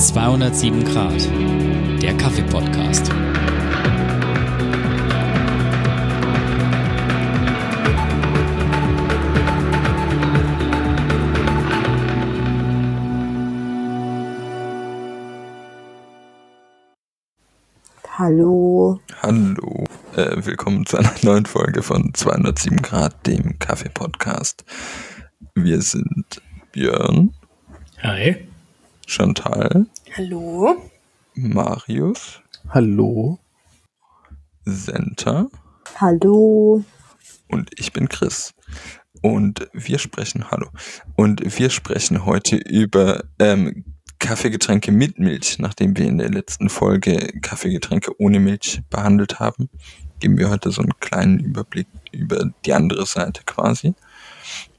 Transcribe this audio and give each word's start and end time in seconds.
207 0.00 0.82
Grad, 0.86 1.28
der 2.00 2.16
Kaffee-Podcast. 2.16 3.12
Hallo. 18.16 18.98
Hallo, 19.20 19.84
äh, 20.16 20.36
willkommen 20.46 20.86
zu 20.86 20.96
einer 20.96 21.12
neuen 21.22 21.44
Folge 21.44 21.82
von 21.82 22.14
207 22.14 22.80
Grad, 22.80 23.26
dem 23.26 23.58
Kaffee-Podcast. 23.58 24.64
Wir 25.54 25.82
sind 25.82 26.40
Björn, 26.72 27.34
Hi. 28.02 28.49
Chantal, 29.10 29.86
Hallo. 30.16 30.76
Marius, 31.34 32.40
Hallo. 32.68 33.40
Senta 34.64 35.48
Hallo. 35.96 36.84
und 37.48 37.70
ich 37.76 37.92
bin 37.92 38.08
Chris. 38.08 38.54
Und 39.20 39.68
wir 39.72 39.98
sprechen, 39.98 40.52
hallo, 40.52 40.68
und 41.16 41.42
wir 41.58 41.70
sprechen 41.70 42.24
heute 42.24 42.54
über 42.54 43.24
ähm, 43.40 43.84
Kaffeegetränke 44.20 44.92
mit 44.92 45.18
Milch. 45.18 45.58
Nachdem 45.58 45.98
wir 45.98 46.06
in 46.06 46.18
der 46.18 46.30
letzten 46.30 46.68
Folge 46.68 47.32
Kaffeegetränke 47.42 48.12
ohne 48.20 48.38
Milch 48.38 48.80
behandelt 48.90 49.40
haben, 49.40 49.70
geben 50.20 50.38
wir 50.38 50.50
heute 50.50 50.70
so 50.70 50.82
einen 50.82 51.00
kleinen 51.00 51.40
Überblick 51.40 51.88
über 52.12 52.48
die 52.64 52.74
andere 52.74 53.04
Seite 53.06 53.42
quasi. 53.44 53.92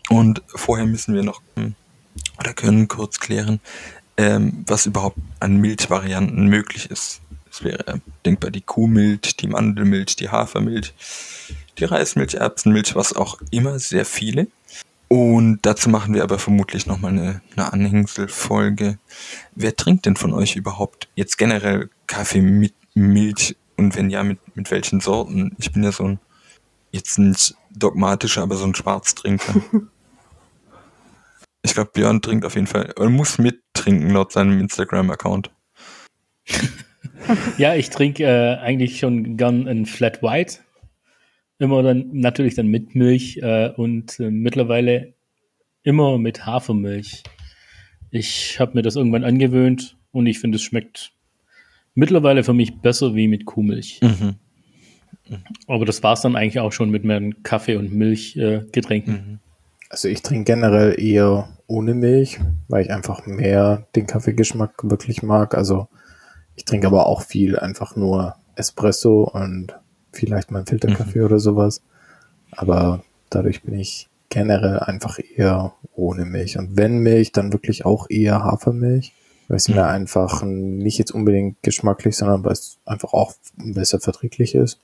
Und 0.09 0.41
vorher 0.47 0.85
müssen 0.85 1.15
wir 1.15 1.23
noch 1.23 1.41
hm, 1.57 1.75
oder 2.39 2.53
können 2.53 2.87
kurz 2.87 3.19
klären, 3.19 3.59
ähm, 4.17 4.63
was 4.67 4.85
überhaupt 4.85 5.17
an 5.39 5.57
Milchvarianten 5.57 6.47
möglich 6.47 6.89
ist. 6.89 7.21
Es 7.49 7.63
wäre 7.63 8.01
denkbar 8.25 8.51
die 8.51 8.61
Kuhmilch, 8.61 9.35
die 9.37 9.47
Mandelmilch, 9.47 10.15
die 10.15 10.29
Hafermilch, 10.29 10.93
die 11.77 11.85
Reismilch, 11.85 12.35
Erbsenmilch, 12.35 12.95
was 12.95 13.13
auch 13.13 13.39
immer, 13.51 13.77
sehr 13.79 14.05
viele. 14.05 14.47
Und 15.09 15.59
dazu 15.63 15.89
machen 15.89 16.13
wir 16.13 16.23
aber 16.23 16.39
vermutlich 16.39 16.85
nochmal 16.85 17.11
eine, 17.11 17.41
eine 17.57 17.73
Anhängselfolge. 17.73 18.97
Wer 19.55 19.75
trinkt 19.75 20.05
denn 20.05 20.15
von 20.15 20.33
euch 20.33 20.55
überhaupt 20.55 21.09
jetzt 21.15 21.37
generell 21.37 21.89
Kaffee 22.07 22.41
mit 22.41 22.73
Milch 22.93 23.57
und 23.75 23.97
wenn 23.97 24.09
ja, 24.09 24.23
mit, 24.23 24.39
mit 24.55 24.71
welchen 24.71 25.01
Sorten? 25.01 25.53
Ich 25.59 25.73
bin 25.73 25.83
ja 25.83 25.91
so 25.91 26.05
ein, 26.05 26.19
jetzt 26.91 27.19
nicht 27.19 27.55
dogmatischer, 27.71 28.43
aber 28.43 28.55
so 28.55 28.63
ein 28.63 28.75
Schwarztrinker. 28.75 29.55
Ich 31.63 31.73
glaube, 31.73 31.91
Björn 31.93 32.21
trinkt 32.21 32.45
auf 32.45 32.55
jeden 32.55 32.67
Fall, 32.67 32.93
oder 32.97 33.09
muss 33.09 33.37
mittrinken 33.37 34.09
laut 34.09 34.31
seinem 34.31 34.59
Instagram-Account. 34.59 35.51
Ja, 37.57 37.75
ich 37.75 37.89
trinke 37.89 38.23
äh, 38.23 38.57
eigentlich 38.57 38.99
schon 38.99 39.37
gern 39.37 39.67
ein 39.67 39.85
Flat 39.85 40.23
White. 40.23 40.59
Immer 41.59 41.83
dann 41.83 42.09
natürlich 42.13 42.55
dann 42.55 42.67
mit 42.67 42.95
Milch 42.95 43.37
äh, 43.37 43.69
und 43.69 44.19
äh, 44.19 44.31
mittlerweile 44.31 45.13
immer 45.83 46.17
mit 46.17 46.45
Hafermilch. 46.45 47.23
Ich 48.09 48.59
habe 48.59 48.73
mir 48.73 48.81
das 48.81 48.95
irgendwann 48.95 49.23
angewöhnt 49.23 49.97
und 50.11 50.25
ich 50.25 50.39
finde, 50.39 50.55
es 50.55 50.63
schmeckt 50.63 51.13
mittlerweile 51.93 52.43
für 52.43 52.53
mich 52.53 52.79
besser 52.79 53.15
wie 53.15 53.27
mit 53.27 53.45
Kuhmilch. 53.45 53.99
Mhm. 54.01 54.35
Aber 55.67 55.85
das 55.85 56.03
war's 56.03 56.21
dann 56.21 56.35
eigentlich 56.35 56.59
auch 56.59 56.71
schon 56.71 56.89
mit 56.89 57.05
meinen 57.05 57.43
Kaffee- 57.43 57.77
und 57.77 57.93
Milchgetränken. 57.93 59.13
Äh. 59.13 59.17
Mhm. 59.17 59.39
Also 59.91 60.07
ich 60.07 60.21
trinke 60.21 60.45
generell 60.45 60.97
eher 60.97 61.49
ohne 61.67 61.93
Milch, 61.93 62.39
weil 62.69 62.85
ich 62.85 62.91
einfach 62.91 63.25
mehr 63.25 63.87
den 63.93 64.07
Kaffeegeschmack 64.07 64.89
wirklich 64.89 65.21
mag. 65.21 65.53
Also 65.53 65.89
ich 66.55 66.63
trinke 66.63 66.87
aber 66.87 67.07
auch 67.07 67.21
viel 67.21 67.59
einfach 67.59 67.97
nur 67.97 68.35
Espresso 68.55 69.23
und 69.23 69.77
vielleicht 70.13 70.49
mal 70.49 70.59
einen 70.59 70.67
Filterkaffee 70.67 71.21
oder 71.21 71.39
sowas. 71.39 71.81
Aber 72.51 73.03
dadurch 73.29 73.63
bin 73.63 73.77
ich 73.77 74.07
generell 74.29 74.79
einfach 74.79 75.19
eher 75.19 75.73
ohne 75.93 76.23
Milch. 76.23 76.57
Und 76.57 76.77
wenn 76.77 76.99
Milch, 76.99 77.33
dann 77.33 77.51
wirklich 77.51 77.85
auch 77.85 78.09
eher 78.09 78.45
Hafermilch, 78.45 79.13
weil 79.49 79.57
es 79.57 79.67
mir 79.67 79.87
einfach 79.87 80.43
nicht 80.43 80.99
jetzt 80.99 81.11
unbedingt 81.11 81.61
geschmacklich, 81.63 82.15
sondern 82.15 82.45
weil 82.45 82.53
es 82.53 82.77
einfach 82.85 83.11
auch 83.11 83.33
besser 83.57 83.99
verträglich 83.99 84.55
ist. 84.55 84.79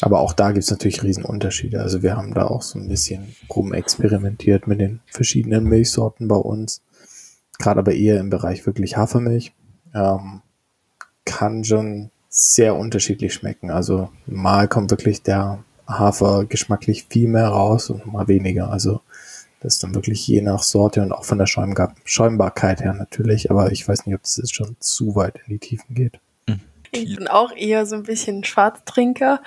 Aber 0.00 0.20
auch 0.20 0.32
da 0.32 0.52
gibt 0.52 0.64
es 0.64 0.70
natürlich 0.70 1.02
Riesenunterschiede. 1.02 1.80
Also 1.80 2.02
wir 2.02 2.16
haben 2.16 2.34
da 2.34 2.46
auch 2.46 2.62
so 2.62 2.78
ein 2.78 2.88
bisschen 2.88 3.34
rumexperimentiert 3.48 4.66
mit 4.66 4.80
den 4.80 5.00
verschiedenen 5.06 5.64
Milchsorten 5.64 6.28
bei 6.28 6.36
uns. 6.36 6.82
Gerade 7.58 7.80
aber 7.80 7.94
eher 7.94 8.18
im 8.18 8.30
Bereich 8.30 8.66
wirklich 8.66 8.96
Hafermilch. 8.96 9.52
Ähm, 9.94 10.42
kann 11.24 11.64
schon 11.64 12.10
sehr 12.28 12.74
unterschiedlich 12.74 13.32
schmecken. 13.32 13.70
Also 13.70 14.10
mal 14.26 14.66
kommt 14.66 14.90
wirklich 14.90 15.22
der 15.22 15.62
Hafer 15.86 16.44
geschmacklich 16.46 17.06
viel 17.08 17.28
mehr 17.28 17.48
raus 17.48 17.90
und 17.90 18.12
mal 18.12 18.26
weniger. 18.26 18.70
Also 18.70 19.00
das 19.60 19.74
ist 19.74 19.84
dann 19.84 19.94
wirklich 19.94 20.26
je 20.26 20.42
nach 20.42 20.62
Sorte 20.62 21.00
und 21.02 21.12
auch 21.12 21.24
von 21.24 21.38
der 21.38 21.46
Schäumbarkeit 21.46 22.82
her 22.82 22.92
natürlich. 22.92 23.50
Aber 23.50 23.70
ich 23.70 23.86
weiß 23.86 24.04
nicht, 24.04 24.14
ob 24.14 24.22
das 24.22 24.36
jetzt 24.36 24.54
schon 24.54 24.76
zu 24.80 25.14
weit 25.14 25.40
in 25.46 25.54
die 25.54 25.58
Tiefen 25.58 25.94
geht. 25.94 26.18
Ich 26.94 27.16
bin 27.16 27.28
auch 27.28 27.52
eher 27.54 27.86
so 27.86 27.96
ein 27.96 28.04
bisschen 28.04 28.44
Schwarztrinker. 28.44 29.42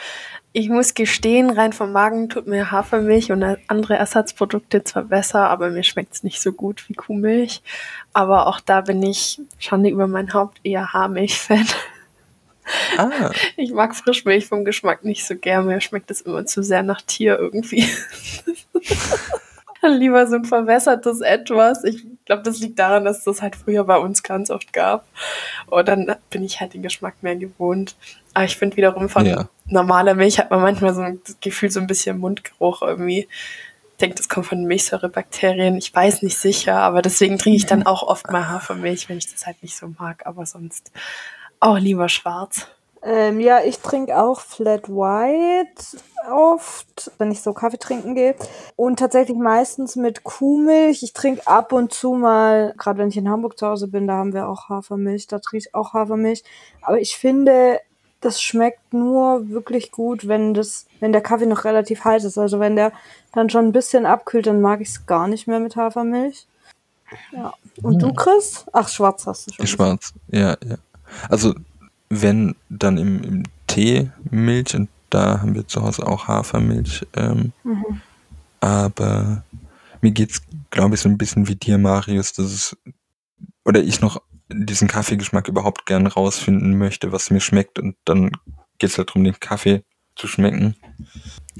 Ich 0.53 0.69
muss 0.69 0.93
gestehen, 0.93 1.49
rein 1.49 1.71
vom 1.71 1.91
Magen 1.91 2.29
tut 2.29 2.47
mir 2.47 2.71
Hafermilch 2.71 3.31
und 3.31 3.43
andere 3.67 3.95
Ersatzprodukte 3.95 4.83
zwar 4.83 5.03
besser, 5.03 5.49
aber 5.49 5.69
mir 5.69 5.83
schmeckt 5.83 6.13
es 6.13 6.23
nicht 6.23 6.41
so 6.41 6.51
gut 6.51 6.89
wie 6.89 6.93
Kuhmilch. 6.93 7.61
Aber 8.13 8.47
auch 8.47 8.59
da 8.59 8.81
bin 8.81 9.01
ich 9.03 9.39
Schande 9.59 9.89
über 9.89 10.07
mein 10.07 10.33
Haupt 10.33 10.59
eher 10.63 10.93
Haarmilch-Fan. 10.93 11.67
Ah, 12.97 13.31
Ich 13.55 13.71
mag 13.71 13.95
Frischmilch 13.95 14.47
vom 14.47 14.65
Geschmack 14.65 15.05
nicht 15.05 15.25
so 15.25 15.35
gern. 15.35 15.67
Mir 15.67 15.79
schmeckt 15.79 16.11
es 16.11 16.21
immer 16.21 16.45
zu 16.45 16.63
sehr 16.63 16.83
nach 16.83 17.01
Tier 17.01 17.37
irgendwie. 17.37 17.87
Lieber 19.83 20.27
so 20.27 20.35
ein 20.35 20.45
verwässertes 20.45 21.21
Etwas. 21.21 21.83
Ich 21.83 22.05
glaube, 22.27 22.43
das 22.43 22.59
liegt 22.59 22.77
daran, 22.77 23.05
dass 23.05 23.23
das 23.23 23.41
halt 23.41 23.55
früher 23.55 23.83
bei 23.83 23.97
uns 23.97 24.21
ganz 24.21 24.51
oft 24.51 24.71
gab. 24.73 25.05
Und 25.67 25.87
dann 25.87 26.15
bin 26.29 26.43
ich 26.43 26.59
halt 26.59 26.73
den 26.75 26.83
Geschmack 26.83 27.15
mehr 27.21 27.35
gewohnt. 27.35 27.95
Aber 28.33 28.45
ich 28.45 28.55
finde 28.55 28.77
wiederum 28.77 29.09
von 29.09 29.25
Ja. 29.25 29.49
normaler 29.65 30.13
Milch 30.13 30.37
hat 30.37 30.51
man 30.51 30.61
manchmal 30.61 30.93
so 30.93 31.01
ein 31.01 31.19
Gefühl, 31.41 31.71
so 31.71 31.79
ein 31.79 31.87
bisschen 31.87 32.19
Mundgeruch 32.19 32.81
irgendwie. 32.83 33.27
Ich 33.93 33.97
denke, 33.99 34.15
das 34.17 34.29
kommt 34.29 34.45
von 34.45 34.63
Milchsäurebakterien. 34.65 35.75
Ich 35.77 35.91
weiß 35.95 36.21
nicht 36.21 36.37
sicher, 36.37 36.75
aber 36.79 37.01
deswegen 37.01 37.39
trinke 37.39 37.57
ich 37.57 37.65
dann 37.65 37.83
auch 37.87 38.03
oft 38.03 38.31
mal 38.31 38.47
Hafermilch, 38.47 39.09
wenn 39.09 39.17
ich 39.17 39.31
das 39.31 39.47
halt 39.47 39.63
nicht 39.63 39.75
so 39.75 39.87
mag. 39.97 40.27
Aber 40.27 40.45
sonst 40.45 40.91
auch 41.59 41.79
lieber 41.79 42.07
schwarz. 42.09 42.67
Ähm, 43.09 43.39
ja, 43.39 43.61
ich 43.63 43.79
trinke 43.79 44.21
auch 44.21 44.41
Flat 44.41 44.89
White 44.89 45.97
oft, 46.29 47.09
wenn 47.17 47.31
ich 47.31 47.41
so 47.41 47.53
Kaffee 47.53 47.77
trinken 47.77 48.15
gehe. 48.15 48.35
Und 48.75 48.99
tatsächlich 48.99 49.37
meistens 49.37 49.95
mit 49.95 50.25
Kuhmilch. 50.25 51.03
Ich 51.03 51.13
trinke 51.13 51.47
ab 51.47 51.71
und 51.71 51.93
zu 51.93 52.15
mal, 52.15 52.73
gerade 52.77 52.99
wenn 52.99 53.07
ich 53.07 53.15
in 53.15 53.29
Hamburg 53.29 53.57
zu 53.57 53.65
Hause 53.65 53.87
bin, 53.87 54.07
da 54.07 54.15
haben 54.15 54.33
wir 54.33 54.49
auch 54.49 54.67
Hafermilch, 54.67 55.27
da 55.27 55.39
trinke 55.39 55.67
ich 55.67 55.73
auch 55.73 55.93
Hafermilch. 55.93 56.43
Aber 56.81 56.99
ich 56.99 57.15
finde, 57.15 57.79
das 58.19 58.41
schmeckt 58.41 58.93
nur 58.93 59.47
wirklich 59.47 59.93
gut, 59.93 60.27
wenn 60.27 60.53
das, 60.53 60.85
wenn 60.99 61.13
der 61.13 61.21
Kaffee 61.21 61.45
noch 61.45 61.63
relativ 61.63 62.03
heiß 62.03 62.25
ist. 62.25 62.37
Also 62.37 62.59
wenn 62.59 62.75
der 62.75 62.91
dann 63.31 63.49
schon 63.49 63.67
ein 63.67 63.71
bisschen 63.71 64.05
abkühlt, 64.05 64.47
dann 64.47 64.59
mag 64.59 64.81
ich 64.81 64.89
es 64.89 65.05
gar 65.05 65.29
nicht 65.29 65.47
mehr 65.47 65.61
mit 65.61 65.77
Hafermilch. 65.77 66.45
Ja. 67.31 67.53
Und 67.81 68.01
du, 68.01 68.11
Chris? 68.11 68.65
Ach, 68.73 68.89
schwarz 68.89 69.25
hast 69.25 69.47
du 69.47 69.53
schon. 69.53 69.63
gesagt. 69.63 69.77
schwarz. 69.77 70.13
Ja, 70.27 70.57
ja. 70.67 70.75
Also, 71.29 71.53
wenn, 72.09 72.55
dann 72.69 72.97
im, 72.97 73.23
im 73.23 73.43
Tee 73.67 74.09
Milch 74.29 74.75
und 74.75 74.89
da 75.09 75.41
haben 75.41 75.55
wir 75.55 75.67
zu 75.67 75.81
Hause 75.81 76.05
auch 76.05 76.27
Hafermilch. 76.27 77.05
Ähm, 77.15 77.53
Mhm. 77.63 78.01
Aber 78.59 79.43
mir 80.01 80.11
geht's, 80.11 80.41
glaube 80.69 80.95
ich, 80.95 81.01
so 81.01 81.09
ein 81.09 81.17
bisschen 81.17 81.47
wie 81.47 81.55
dir, 81.55 81.77
Marius, 81.77 82.33
dass 82.33 82.45
es, 82.47 82.77
oder 83.65 83.81
ich 83.81 84.01
noch 84.01 84.21
diesen 84.49 84.87
Kaffeegeschmack 84.87 85.47
überhaupt 85.47 85.85
gern 85.85 86.07
rausfinden 86.07 86.77
möchte, 86.77 87.11
was 87.11 87.29
mir 87.29 87.41
schmeckt 87.41 87.79
und 87.79 87.95
dann 88.05 88.31
geht's 88.79 88.97
halt 88.97 89.09
darum, 89.09 89.23
den 89.23 89.39
Kaffee 89.39 89.83
zu 90.15 90.27
schmecken 90.27 90.75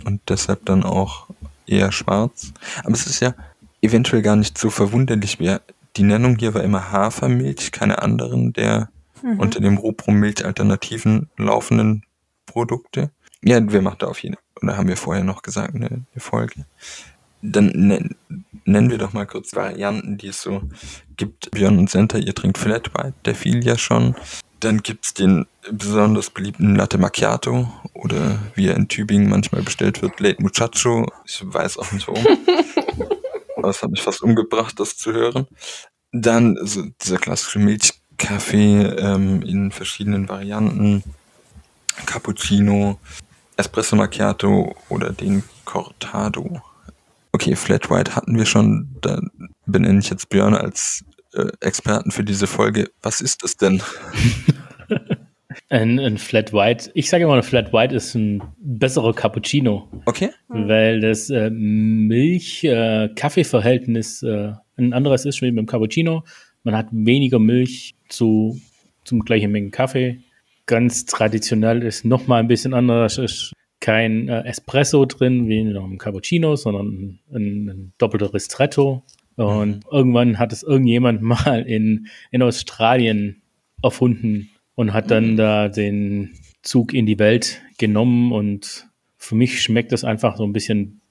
und 0.06 0.22
deshalb 0.30 0.66
dann 0.66 0.84
auch 0.84 1.28
eher 1.66 1.92
schwarz. 1.92 2.54
Aber 2.84 2.94
es 2.94 3.06
ist 3.06 3.20
ja 3.20 3.36
eventuell 3.82 4.22
gar 4.22 4.36
nicht 4.36 4.58
so 4.58 4.70
verwunderlich. 4.70 5.40
Wir, 5.40 5.62
die 5.98 6.04
Nennung 6.04 6.38
hier 6.38 6.54
war 6.54 6.64
immer 6.64 6.92
Hafermilch, 6.92 7.72
keine 7.72 8.02
anderen 8.02 8.54
der 8.54 8.90
Mhm. 9.22 9.40
unter 9.40 9.60
dem 9.60 9.78
Ruprum-Milch-Alternativen 9.78 11.30
laufenden 11.38 12.04
Produkte. 12.46 13.12
Ja, 13.44 13.60
wir 13.72 13.82
machen 13.82 13.98
da 14.00 14.08
auf 14.08 14.20
jeden 14.24 14.38
oder 14.62 14.78
haben 14.78 14.88
wir 14.88 14.98
vorher 14.98 15.24
noch 15.24 15.42
gesagt, 15.42 15.76
eine, 15.76 15.88
eine 15.88 16.06
Folge. 16.18 16.66
Dann 17.42 17.68
nen, 17.68 18.16
nennen 18.66 18.90
wir 18.90 18.98
doch 18.98 19.14
mal 19.14 19.28
kurz 19.28 19.56
Varianten, 19.56 20.18
die 20.18 20.28
es 20.28 20.42
so 20.42 20.64
gibt. 21.16 21.52
Björn 21.52 21.78
und 21.78 21.90
Center, 21.90 22.18
ihr 22.18 22.34
trinkt 22.34 22.58
Flat 22.58 22.94
White, 22.96 23.14
der 23.26 23.36
fiel 23.36 23.64
ja 23.64 23.78
schon. 23.78 24.16
Dann 24.60 24.82
gibt's 24.82 25.14
den 25.14 25.46
besonders 25.72 26.32
beliebten 26.32 26.76
Latte 26.76 26.98
Macchiato 26.98 27.72
oder 27.94 28.40
wie 28.56 28.68
er 28.68 28.76
in 28.76 28.88
Tübingen 28.88 29.30
manchmal 29.30 29.62
bestellt 29.62 30.02
wird, 30.02 30.20
Late 30.20 30.42
Muchacho. 30.42 31.06
Ich 31.26 31.42
weiß 31.46 31.78
auch 31.78 31.92
nicht 31.92 32.08
warum. 32.08 32.26
Aber 33.56 33.70
es 33.70 33.84
hat 33.84 33.92
mich 33.92 34.02
fast 34.02 34.22
umgebracht, 34.22 34.80
das 34.80 34.98
zu 34.98 35.14
hören. 35.14 35.48
Dann 36.12 36.58
so 36.62 36.84
dieser 37.02 37.18
klassische 37.18 37.60
Milch 37.60 37.94
Kaffee 38.18 38.82
ähm, 38.82 39.42
in 39.42 39.72
verschiedenen 39.72 40.28
Varianten, 40.28 41.04
Cappuccino, 42.06 43.00
Espresso 43.58 43.96
Macchiato 43.96 44.76
oder 44.90 45.12
den 45.12 45.44
Cortado. 45.66 46.62
Okay, 47.32 47.56
Flat 47.56 47.90
White 47.90 48.16
hatten 48.16 48.38
wir 48.38 48.46
schon, 48.46 48.96
da 49.02 49.20
benenne 49.66 50.00
ich 50.00 50.10
jetzt 50.10 50.30
Björn 50.30 50.56
als 50.56 51.04
äh, 51.34 51.48
Experten 51.60 52.12
für 52.12 52.24
diese 52.24 52.48
Folge. 52.48 52.90
Was 53.02 53.20
ist 53.22 53.44
es 53.44 53.58
denn? 53.58 53.82
Ein, 55.70 56.00
ein 56.00 56.18
Flat 56.18 56.54
White, 56.54 56.92
ich 56.94 57.10
sage 57.10 57.26
immer, 57.26 57.34
ein 57.34 57.44
Flat 57.44 57.74
White 57.74 57.94
ist 57.94 58.16
ein 58.16 58.42
besserer 58.58 59.14
Cappuccino. 59.14 59.90
Okay. 60.06 60.30
Weil 60.48 61.02
das 61.02 61.30
äh, 61.30 61.50
Milch-Kaffee-Verhältnis 61.50 64.24
äh, 64.24 64.54
ein 64.78 64.94
anderes 64.94 65.26
ist 65.26 65.42
wie 65.42 65.52
beim 65.52 65.66
Cappuccino. 65.66 66.24
Man 66.64 66.78
hat 66.78 66.88
weniger 66.92 67.40
Milch 67.40 67.97
zu 68.10 68.60
zum 69.04 69.22
gleichen 69.22 69.52
Mengen 69.52 69.72
Kaffee. 69.72 70.20
Ganz 70.66 71.06
traditionell 71.06 71.82
ist 71.82 72.06
nochmal 72.06 72.42
ein 72.42 72.48
bisschen 72.48 72.74
anders. 72.74 73.18
Es 73.18 73.32
ist 73.32 73.54
kein 73.80 74.28
äh, 74.28 74.44
Espresso 74.44 75.06
drin 75.06 75.48
wie 75.48 75.60
in 75.60 75.78
einem 75.78 75.98
Cappuccino, 75.98 76.56
sondern 76.56 77.20
ein, 77.32 77.70
ein 77.70 77.94
doppelter 77.98 78.34
Ristretto. 78.34 79.04
Und 79.36 79.68
mhm. 79.68 79.82
irgendwann 79.92 80.40
hat 80.40 80.52
es 80.52 80.64
irgendjemand 80.64 81.22
mal 81.24 81.62
in, 81.62 82.08
in 82.32 82.42
Australien 82.42 83.42
erfunden 83.82 84.50
und 84.76 84.94
hat 84.94 85.12
dann 85.12 85.32
mhm. 85.32 85.38
da 85.38 85.70
den 85.70 86.34
Zug 86.62 86.94
in 86.94 87.06
die 87.06 87.20
Welt 87.20 87.62
genommen. 87.78 88.32
Und 88.32 88.90
für 89.18 89.36
mich 89.36 89.62
schmeckt 89.62 89.92
das 89.92 90.04
einfach 90.04 90.38
so 90.38 90.44
ein 90.44 90.54
bisschen 90.54 91.02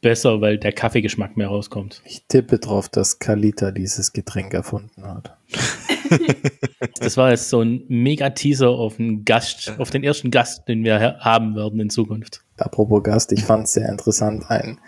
besser, 0.00 0.40
weil 0.40 0.58
der 0.58 0.72
Kaffeegeschmack 0.72 1.36
mehr 1.36 1.48
rauskommt. 1.48 2.02
Ich 2.04 2.24
tippe 2.28 2.58
drauf, 2.58 2.88
dass 2.88 3.18
Kalita 3.18 3.70
dieses 3.70 4.12
Getränk 4.12 4.54
erfunden 4.54 5.04
hat. 5.04 5.36
das 7.00 7.16
war 7.16 7.30
jetzt 7.30 7.48
so 7.48 7.62
ein 7.62 7.84
Mega-Teaser 7.88 8.68
auf 8.68 8.96
den 8.96 9.24
Gast, 9.24 9.72
auf 9.78 9.88
den 9.90 10.04
ersten 10.04 10.30
Gast, 10.30 10.68
den 10.68 10.84
wir 10.84 11.16
haben 11.20 11.56
werden 11.56 11.80
in 11.80 11.88
Zukunft. 11.90 12.42
Apropos 12.58 13.02
Gast, 13.02 13.32
ich 13.32 13.44
fand 13.44 13.64
es 13.64 13.72
sehr 13.72 13.88
interessant. 13.88 14.44
Ein 14.48 14.78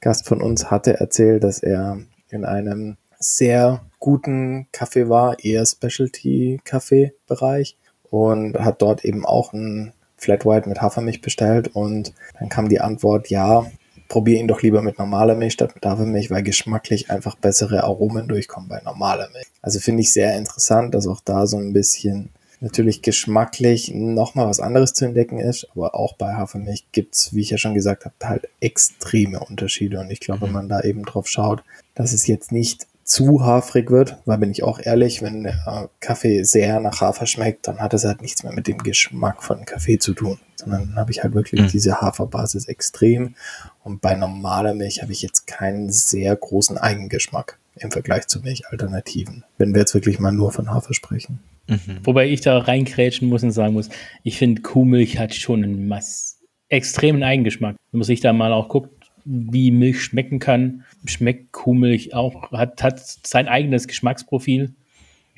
Gast 0.00 0.28
von 0.28 0.40
uns 0.42 0.70
hatte 0.70 1.00
erzählt, 1.00 1.42
dass 1.44 1.60
er 1.60 2.00
in 2.30 2.44
einem 2.44 2.98
sehr 3.18 3.86
guten 4.00 4.66
Kaffee 4.72 5.08
war, 5.08 5.42
eher 5.42 5.64
Specialty-Kaffee-Bereich 5.64 7.78
und 8.10 8.58
hat 8.58 8.82
dort 8.82 9.04
eben 9.04 9.24
auch 9.24 9.52
ein 9.52 9.92
Flat 10.16 10.44
White 10.44 10.68
mit 10.68 10.80
Hafermilch 10.80 11.20
bestellt 11.20 11.68
und 11.74 12.12
dann 12.38 12.48
kam 12.48 12.68
die 12.68 12.80
Antwort, 12.80 13.28
ja, 13.28 13.66
probiere 14.12 14.40
ihn 14.40 14.46
doch 14.46 14.60
lieber 14.60 14.82
mit 14.82 14.98
normaler 14.98 15.34
Milch 15.34 15.54
statt 15.54 15.74
mit 15.74 15.86
Hafermilch, 15.86 16.30
weil 16.30 16.42
geschmacklich 16.42 17.10
einfach 17.10 17.34
bessere 17.34 17.82
Aromen 17.82 18.28
durchkommen 18.28 18.68
bei 18.68 18.78
normaler 18.84 19.30
Milch. 19.30 19.46
Also 19.62 19.80
finde 19.80 20.02
ich 20.02 20.12
sehr 20.12 20.36
interessant, 20.36 20.94
dass 20.94 21.06
auch 21.06 21.22
da 21.24 21.46
so 21.46 21.56
ein 21.56 21.72
bisschen 21.72 22.28
natürlich 22.60 23.00
geschmacklich 23.00 23.90
nochmal 23.94 24.46
was 24.48 24.60
anderes 24.60 24.92
zu 24.92 25.06
entdecken 25.06 25.38
ist, 25.38 25.66
aber 25.74 25.94
auch 25.94 26.12
bei 26.12 26.34
Hafermilch 26.34 26.84
gibt's, 26.92 27.34
wie 27.34 27.40
ich 27.40 27.48
ja 27.48 27.56
schon 27.56 27.72
gesagt 27.72 28.04
habe, 28.04 28.14
halt 28.22 28.48
extreme 28.60 29.40
Unterschiede 29.40 29.98
und 29.98 30.10
ich 30.10 30.20
glaube, 30.20 30.42
wenn 30.42 30.48
mhm. 30.50 30.54
man 30.56 30.68
da 30.68 30.82
eben 30.82 31.06
drauf 31.06 31.26
schaut, 31.26 31.64
dass 31.94 32.12
es 32.12 32.26
jetzt 32.26 32.52
nicht 32.52 32.86
zu 33.04 33.44
hafrig 33.44 33.90
wird, 33.90 34.18
weil 34.26 34.38
bin 34.38 34.50
ich 34.50 34.62
auch 34.62 34.78
ehrlich, 34.78 35.22
wenn 35.22 35.42
der 35.42 35.88
Kaffee 36.00 36.44
sehr 36.44 36.80
nach 36.80 37.00
Hafer 37.00 37.26
schmeckt, 37.26 37.66
dann 37.66 37.78
hat 37.78 37.94
es 37.94 38.04
halt 38.04 38.22
nichts 38.22 38.44
mehr 38.44 38.52
mit 38.52 38.68
dem 38.68 38.78
Geschmack 38.78 39.42
von 39.42 39.64
Kaffee 39.64 39.98
zu 39.98 40.12
tun, 40.12 40.38
sondern 40.54 40.88
dann 40.88 40.96
habe 40.96 41.10
ich 41.10 41.22
halt 41.22 41.34
wirklich 41.34 41.62
mhm. 41.62 41.68
diese 41.68 42.00
Haferbasis 42.00 42.68
extrem 42.68 43.34
und 43.84 44.00
bei 44.00 44.14
normaler 44.14 44.74
Milch 44.74 45.02
habe 45.02 45.12
ich 45.12 45.22
jetzt 45.22 45.46
keinen 45.46 45.90
sehr 45.90 46.34
großen 46.36 46.78
Eigengeschmack 46.78 47.58
im 47.76 47.90
Vergleich 47.90 48.26
zu 48.26 48.40
Milchalternativen, 48.40 49.44
wenn 49.58 49.72
wir 49.74 49.80
jetzt 49.80 49.94
wirklich 49.94 50.18
mal 50.18 50.32
nur 50.32 50.52
von 50.52 50.70
Hafer 50.70 50.94
sprechen. 50.94 51.40
Mhm. 51.68 52.00
Wobei 52.04 52.28
ich 52.28 52.40
da 52.40 52.58
reinkrätschen 52.58 53.28
muss 53.28 53.42
und 53.42 53.52
sagen 53.52 53.74
muss, 53.74 53.88
ich 54.22 54.38
finde 54.38 54.62
Kuhmilch 54.62 55.18
hat 55.18 55.34
schon 55.34 55.64
einen 55.64 55.88
mass 55.88 56.40
extremen 56.68 57.22
Eigengeschmack. 57.22 57.76
Wenn 57.90 57.98
man 57.98 58.06
sich 58.06 58.20
da 58.20 58.32
mal 58.32 58.52
auch 58.52 58.68
guckt, 58.68 58.90
wie 59.24 59.70
Milch 59.70 60.02
schmecken 60.02 60.38
kann, 60.38 60.84
schmeckt 61.04 61.52
Kuhmilch 61.52 62.14
auch, 62.14 62.50
hat, 62.52 62.82
hat 62.82 63.00
sein 63.00 63.48
eigenes 63.48 63.86
Geschmacksprofil. 63.86 64.74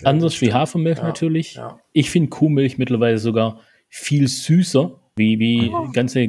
Ja, 0.01 0.09
Anders 0.09 0.41
wie 0.41 0.53
Hafermilch 0.53 0.99
ja, 0.99 1.05
natürlich. 1.05 1.55
Ja. 1.55 1.79
Ich 1.93 2.11
finde 2.11 2.31
Kuhmilch 2.31 2.79
mittlerweile 2.79 3.19
sogar 3.19 3.61
viel 3.89 4.27
süßer 4.27 4.99
wie, 5.17 5.39
wie 5.39 5.71
oh. 5.71 5.91
ganze 5.93 6.29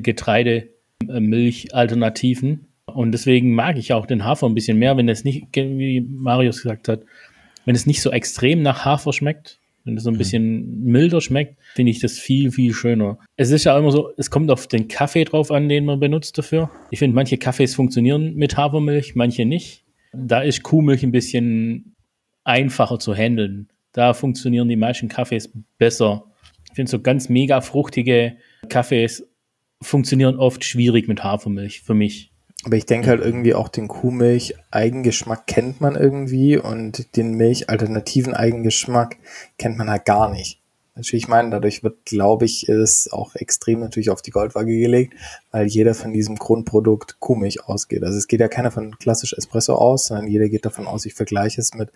Getreidemilch-Alternativen. 1.08 2.68
Und 2.86 3.12
deswegen 3.12 3.54
mag 3.54 3.78
ich 3.78 3.94
auch 3.94 4.06
den 4.06 4.24
Hafer 4.24 4.48
ein 4.48 4.54
bisschen 4.54 4.78
mehr, 4.78 4.96
wenn 4.98 5.10
es 5.10 5.24
nicht, 5.24 5.48
wie 5.54 6.02
Marius 6.02 6.62
gesagt 6.62 6.88
hat, 6.88 7.02
wenn 7.66 7.76
es 7.76 7.86
nicht 7.86 8.02
so 8.02 8.12
extrem 8.12 8.62
nach 8.62 8.86
Hafer 8.86 9.12
schmeckt, 9.12 9.60
wenn 9.84 9.98
es 9.98 10.04
so 10.04 10.10
ein 10.10 10.14
mhm. 10.14 10.18
bisschen 10.20 10.84
milder 10.84 11.22
schmeckt, 11.22 11.58
finde 11.74 11.92
ich 11.92 12.00
das 12.00 12.18
viel, 12.18 12.52
viel 12.52 12.74
schöner. 12.74 13.18
Es 13.38 13.52
ist 13.52 13.66
ja 13.66 13.78
immer 13.78 13.92
so, 13.92 14.12
es 14.18 14.30
kommt 14.30 14.52
auf 14.52 14.68
den 14.68 14.88
Kaffee 14.88 15.26
drauf 15.26 15.52
an, 15.52 15.68
den 15.68 15.86
man 15.86 16.00
benutzt 16.00 16.38
dafür. 16.38 16.70
Ich 16.92 17.00
finde, 17.00 17.16
manche 17.16 17.38
Kaffees 17.38 17.76
funktionieren 17.76 18.36
mit 18.36 18.56
Hafermilch, 18.56 19.16
manche 19.16 19.46
nicht. 19.46 19.84
Da 20.14 20.42
ist 20.42 20.64
Kuhmilch 20.64 21.04
ein 21.04 21.12
bisschen 21.12 21.96
einfacher 22.44 23.00
zu 23.00 23.14
handeln. 23.14 23.70
Da 23.92 24.14
funktionieren 24.14 24.70
die 24.70 24.76
meisten 24.76 25.08
Kaffees 25.08 25.52
besser. 25.78 26.26
Ich 26.70 26.76
finde 26.76 26.92
so 26.92 27.00
ganz 27.00 27.30
mega 27.30 27.62
fruchtige 27.62 28.38
Kaffees 28.70 29.28
funktionieren 29.86 30.38
oft 30.38 30.64
schwierig 30.64 31.08
mit 31.08 31.24
Hafermilch 31.24 31.82
für 31.82 31.94
mich. 31.94 32.32
Aber 32.66 32.78
ich 32.78 32.86
denke 32.86 33.10
halt 33.10 33.22
irgendwie 33.22 33.54
auch 33.54 33.70
den 33.70 33.88
Kuhmilch-Eigengeschmack 33.88 35.46
kennt 35.46 35.82
man 35.82 35.96
irgendwie 35.96 36.58
und 36.58 37.16
den 37.16 37.36
Milch-alternativen 37.36 38.34
Eigengeschmack 38.34 39.18
kennt 39.58 39.78
man 39.78 39.90
halt 39.90 40.06
gar 40.06 40.32
nicht. 40.32 40.62
Natürlich, 40.96 41.26
ich 41.26 41.30
meine, 41.30 41.50
dadurch 41.50 41.84
wird, 41.84 42.06
glaube 42.06 42.46
ich, 42.46 42.70
es 42.70 43.12
auch 43.12 43.36
extrem 43.36 43.82
natürlich 43.82 44.10
auf 44.10 44.22
die 44.22 44.32
Goldwaage 44.32 44.80
gelegt, 44.80 45.14
weil 45.52 45.68
jeder 45.68 45.94
von 45.94 46.14
diesem 46.14 46.38
Grundprodukt 46.38 47.20
Kuhmilch 47.20 47.66
ausgeht. 47.66 48.02
Also 48.04 48.18
es 48.18 48.28
geht 48.28 48.40
ja 48.40 48.48
keiner 48.48 48.72
von 48.72 48.98
klassisch 48.98 49.34
Espresso 49.34 49.76
aus, 49.76 50.06
sondern 50.06 50.28
jeder 50.28 50.48
geht 50.48 50.66
davon 50.66 50.88
aus, 50.88 51.06
ich 51.06 51.14
vergleiche 51.14 51.60
es 51.60 51.74
mit 51.74 51.92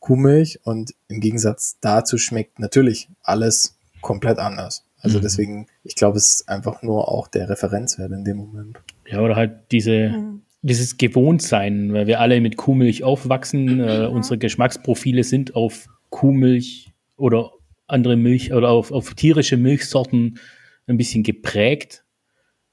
Kuhmilch 0.00 0.58
und 0.64 0.94
im 1.06 1.20
Gegensatz 1.20 1.76
dazu 1.80 2.18
schmeckt 2.18 2.58
natürlich 2.58 3.08
alles 3.22 3.78
komplett 4.00 4.38
anders. 4.38 4.84
Also 5.00 5.18
mhm. 5.18 5.22
deswegen, 5.22 5.66
ich 5.82 5.94
glaube, 5.94 6.18
es 6.18 6.34
ist 6.34 6.48
einfach 6.48 6.82
nur 6.82 7.08
auch 7.08 7.28
der 7.28 7.48
Referenzwert 7.48 8.12
in 8.12 8.24
dem 8.24 8.36
Moment. 8.36 8.78
Ja, 9.06 9.20
oder 9.20 9.36
halt 9.36 9.72
diese, 9.72 10.10
mhm. 10.10 10.42
dieses 10.62 10.98
Gewohntsein, 10.98 11.92
weil 11.92 12.06
wir 12.06 12.20
alle 12.20 12.40
mit 12.40 12.56
Kuhmilch 12.56 13.02
aufwachsen. 13.02 13.80
Äh. 13.80 14.06
Unsere 14.06 14.38
Geschmacksprofile 14.38 15.24
sind 15.24 15.54
auf 15.54 15.86
Kuhmilch 16.10 16.92
oder 17.16 17.52
andere 17.86 18.16
Milch 18.16 18.52
oder 18.52 18.70
auf, 18.70 18.92
auf 18.92 19.14
tierische 19.14 19.56
Milchsorten 19.56 20.38
ein 20.86 20.96
bisschen 20.96 21.22
geprägt. 21.22 22.04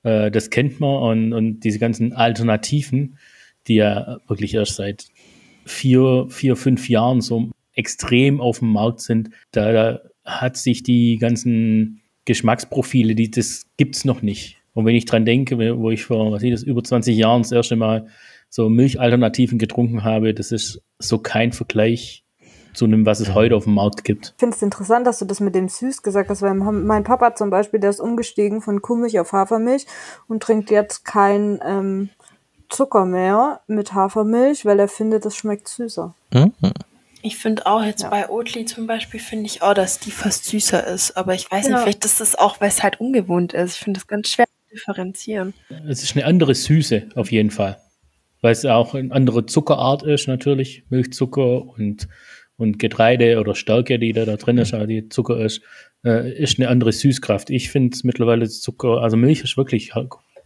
Äh, 0.03 0.31
das 0.31 0.50
kennt 0.50 0.79
man 0.79 1.01
und, 1.01 1.34
und 1.34 1.60
diese 1.62 1.79
ganzen 1.79 2.13
Alternativen, 2.13 3.17
die 3.67 3.75
ja 3.75 4.19
wirklich 4.27 4.53
erst 4.53 4.75
seit 4.75 5.07
vier, 5.65 6.27
vier, 6.29 6.55
fünf 6.55 6.89
Jahren 6.89 7.22
so 7.22 7.51
extrem 7.74 8.41
auf 8.41 8.60
dem 8.60 8.72
Markt 8.72 9.01
sind, 9.01 9.29
da, 9.51 9.72
da 9.72 10.01
hat 10.25 10.57
sich 10.57 10.84
die 10.84 11.17
ganzen 11.17 12.01
Geschmacksprofile, 12.27 13.15
die, 13.15 13.31
das 13.31 13.65
gibt's 13.77 14.05
noch 14.05 14.22
nicht. 14.22 14.57
Und 14.74 14.86
wenn 14.86 14.96
ich 14.96 15.05
dran 15.05 15.25
denke, 15.25 15.57
wo 15.79 15.89
ich 15.89 16.05
vor, 16.05 16.31
was 16.31 16.43
ich 16.43 16.51
das, 16.51 16.62
über 16.62 16.84
20 16.84 17.17
Jahren 17.17 17.41
das 17.41 17.51
erste 17.51 17.75
Mal 17.75 18.07
so 18.50 18.69
Milchalternativen 18.69 19.57
getrunken 19.57 20.03
habe, 20.03 20.36
das 20.36 20.51
ist 20.51 20.84
so 21.00 21.17
kein 21.17 21.51
Vergleich 21.51 22.24
zu 22.74 22.86
dem, 22.86 23.05
was 23.07 23.19
es 23.19 23.34
heute 23.34 23.55
auf 23.55 23.63
dem 23.63 23.74
Markt 23.74 24.03
gibt. 24.03 24.34
Ich 24.36 24.39
finde 24.39 24.55
es 24.55 24.62
interessant, 24.62 25.07
dass 25.07 25.17
du 25.17 25.25
das 25.25 25.39
mit 25.39 25.55
dem 25.55 25.67
Süß 25.67 26.03
gesagt 26.03 26.29
hast, 26.29 26.43
weil 26.43 26.53
mein 26.53 27.03
Papa 27.03 27.34
zum 27.34 27.50
Beispiel, 27.50 27.79
der 27.79 27.89
ist 27.89 28.00
umgestiegen 28.00 28.62
von 28.62 28.84
Kuhmilch 28.84 29.19
auf 29.19 29.31
Hafermilch 29.31 29.88
und 30.27 30.43
trinkt 30.43 30.69
jetzt 30.69 31.03
kein 31.03 31.60
ähm, 31.65 32.10
Zucker 32.69 33.05
mehr 33.05 33.62
mit 33.65 33.93
Hafermilch, 33.93 34.65
weil 34.65 34.79
er 34.79 34.88
findet, 34.88 35.25
das 35.25 35.36
schmeckt 35.36 35.69
süßer. 35.69 36.13
Mhm. 36.31 36.53
Ich 37.27 37.36
finde 37.36 37.65
auch 37.65 37.84
jetzt 37.84 38.03
ja. 38.03 38.10
bei 38.10 38.29
Oatly 38.29 38.63
zum 38.63 38.88
Beispiel, 38.88 39.19
finde 39.19 39.48
ich 39.48 39.62
auch, 39.62 39.74
dass 39.74 40.00
die 40.00 40.12
fast 40.12 40.46
süßer 40.46 40.88
ist. 40.88 41.17
Aber 41.17 41.34
ich 41.34 41.51
weiß 41.51 41.67
ja. 41.67 41.74
nicht, 41.74 41.84
vielleicht 41.84 42.05
ist 42.05 42.22
das 42.22 42.36
auch, 42.36 42.62
weil 42.62 42.69
es 42.69 42.84
halt 42.84 43.01
ungewohnt 43.01 43.51
ist. 43.51 43.74
Ich 43.75 43.79
finde 43.81 44.00
das 44.00 44.07
ganz 44.07 44.29
schwer 44.29 44.46
zu 44.46 44.75
differenzieren. 44.75 45.53
Es 45.89 46.03
ist 46.03 46.15
eine 46.15 46.25
andere 46.25 46.55
Süße 46.55 47.10
auf 47.15 47.29
jeden 47.34 47.51
Fall. 47.51 47.81
Weil 48.39 48.53
es 48.53 48.65
auch 48.65 48.96
eine 48.96 49.12
andere 49.12 49.46
Zuckerart 49.46 50.03
ist 50.03 50.29
natürlich. 50.29 50.86
Milchzucker 50.88 51.67
und, 51.67 52.07
und 52.55 52.79
Getreide 52.79 53.41
oder 53.41 53.55
Stärke, 53.55 54.00
die 54.00 54.13
da, 54.13 54.24
da 54.24 54.38
drin 54.38 54.57
ist, 54.57 54.74
also 54.74 54.86
die 54.86 55.10
Zucker 55.10 55.38
ist, 55.43 55.62
äh, 56.05 56.31
ist 56.31 56.60
eine 56.60 56.69
andere 56.69 56.93
Süßkraft. 56.93 57.50
Ich 57.50 57.69
finde 57.69 57.93
es 57.93 58.05
mittlerweile 58.05 58.48
Zucker, 58.48 59.01
also 59.01 59.17
Milch 59.17 59.43
ist 59.43 59.57
wirklich 59.57 59.96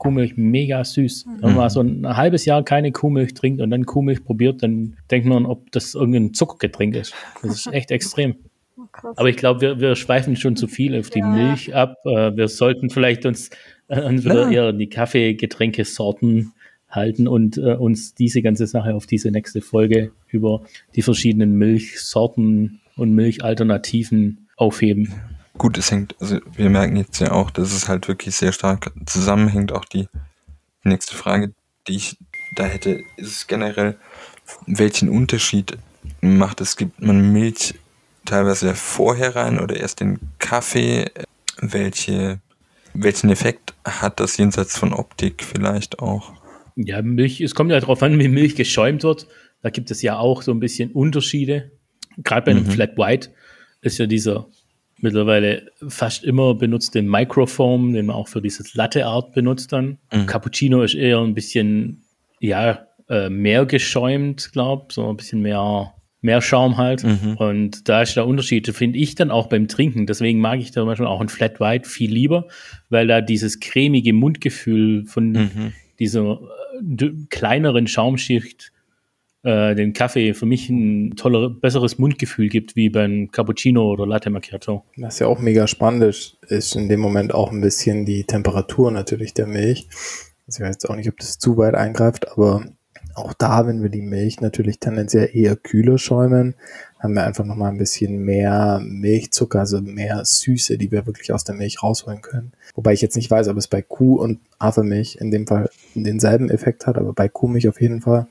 Kuhmilch 0.01 0.35
mega 0.35 0.83
süß. 0.83 1.27
Mhm. 1.27 1.31
Wenn 1.41 1.55
man 1.55 1.69
so 1.69 1.81
ein 1.81 2.17
halbes 2.17 2.45
Jahr 2.45 2.63
keine 2.63 2.91
Kuhmilch 2.91 3.35
trinkt 3.35 3.61
und 3.61 3.69
dann 3.69 3.85
Kuhmilch 3.85 4.23
probiert, 4.23 4.63
dann 4.63 4.97
denkt 5.11 5.27
man, 5.27 5.45
ob 5.45 5.71
das 5.71 5.93
irgendein 5.93 6.33
Zuckergetränk 6.33 6.95
ist. 6.95 7.13
Das 7.43 7.51
ist 7.51 7.67
echt 7.71 7.91
extrem. 7.91 8.33
Oh, 8.77 9.09
Aber 9.15 9.29
ich 9.29 9.37
glaube, 9.37 9.61
wir, 9.61 9.79
wir 9.79 9.95
schweifen 9.95 10.35
schon 10.35 10.55
zu 10.55 10.67
viel 10.67 10.99
auf 10.99 11.11
die 11.11 11.19
ja. 11.19 11.27
Milch 11.27 11.75
ab. 11.75 11.97
Äh, 12.03 12.35
wir 12.35 12.47
sollten 12.47 12.89
vielleicht 12.89 13.27
uns 13.27 13.51
äh, 13.89 14.09
wieder 14.09 14.49
eher 14.49 14.73
die 14.73 14.89
Kaffeegetränkesorten 14.89 16.51
halten 16.89 17.27
und 17.27 17.59
äh, 17.59 17.75
uns 17.75 18.15
diese 18.15 18.41
ganze 18.41 18.65
Sache 18.65 18.95
auf 18.95 19.05
diese 19.05 19.29
nächste 19.29 19.61
Folge 19.61 20.13
über 20.29 20.63
die 20.95 21.03
verschiedenen 21.03 21.59
Milchsorten 21.59 22.81
und 22.97 23.13
Milchalternativen 23.13 24.47
aufheben. 24.57 25.13
Gut, 25.57 25.77
es 25.77 25.91
hängt, 25.91 26.15
also 26.19 26.39
wir 26.55 26.69
merken 26.69 26.95
jetzt 26.95 27.19
ja 27.19 27.31
auch, 27.31 27.51
dass 27.51 27.73
es 27.73 27.87
halt 27.87 28.07
wirklich 28.07 28.35
sehr 28.35 28.51
stark 28.51 28.91
zusammenhängt. 29.05 29.71
Auch 29.71 29.85
die 29.85 30.07
nächste 30.83 31.15
Frage, 31.15 31.53
die 31.87 31.97
ich 31.97 32.17
da 32.55 32.65
hätte, 32.65 33.01
ist 33.17 33.47
generell, 33.47 33.97
welchen 34.65 35.09
Unterschied 35.09 35.77
macht 36.21 36.61
es? 36.61 36.77
Gibt 36.77 37.01
man 37.01 37.31
Milch 37.31 37.75
teilweise 38.25 38.75
vorher 38.75 39.35
rein 39.35 39.59
oder 39.59 39.75
erst 39.75 40.01
in 40.01 40.19
Kaffee? 40.39 41.11
Welche, 41.57 42.39
welchen 42.93 43.29
Effekt 43.29 43.73
hat 43.83 44.19
das 44.19 44.37
jenseits 44.37 44.77
von 44.77 44.93
Optik 44.93 45.43
vielleicht 45.43 45.99
auch? 45.99 46.33
Ja, 46.75 47.01
Milch, 47.01 47.41
es 47.41 47.53
kommt 47.53 47.71
ja 47.71 47.79
darauf 47.79 48.01
an, 48.01 48.17
wie 48.19 48.27
Milch 48.27 48.55
geschäumt 48.55 49.03
wird. 49.03 49.27
Da 49.61 49.69
gibt 49.69 49.91
es 49.91 50.01
ja 50.01 50.17
auch 50.17 50.41
so 50.41 50.51
ein 50.51 50.59
bisschen 50.59 50.91
Unterschiede. 50.91 51.71
Gerade 52.17 52.45
bei 52.45 52.51
einem 52.51 52.63
Mhm. 52.63 52.71
Flat 52.71 52.97
White 52.97 53.29
ist 53.81 53.97
ja 53.99 54.07
dieser 54.07 54.47
mittlerweile 55.01 55.71
fast 55.87 56.23
immer 56.23 56.53
benutzte 56.55 57.01
Microfoam, 57.01 57.93
den 57.93 58.07
man 58.07 58.15
auch 58.15 58.27
für 58.27 58.41
dieses 58.41 58.73
Latte 58.75 59.05
Art 59.05 59.33
benutzt 59.33 59.71
dann. 59.73 59.97
Mhm. 60.13 60.25
Cappuccino 60.25 60.81
ist 60.83 60.95
eher 60.95 61.19
ein 61.19 61.33
bisschen, 61.33 62.03
ja, 62.39 62.87
äh, 63.09 63.29
mehr 63.29 63.65
geschäumt, 63.65 64.51
glaub, 64.53 64.93
so 64.93 65.09
ein 65.09 65.17
bisschen 65.17 65.41
mehr, 65.41 65.93
mehr 66.21 66.41
Schaum 66.41 66.77
halt. 66.77 67.03
Mhm. 67.03 67.35
Und 67.37 67.89
da 67.89 68.03
ist 68.03 68.15
der 68.15 68.27
Unterschied, 68.27 68.67
finde 68.69 68.99
ich 68.99 69.15
dann 69.15 69.31
auch 69.31 69.47
beim 69.47 69.67
Trinken. 69.67 70.05
Deswegen 70.05 70.39
mag 70.39 70.59
ich 70.59 70.71
zum 70.71 70.85
Beispiel 70.85 71.07
auch 71.07 71.19
ein 71.21 71.29
Flat 71.29 71.59
White 71.59 71.89
viel 71.89 72.11
lieber, 72.11 72.47
weil 72.89 73.07
da 73.07 73.21
dieses 73.21 73.59
cremige 73.59 74.13
Mundgefühl 74.13 75.05
von 75.05 75.31
Mhm. 75.31 75.73
dieser 75.99 76.39
äh, 76.99 77.09
kleineren 77.29 77.87
Schaumschicht 77.87 78.71
äh, 79.43 79.75
den 79.75 79.93
Kaffee 79.93 80.33
für 80.33 80.45
mich 80.45 80.69
ein 80.69 81.15
toller, 81.15 81.49
besseres 81.49 81.97
Mundgefühl 81.97 82.49
gibt, 82.49 82.75
wie 82.75 82.89
beim 82.89 83.31
Cappuccino 83.31 83.91
oder 83.91 84.05
Latte 84.05 84.29
Macchiato. 84.29 84.83
Was 84.97 85.19
ja 85.19 85.27
auch 85.27 85.39
mega 85.39 85.67
spannend 85.67 86.03
ist, 86.03 86.37
ist 86.47 86.75
in 86.75 86.89
dem 86.89 86.99
Moment 86.99 87.33
auch 87.33 87.51
ein 87.51 87.61
bisschen 87.61 88.05
die 88.05 88.23
Temperatur 88.23 88.91
natürlich 88.91 89.33
der 89.33 89.47
Milch. 89.47 89.87
Ich 90.47 90.59
weiß 90.59 90.67
jetzt 90.67 90.89
auch 90.89 90.95
nicht, 90.95 91.09
ob 91.09 91.17
das 91.17 91.39
zu 91.39 91.57
weit 91.57 91.75
eingreift, 91.75 92.31
aber 92.31 92.65
auch 93.15 93.33
da, 93.33 93.67
wenn 93.67 93.81
wir 93.81 93.89
die 93.89 94.01
Milch 94.01 94.41
natürlich 94.41 94.79
tendenziell 94.79 95.29
eher 95.33 95.55
kühler 95.55 95.97
schäumen, 95.97 96.55
haben 96.99 97.13
wir 97.13 97.23
einfach 97.23 97.45
nochmal 97.45 97.71
ein 97.71 97.77
bisschen 97.77 98.19
mehr 98.19 98.79
Milchzucker, 98.83 99.59
also 99.59 99.81
mehr 99.81 100.23
Süße, 100.23 100.77
die 100.77 100.91
wir 100.91 101.05
wirklich 101.05 101.33
aus 101.33 101.43
der 101.43 101.55
Milch 101.55 101.81
rausholen 101.81 102.21
können. 102.21 102.51
Wobei 102.75 102.93
ich 102.93 103.01
jetzt 103.01 103.15
nicht 103.15 103.31
weiß, 103.31 103.47
ob 103.47 103.57
es 103.57 103.67
bei 103.67 103.81
Kuh 103.81 104.15
und 104.15 104.39
Hafermilch 104.59 105.17
in 105.19 105.31
dem 105.31 105.47
Fall 105.47 105.69
denselben 105.95 106.49
Effekt 106.49 106.85
hat, 106.85 106.97
aber 106.97 107.13
bei 107.13 107.27
Kuhmilch 107.27 107.67
auf 107.67 107.81
jeden 107.81 108.01
Fall, 108.01 108.27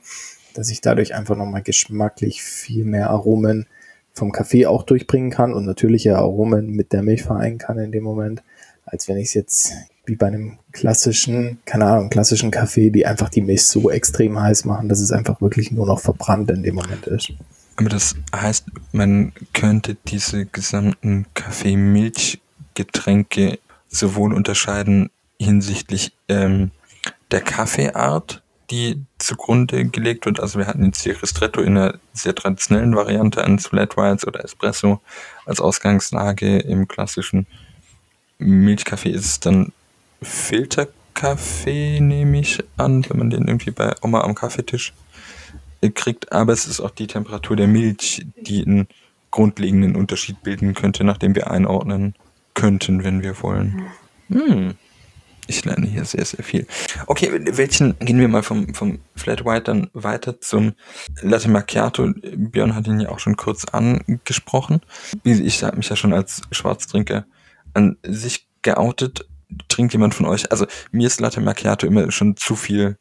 dass 0.53 0.69
ich 0.69 0.81
dadurch 0.81 1.15
einfach 1.15 1.35
nochmal 1.35 1.61
geschmacklich 1.61 2.41
viel 2.41 2.85
mehr 2.85 3.09
Aromen 3.09 3.65
vom 4.13 4.31
Kaffee 4.31 4.65
auch 4.65 4.83
durchbringen 4.83 5.31
kann 5.31 5.53
und 5.53 5.65
natürliche 5.65 6.17
Aromen 6.17 6.71
mit 6.71 6.93
der 6.93 7.03
Milch 7.03 7.23
vereinen 7.23 7.57
kann 7.57 7.77
in 7.77 7.91
dem 7.91 8.03
Moment, 8.03 8.43
als 8.85 9.07
wenn 9.07 9.17
ich 9.17 9.27
es 9.27 9.33
jetzt 9.33 9.73
wie 10.05 10.15
bei 10.15 10.27
einem 10.27 10.57
klassischen, 10.71 11.59
keine 11.65 11.85
Ahnung, 11.85 12.09
klassischen 12.09 12.51
Kaffee, 12.51 12.89
die 12.89 13.05
einfach 13.05 13.29
die 13.29 13.41
Milch 13.41 13.65
so 13.65 13.89
extrem 13.89 14.39
heiß 14.39 14.65
machen, 14.65 14.89
dass 14.89 14.99
es 14.99 15.11
einfach 15.11 15.41
wirklich 15.41 15.71
nur 15.71 15.85
noch 15.85 15.99
verbrannt 15.99 16.49
in 16.51 16.63
dem 16.63 16.75
Moment 16.75 17.07
ist. 17.07 17.31
Aber 17.77 17.89
das 17.89 18.15
heißt, 18.35 18.65
man 18.91 19.31
könnte 19.53 19.95
diese 20.07 20.45
gesamten 20.45 21.25
Kaffee-Milch-Getränke 21.33 23.59
sowohl 23.87 24.33
unterscheiden 24.33 25.09
hinsichtlich 25.39 26.11
ähm, 26.27 26.71
der 27.31 27.41
Kaffeeart, 27.41 28.40
die 28.71 29.05
zugrunde 29.17 29.85
gelegt 29.85 30.25
wird. 30.25 30.39
Also 30.39 30.57
wir 30.57 30.67
hatten 30.67 30.85
jetzt 30.85 31.03
hier 31.03 31.21
Ristretto 31.21 31.61
in 31.61 31.77
einer 31.77 31.99
sehr 32.13 32.33
traditionellen 32.33 32.95
Variante 32.95 33.43
eines 33.43 33.67
Flat 33.67 33.97
Whites 33.97 34.25
oder 34.25 34.43
Espresso 34.43 35.01
als 35.45 35.59
Ausgangslage. 35.59 36.59
Im 36.59 36.87
klassischen 36.87 37.45
Milchkaffee 38.39 39.11
ist 39.11 39.25
es 39.25 39.39
dann 39.39 39.73
Filterkaffee, 40.21 41.99
nehme 41.99 42.39
ich 42.39 42.63
an, 42.77 43.05
wenn 43.09 43.17
man 43.17 43.29
den 43.29 43.47
irgendwie 43.47 43.71
bei 43.71 43.93
Oma 44.01 44.21
am 44.21 44.35
Kaffeetisch 44.35 44.93
kriegt, 45.95 46.31
aber 46.31 46.53
es 46.53 46.67
ist 46.67 46.79
auch 46.79 46.91
die 46.91 47.07
Temperatur 47.07 47.55
der 47.55 47.67
Milch, 47.67 48.25
die 48.35 48.63
einen 48.65 48.87
grundlegenden 49.31 49.95
Unterschied 49.95 50.43
bilden 50.43 50.73
könnte, 50.73 51.03
nachdem 51.03 51.35
wir 51.35 51.49
einordnen 51.49 52.15
könnten, 52.53 53.03
wenn 53.03 53.23
wir 53.23 53.41
wollen. 53.41 53.87
Hm. 54.29 54.75
Ich 55.51 55.65
lerne 55.65 55.85
hier 55.85 56.05
sehr, 56.05 56.23
sehr 56.23 56.45
viel. 56.45 56.65
Okay, 57.07 57.29
welchen 57.45 57.99
gehen 57.99 58.21
wir 58.21 58.29
mal 58.29 58.41
vom, 58.41 58.73
vom 58.73 58.99
Flat 59.17 59.43
White 59.43 59.63
dann 59.63 59.89
weiter 59.91 60.39
zum 60.39 60.75
Latte 61.21 61.49
Macchiato. 61.49 62.09
Björn 62.23 62.73
hat 62.73 62.87
ihn 62.87 63.01
ja 63.01 63.09
auch 63.09 63.19
schon 63.19 63.35
kurz 63.35 63.65
angesprochen. 63.65 64.79
Ich 65.25 65.61
habe 65.61 65.75
mich 65.75 65.89
ja 65.89 65.97
schon 65.97 66.13
als 66.13 66.41
Schwarztrinker 66.51 67.25
an 67.73 67.97
sich 68.01 68.47
geoutet. 68.61 69.27
Trinkt 69.67 69.91
jemand 69.91 70.13
von 70.13 70.25
euch? 70.25 70.49
Also 70.53 70.67
mir 70.93 71.07
ist 71.07 71.19
Latte 71.19 71.41
Macchiato 71.41 71.85
immer 71.85 72.09
schon 72.11 72.37
zu 72.37 72.55
viel 72.55 72.97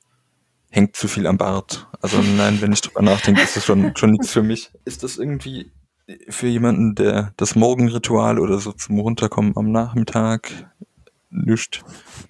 hängt 0.70 0.96
zu 0.96 1.06
viel 1.06 1.28
am 1.28 1.38
Bart. 1.38 1.88
Also 2.00 2.18
nein, 2.20 2.60
wenn 2.60 2.72
ich 2.72 2.80
drüber 2.80 3.02
nachdenke, 3.02 3.42
ist 3.42 3.56
das 3.56 3.64
schon, 3.64 3.94
schon 3.96 4.10
nichts 4.10 4.32
für 4.32 4.42
mich. 4.42 4.72
Ist 4.84 5.04
das 5.04 5.18
irgendwie 5.18 5.70
für 6.28 6.48
jemanden, 6.48 6.96
der 6.96 7.32
das 7.36 7.54
Morgenritual 7.54 8.40
oder 8.40 8.58
so 8.58 8.72
zum 8.72 8.98
Runterkommen 8.98 9.56
am 9.56 9.70
Nachmittag 9.70 10.69
nischt, 11.30 11.82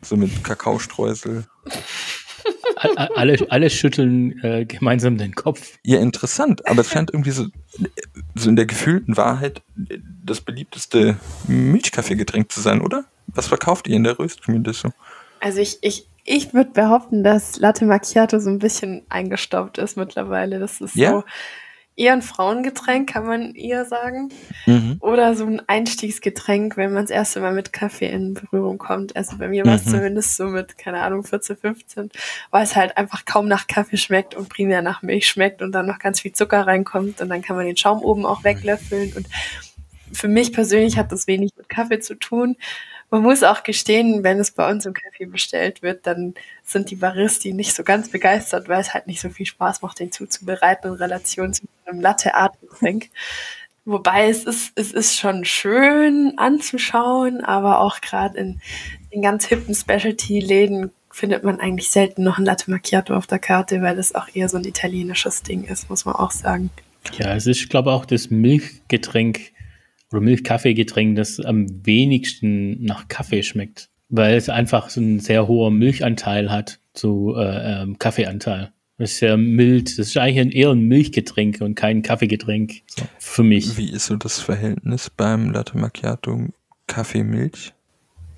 so 0.02 0.16
mit 0.16 0.44
Kakaostreusel? 0.44 1.44
Alle, 2.76 3.16
alle, 3.16 3.46
alle 3.50 3.70
schütteln 3.70 4.42
äh, 4.42 4.64
gemeinsam 4.64 5.18
den 5.18 5.34
Kopf. 5.34 5.78
Ja, 5.84 6.00
interessant, 6.00 6.66
aber 6.66 6.80
es 6.80 6.90
scheint 6.90 7.10
irgendwie 7.12 7.30
so, 7.30 7.46
so 8.34 8.48
in 8.48 8.56
der 8.56 8.64
gefühlten 8.66 9.16
Wahrheit 9.16 9.62
das 10.24 10.40
beliebteste 10.40 11.18
Milchkaffeegetränk 11.46 12.50
zu 12.50 12.60
sein, 12.60 12.80
oder? 12.80 13.04
Was 13.26 13.48
verkauft 13.48 13.86
ihr 13.86 13.96
in 13.96 14.04
der 14.04 14.18
Röstschmiede 14.18 14.72
so? 14.72 14.90
Also 15.40 15.60
ich, 15.60 15.78
ich, 15.82 16.08
ich 16.24 16.54
würde 16.54 16.70
behaupten, 16.70 17.22
dass 17.22 17.58
Latte 17.58 17.84
Macchiato 17.84 18.38
so 18.38 18.48
ein 18.50 18.58
bisschen 18.58 19.02
eingestaubt 19.10 19.78
ist 19.78 19.96
mittlerweile. 19.96 20.58
Das 20.58 20.80
ist 20.80 20.94
Ja? 20.94 21.10
so 21.10 21.24
eher 22.00 22.14
ein 22.14 22.22
Frauengetränk, 22.22 23.12
kann 23.12 23.26
man 23.26 23.54
eher 23.54 23.84
sagen. 23.84 24.30
Mhm. 24.64 24.96
Oder 25.00 25.34
so 25.34 25.44
ein 25.44 25.60
Einstiegsgetränk, 25.66 26.78
wenn 26.78 26.92
man 26.94 27.04
das 27.04 27.10
erste 27.10 27.40
Mal 27.40 27.52
mit 27.52 27.72
Kaffee 27.74 28.08
in 28.08 28.34
Berührung 28.34 28.78
kommt. 28.78 29.14
Also 29.16 29.36
bei 29.36 29.48
mir 29.48 29.66
war 29.66 29.74
es 29.74 29.84
Mhm. 29.84 29.90
zumindest 29.90 30.36
so 30.36 30.46
mit, 30.46 30.78
keine 30.78 31.02
Ahnung, 31.02 31.24
14, 31.24 31.56
15, 31.58 32.10
weil 32.50 32.64
es 32.64 32.74
halt 32.74 32.96
einfach 32.96 33.26
kaum 33.26 33.48
nach 33.48 33.66
Kaffee 33.66 33.98
schmeckt 33.98 34.34
und 34.34 34.48
primär 34.48 34.80
nach 34.80 35.02
Milch 35.02 35.28
schmeckt 35.28 35.60
und 35.60 35.72
dann 35.72 35.86
noch 35.86 35.98
ganz 35.98 36.20
viel 36.20 36.32
Zucker 36.32 36.66
reinkommt 36.66 37.20
und 37.20 37.28
dann 37.28 37.42
kann 37.42 37.56
man 37.56 37.66
den 37.66 37.76
Schaum 37.76 38.02
oben 38.02 38.24
auch 38.24 38.44
weglöffeln. 38.44 39.12
Und 39.14 39.26
für 40.12 40.28
mich 40.28 40.52
persönlich 40.54 40.96
hat 40.96 41.12
das 41.12 41.26
wenig 41.26 41.52
mit 41.56 41.68
Kaffee 41.68 42.00
zu 42.00 42.14
tun. 42.14 42.56
Man 43.10 43.22
muss 43.22 43.42
auch 43.42 43.64
gestehen, 43.64 44.22
wenn 44.22 44.38
es 44.38 44.52
bei 44.52 44.70
uns 44.70 44.86
im 44.86 44.94
Kaffee 44.94 45.26
bestellt 45.26 45.82
wird, 45.82 46.06
dann 46.06 46.34
sind 46.64 46.90
die 46.90 46.96
Baristi 46.96 47.52
nicht 47.52 47.74
so 47.74 47.82
ganz 47.82 48.08
begeistert, 48.08 48.68
weil 48.68 48.80
es 48.80 48.94
halt 48.94 49.08
nicht 49.08 49.20
so 49.20 49.30
viel 49.30 49.46
Spaß 49.46 49.82
macht, 49.82 49.98
den 49.98 50.12
zuzubereiten 50.12 50.92
in 50.92 50.96
Relation 50.96 51.52
zu 51.52 51.64
einem 51.86 52.00
Latte-Art-Getränk. 52.00 53.10
Wobei 53.84 54.28
es 54.28 54.44
ist, 54.44 54.72
es 54.76 54.92
ist 54.92 55.18
schon 55.18 55.44
schön 55.44 56.34
anzuschauen, 56.36 57.42
aber 57.42 57.80
auch 57.80 58.00
gerade 58.00 58.38
in 58.38 58.60
den 59.12 59.22
ganz 59.22 59.46
hippen 59.46 59.74
Specialty-Läden 59.74 60.92
findet 61.10 61.42
man 61.42 61.58
eigentlich 61.58 61.90
selten 61.90 62.22
noch 62.22 62.38
ein 62.38 62.44
Latte 62.44 62.70
Macchiato 62.70 63.14
auf 63.14 63.26
der 63.26 63.40
Karte, 63.40 63.82
weil 63.82 63.98
es 63.98 64.14
auch 64.14 64.28
eher 64.32 64.48
so 64.48 64.56
ein 64.56 64.64
italienisches 64.64 65.42
Ding 65.42 65.64
ist, 65.64 65.90
muss 65.90 66.04
man 66.04 66.14
auch 66.14 66.30
sagen. 66.30 66.70
Ja, 67.18 67.34
es 67.34 67.46
ist, 67.46 67.68
glaube 67.68 67.90
ich, 67.90 67.96
auch 67.96 68.06
das 68.06 68.30
Milchgetränk 68.30 69.50
oder 70.12 70.20
Milchkaffeegetränk, 70.20 71.16
das 71.16 71.40
am 71.40 71.66
wenigsten 71.86 72.82
nach 72.84 73.08
Kaffee 73.08 73.42
schmeckt, 73.42 73.88
weil 74.08 74.34
es 74.36 74.48
einfach 74.48 74.90
so 74.90 75.00
einen 75.00 75.20
sehr 75.20 75.48
hohen 75.48 75.78
Milchanteil 75.78 76.50
hat 76.50 76.80
zu 76.94 77.34
äh, 77.36 77.82
ähm, 77.82 77.98
Kaffeeanteil. 77.98 78.72
Das 78.98 79.12
ist 79.12 79.18
sehr 79.18 79.38
mild. 79.38 79.98
Das 79.98 80.08
ist 80.08 80.16
eigentlich 80.18 80.40
ein, 80.40 80.50
eher 80.50 80.70
ein 80.70 80.82
Milchgetränk 80.82 81.62
und 81.62 81.74
kein 81.74 82.02
Kaffeegetränk 82.02 82.82
so, 82.86 83.04
für 83.18 83.42
mich. 83.42 83.78
Wie 83.78 83.90
ist 83.90 84.06
so 84.06 84.16
das 84.16 84.40
Verhältnis 84.40 85.08
beim 85.08 85.52
Latte 85.52 85.78
Macchiato 85.78 86.48
Kaffee 86.86 87.24
Milch? 87.24 87.72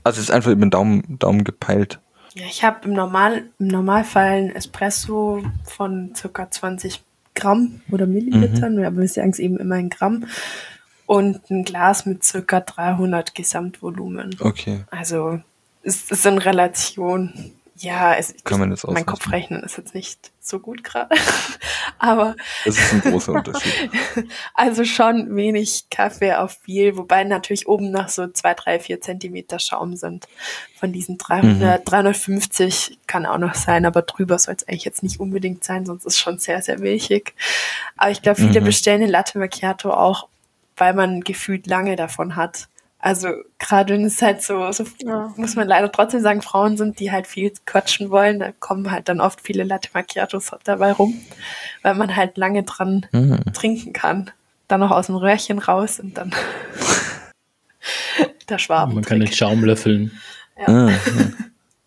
Also 0.04 0.20
es 0.20 0.28
ist 0.28 0.30
einfach 0.30 0.52
über 0.52 0.64
den 0.64 0.70
Daumen, 0.70 1.18
Daumen 1.18 1.42
gepeilt. 1.42 1.98
Ja, 2.34 2.44
ich 2.48 2.62
habe 2.62 2.88
im, 2.88 2.94
Normal, 2.94 3.44
im 3.58 3.68
Normalfall 3.68 4.44
ein 4.44 4.54
Espresso 4.54 5.42
von 5.64 6.14
circa 6.14 6.50
20 6.50 7.02
Gramm 7.34 7.80
oder 7.90 8.06
Millilitern, 8.06 8.76
mhm. 8.76 8.84
aber 8.84 8.98
wir 8.98 9.08
sagen 9.08 9.30
es 9.30 9.38
eben 9.38 9.56
immer 9.56 9.78
in 9.78 9.90
Gramm. 9.90 10.26
Und 11.12 11.50
ein 11.50 11.64
Glas 11.64 12.06
mit 12.06 12.24
circa 12.24 12.60
300 12.60 13.34
Gesamtvolumen. 13.34 14.34
Okay. 14.40 14.84
Also 14.90 15.40
es 15.82 16.10
ist 16.10 16.24
in 16.24 16.38
Relation. 16.38 17.52
Ja, 17.76 18.14
es, 18.14 18.34
Kann 18.44 18.60
man 18.60 18.70
das 18.70 18.84
mein 18.84 18.90
ausrechnen? 18.92 19.06
Kopfrechnen 19.06 19.62
ist 19.64 19.76
jetzt 19.76 19.94
nicht 19.94 20.30
so 20.40 20.58
gut 20.60 20.84
gerade. 20.84 21.14
aber 21.98 22.36
Das 22.64 22.78
ist 22.78 22.92
ein 22.94 23.00
großer 23.00 23.32
Unterschied. 23.32 23.90
also 24.54 24.84
schon 24.84 25.34
wenig 25.34 25.86
Kaffee 25.90 26.32
auf 26.34 26.58
viel, 26.62 26.96
wobei 26.96 27.24
natürlich 27.24 27.66
oben 27.66 27.90
noch 27.90 28.08
so 28.08 28.28
zwei, 28.28 28.54
drei, 28.54 28.78
vier 28.78 29.00
Zentimeter 29.00 29.58
Schaum 29.58 29.96
sind. 29.96 30.28
Von 30.78 30.92
diesen 30.92 31.18
300, 31.18 31.82
350 31.90 32.98
kann 33.06 33.26
auch 33.26 33.38
noch 33.38 33.54
sein, 33.54 33.84
aber 33.84 34.02
drüber 34.02 34.38
soll 34.38 34.54
es 34.54 34.66
eigentlich 34.66 34.84
jetzt 34.84 35.02
nicht 35.02 35.18
unbedingt 35.20 35.64
sein, 35.64 35.84
sonst 35.84 36.06
ist 36.06 36.14
es 36.14 36.18
schon 36.20 36.38
sehr, 36.38 36.62
sehr 36.62 36.78
milchig. 36.78 37.34
Aber 37.96 38.10
ich 38.10 38.22
glaube, 38.22 38.40
viele 38.40 38.60
Mhm. 38.60 38.64
bestellen 38.64 39.00
den 39.00 39.10
Latte 39.10 39.38
Macchiato 39.38 39.90
auch 39.90 40.28
weil 40.76 40.94
man 40.94 41.22
gefühlt 41.22 41.66
lange 41.66 41.96
davon 41.96 42.36
hat. 42.36 42.68
Also 42.98 43.28
gerade 43.58 43.94
wenn 43.94 44.04
es 44.04 44.22
halt 44.22 44.42
so, 44.42 44.70
so 44.70 44.84
Ja. 45.02 45.32
muss 45.36 45.56
man 45.56 45.66
leider 45.66 45.90
trotzdem 45.90 46.20
sagen, 46.20 46.40
Frauen 46.40 46.76
sind, 46.76 47.00
die 47.00 47.10
halt 47.10 47.26
viel 47.26 47.52
quatschen 47.66 48.10
wollen, 48.10 48.38
da 48.38 48.52
kommen 48.52 48.92
halt 48.92 49.08
dann 49.08 49.20
oft 49.20 49.40
viele 49.40 49.64
Latte 49.64 49.88
Macchiatos 49.92 50.52
dabei 50.64 50.92
rum, 50.92 51.20
weil 51.82 51.94
man 51.94 52.14
halt 52.14 52.36
lange 52.36 52.62
dran 52.62 53.06
Hm. 53.10 53.40
trinken 53.54 53.92
kann. 53.92 54.30
Dann 54.68 54.80
noch 54.80 54.92
aus 54.92 55.06
dem 55.06 55.16
Röhrchen 55.16 55.58
raus 55.58 55.98
und 55.98 56.16
dann 56.16 56.32
der 58.48 58.58
Schwaben. 58.58 58.94
Man 58.94 59.04
kann 59.04 59.20
den 59.20 59.32
Schaum 59.32 59.64
löffeln. 59.64 60.12
Ah, 60.66 60.90
ja. 60.90 60.98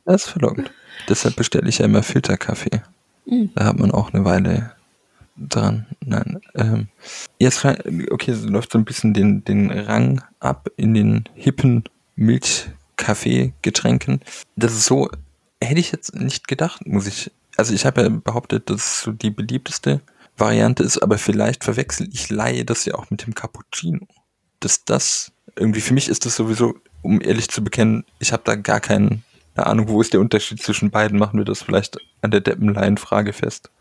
Das 0.05 0.25
ist 0.25 0.29
verlockend. 0.31 0.71
Deshalb 1.07 1.35
bestelle 1.35 1.69
ich 1.69 1.79
ja 1.79 1.85
immer 1.85 2.03
Filterkaffee. 2.03 2.81
Mhm. 3.25 3.51
Da 3.55 3.65
hat 3.65 3.79
man 3.79 3.91
auch 3.91 4.13
eine 4.13 4.25
Weile 4.25 4.71
dran. 5.37 5.85
Nein. 6.01 6.39
Ähm, 6.55 6.87
jetzt 7.39 7.65
okay, 7.65 8.31
es 8.31 8.43
läuft 8.43 8.71
so 8.71 8.77
ein 8.77 8.85
bisschen 8.85 9.13
den, 9.13 9.43
den 9.43 9.71
Rang 9.71 10.23
ab 10.39 10.69
in 10.77 10.93
den 10.93 11.25
hippen 11.33 11.83
Milchkaffee-Getränken. 12.15 14.21
Das 14.55 14.73
ist 14.73 14.85
so, 14.85 15.09
hätte 15.61 15.79
ich 15.79 15.91
jetzt 15.91 16.15
nicht 16.15 16.47
gedacht, 16.47 16.85
muss 16.85 17.07
ich. 17.07 17.31
Also 17.57 17.73
ich 17.73 17.85
habe 17.85 18.01
ja 18.01 18.09
behauptet, 18.09 18.69
dass 18.69 18.81
es 18.81 19.01
so 19.01 19.11
die 19.11 19.31
beliebteste 19.31 20.01
Variante 20.37 20.83
ist, 20.83 20.99
aber 20.99 21.17
vielleicht 21.17 21.63
verwechsel 21.63 22.09
ich 22.11 22.29
Laie 22.29 22.65
das 22.65 22.85
ja 22.85 22.95
auch 22.95 23.09
mit 23.09 23.25
dem 23.25 23.33
Cappuccino. 23.33 24.05
Dass 24.59 24.83
das 24.83 25.31
irgendwie, 25.55 25.81
für 25.81 25.93
mich 25.93 26.09
ist 26.09 26.25
das 26.25 26.35
sowieso, 26.35 26.75
um 27.01 27.21
ehrlich 27.21 27.49
zu 27.49 27.63
bekennen, 27.63 28.03
ich 28.19 28.33
habe 28.33 28.43
da 28.45 28.55
gar 28.55 28.81
keinen 28.81 29.23
eine 29.55 29.67
Ahnung, 29.67 29.87
wo 29.87 30.01
ist 30.01 30.11
der 30.11 30.19
Unterschied 30.19 30.61
zwischen 30.61 30.91
beiden? 30.91 31.17
Machen 31.17 31.39
wir 31.39 31.45
das 31.45 31.63
vielleicht 31.63 31.97
an 32.21 32.31
der 32.31 32.41
Deppenlein-Frage 32.41 33.31
fest. 33.31 33.71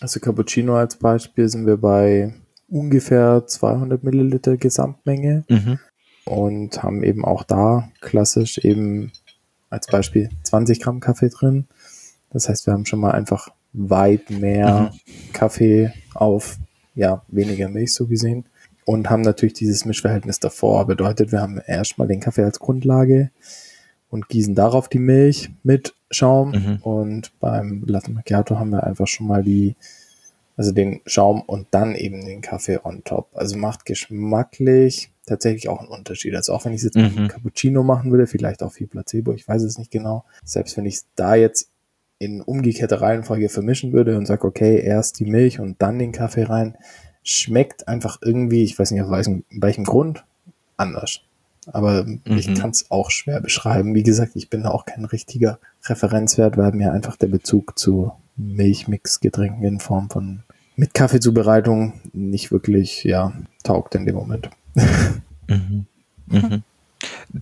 Also 0.00 0.20
Cappuccino 0.20 0.76
als 0.76 0.96
Beispiel 0.96 1.48
sind 1.48 1.66
wir 1.66 1.76
bei 1.78 2.34
ungefähr 2.68 3.44
200 3.46 4.02
Milliliter 4.04 4.56
Gesamtmenge 4.56 5.44
Mhm. 5.48 5.78
und 6.24 6.82
haben 6.82 7.02
eben 7.02 7.24
auch 7.24 7.44
da 7.44 7.88
klassisch 8.00 8.58
eben 8.58 9.12
als 9.70 9.86
Beispiel 9.86 10.30
20 10.42 10.80
Gramm 10.80 11.00
Kaffee 11.00 11.28
drin. 11.30 11.66
Das 12.30 12.48
heißt, 12.48 12.66
wir 12.66 12.72
haben 12.74 12.86
schon 12.86 13.00
mal 13.00 13.12
einfach 13.12 13.48
weit 13.72 14.30
mehr 14.30 14.92
Kaffee 15.32 15.92
auf 16.14 16.58
ja 16.94 17.22
weniger 17.28 17.68
Milch 17.68 17.94
so 17.94 18.06
gesehen 18.06 18.46
und 18.84 19.08
haben 19.10 19.22
natürlich 19.22 19.52
dieses 19.54 19.84
Mischverhältnis 19.84 20.40
davor. 20.40 20.86
Bedeutet, 20.86 21.30
wir 21.32 21.40
haben 21.40 21.58
erstmal 21.66 22.08
den 22.08 22.20
Kaffee 22.20 22.44
als 22.44 22.58
Grundlage 22.58 23.30
und 24.10 24.28
gießen 24.28 24.54
darauf 24.54 24.88
die 24.88 24.98
Milch 24.98 25.50
mit 25.62 25.94
Schaum 26.10 26.50
Mhm. 26.52 26.76
und 26.82 27.32
beim 27.40 27.82
Latte 27.86 28.10
Macchiato 28.12 28.58
haben 28.58 28.70
wir 28.70 28.84
einfach 28.84 29.06
schon 29.08 29.26
mal 29.26 29.42
die 29.42 29.74
also 30.58 30.72
den 30.72 31.02
Schaum 31.04 31.42
und 31.42 31.66
dann 31.72 31.94
eben 31.94 32.24
den 32.24 32.40
Kaffee 32.40 32.78
on 32.82 33.04
top. 33.04 33.28
Also 33.34 33.58
macht 33.58 33.84
geschmacklich 33.84 35.10
tatsächlich 35.26 35.68
auch 35.68 35.80
einen 35.80 35.88
Unterschied. 35.88 36.34
Also 36.34 36.54
auch 36.54 36.64
wenn 36.64 36.72
ich 36.72 36.78
es 36.78 36.84
jetzt 36.84 36.96
mit 36.96 37.14
Mhm. 37.14 37.28
Cappuccino 37.28 37.82
machen 37.82 38.10
würde, 38.10 38.26
vielleicht 38.26 38.62
auch 38.62 38.72
viel 38.72 38.86
Placebo, 38.86 39.32
ich 39.32 39.46
weiß 39.46 39.62
es 39.62 39.76
nicht 39.76 39.90
genau. 39.90 40.24
Selbst 40.44 40.76
wenn 40.78 40.86
ich 40.86 40.94
es 40.94 41.06
da 41.14 41.34
jetzt 41.34 41.68
in 42.18 42.40
umgekehrter 42.40 43.02
Reihenfolge 43.02 43.50
vermischen 43.50 43.92
würde 43.92 44.16
und 44.16 44.24
sage, 44.24 44.46
okay, 44.46 44.80
erst 44.80 45.20
die 45.20 45.26
Milch 45.26 45.60
und 45.60 45.82
dann 45.82 45.98
den 45.98 46.12
Kaffee 46.12 46.44
rein, 46.44 46.78
schmeckt 47.22 47.86
einfach 47.88 48.18
irgendwie, 48.22 48.62
ich 48.62 48.78
weiß 48.78 48.92
nicht 48.92 49.02
aus 49.02 49.10
welchem, 49.10 49.44
welchem 49.50 49.84
Grund, 49.84 50.24
anders. 50.78 51.20
Aber 51.66 52.06
ich 52.24 52.48
Mhm. 52.48 52.54
kann 52.54 52.70
es 52.70 52.90
auch 52.90 53.10
schwer 53.10 53.40
beschreiben. 53.40 53.94
Wie 53.94 54.02
gesagt, 54.02 54.32
ich 54.36 54.48
bin 54.50 54.62
da 54.62 54.70
auch 54.70 54.86
kein 54.86 55.04
richtiger 55.04 55.58
Referenzwert, 55.84 56.56
weil 56.56 56.72
mir 56.72 56.92
einfach 56.92 57.16
der 57.16 57.26
Bezug 57.28 57.78
zu 57.78 58.12
Milchmixgetränken 58.36 59.64
in 59.64 59.80
Form 59.80 60.10
von 60.10 60.42
mit 60.76 60.92
Kaffeezubereitung 60.92 61.94
nicht 62.12 62.52
wirklich 62.52 63.02
ja 63.04 63.32
taugt 63.62 63.94
in 63.94 64.04
dem 64.04 64.14
Moment. 64.14 64.50
Mhm. 65.48 65.86
Mhm. 66.26 66.62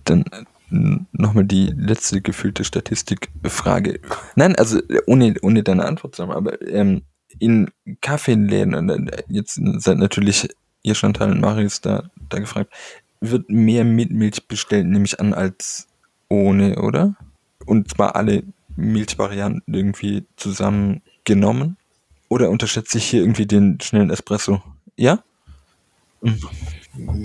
Dann 0.05 0.23
äh, 0.71 0.99
nochmal 1.11 1.43
die 1.45 1.67
letzte 1.67 2.21
gefühlte 2.21 2.63
Statistikfrage. 2.63 3.99
Nein, 4.35 4.55
also 4.55 4.79
ohne, 5.05 5.35
ohne 5.41 5.63
deine 5.63 5.85
Antwort 5.85 6.15
zu 6.15 6.23
haben, 6.23 6.31
aber 6.31 6.61
ähm, 6.67 7.01
in 7.39 7.69
Kaffeeläden, 8.01 8.89
äh, 8.89 9.23
jetzt 9.27 9.59
seid 9.79 9.97
natürlich 9.97 10.47
ihr 10.83 10.95
Chantal 10.95 11.31
und 11.31 11.41
Marius 11.41 11.81
da, 11.81 12.03
da 12.29 12.39
gefragt, 12.39 12.71
wird 13.31 13.49
mehr 13.49 13.83
mit 13.83 14.11
Milch 14.11 14.47
bestellt, 14.47 14.87
nehme 14.87 15.05
ich 15.05 15.19
an, 15.19 15.33
als 15.33 15.87
ohne, 16.29 16.81
oder? 16.81 17.15
Und 17.65 17.89
zwar 17.89 18.15
alle 18.15 18.43
Milchvarianten 18.75 19.73
irgendwie 19.73 20.25
zusammengenommen? 20.35 21.77
Oder 22.29 22.49
unterschätze 22.49 22.97
ich 22.97 23.05
hier 23.05 23.21
irgendwie 23.21 23.45
den 23.45 23.79
schnellen 23.81 24.09
Espresso? 24.09 24.61
Ja? 24.95 25.23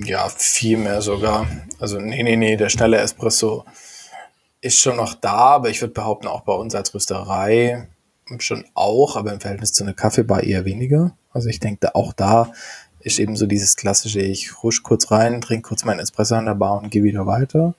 Ja, 0.04 0.28
viel 0.28 0.76
mehr 0.76 1.00
sogar. 1.00 1.46
Also 1.78 1.98
nee, 1.98 2.22
nee, 2.22 2.36
nee, 2.36 2.56
der 2.56 2.68
schnelle 2.68 2.98
Espresso 2.98 3.64
ist 4.60 4.78
schon 4.78 4.96
noch 4.96 5.14
da, 5.14 5.36
aber 5.36 5.70
ich 5.70 5.80
würde 5.80 5.94
behaupten, 5.94 6.26
auch 6.26 6.42
bei 6.42 6.52
uns 6.52 6.74
als 6.74 6.94
Rösterei 6.94 7.88
schon 8.38 8.64
auch, 8.74 9.16
aber 9.16 9.32
im 9.32 9.40
Verhältnis 9.40 9.72
zu 9.72 9.82
einer 9.82 9.94
Kaffeebar 9.94 10.44
eher 10.44 10.64
weniger. 10.64 11.16
Also 11.32 11.48
ich 11.48 11.58
denke, 11.58 11.94
auch 11.94 12.12
da 12.12 12.52
ist 13.00 13.18
eben 13.18 13.36
so 13.36 13.46
dieses 13.46 13.76
klassische, 13.76 14.20
ich 14.20 14.62
husch 14.62 14.82
kurz 14.82 15.10
rein, 15.10 15.40
trinke 15.40 15.68
kurz 15.68 15.84
meinen 15.84 16.00
Espresso 16.00 16.34
an 16.34 16.46
der 16.46 16.54
Bar 16.54 16.82
und 16.82 16.90
gehe 16.90 17.02
wieder 17.02 17.26
weiter. 17.26 17.74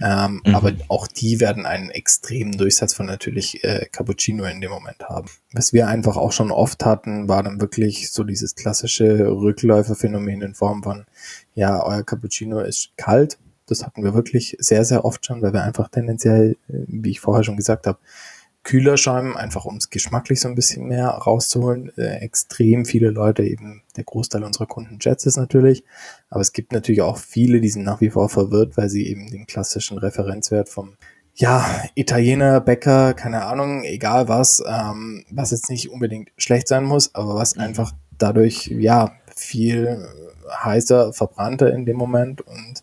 Ähm, 0.00 0.42
Mhm. 0.44 0.54
Aber 0.54 0.72
auch 0.88 1.06
die 1.06 1.40
werden 1.40 1.66
einen 1.66 1.90
extremen 1.90 2.52
Durchsatz 2.52 2.94
von 2.94 3.06
natürlich 3.06 3.64
äh, 3.64 3.86
Cappuccino 3.90 4.44
in 4.44 4.60
dem 4.60 4.70
Moment 4.70 5.02
haben. 5.08 5.28
Was 5.52 5.72
wir 5.72 5.88
einfach 5.88 6.16
auch 6.16 6.32
schon 6.32 6.50
oft 6.50 6.84
hatten, 6.84 7.28
war 7.28 7.42
dann 7.42 7.60
wirklich 7.60 8.12
so 8.12 8.24
dieses 8.24 8.54
klassische 8.54 9.26
Rückläuferphänomen 9.28 10.42
in 10.42 10.54
Form 10.54 10.82
von, 10.82 11.06
ja, 11.54 11.82
euer 11.82 12.02
Cappuccino 12.02 12.60
ist 12.60 12.90
kalt. 12.96 13.38
Das 13.66 13.84
hatten 13.84 14.04
wir 14.04 14.14
wirklich 14.14 14.56
sehr, 14.60 14.84
sehr 14.84 15.04
oft 15.04 15.24
schon, 15.24 15.42
weil 15.42 15.52
wir 15.52 15.64
einfach 15.64 15.88
tendenziell, 15.88 16.56
äh, 16.68 16.84
wie 16.86 17.10
ich 17.10 17.20
vorher 17.20 17.44
schon 17.44 17.56
gesagt 17.56 17.86
habe, 17.86 17.98
kühler 18.66 18.96
schäumen, 18.96 19.36
einfach 19.36 19.64
um 19.64 19.76
es 19.76 19.90
geschmacklich 19.90 20.40
so 20.40 20.48
ein 20.48 20.56
bisschen 20.56 20.88
mehr 20.88 21.06
rauszuholen. 21.06 21.96
Äh, 21.96 22.16
extrem 22.16 22.84
viele 22.84 23.10
Leute, 23.10 23.44
eben 23.44 23.82
der 23.96 24.02
Großteil 24.02 24.42
unserer 24.42 24.66
Kunden 24.66 25.00
schätzt 25.00 25.24
es 25.24 25.36
natürlich, 25.36 25.84
aber 26.30 26.40
es 26.40 26.52
gibt 26.52 26.72
natürlich 26.72 27.00
auch 27.00 27.16
viele, 27.16 27.60
die 27.60 27.68
sind 27.68 27.84
nach 27.84 28.00
wie 28.00 28.10
vor 28.10 28.28
verwirrt, 28.28 28.76
weil 28.76 28.88
sie 28.88 29.06
eben 29.06 29.30
den 29.30 29.46
klassischen 29.46 29.98
Referenzwert 29.98 30.68
vom 30.68 30.96
ja, 31.36 31.84
Italiener, 31.94 32.60
Bäcker, 32.60 33.14
keine 33.14 33.44
Ahnung, 33.44 33.84
egal 33.84 34.26
was, 34.26 34.60
ähm, 34.66 35.24
was 35.30 35.52
jetzt 35.52 35.70
nicht 35.70 35.90
unbedingt 35.90 36.30
schlecht 36.36 36.66
sein 36.66 36.82
muss, 36.82 37.14
aber 37.14 37.36
was 37.36 37.56
einfach 37.56 37.92
dadurch, 38.18 38.66
ja, 38.66 39.12
viel 39.36 40.08
heißer, 40.50 41.12
verbrannter 41.12 41.72
in 41.72 41.86
dem 41.86 41.96
Moment 41.96 42.40
und 42.40 42.82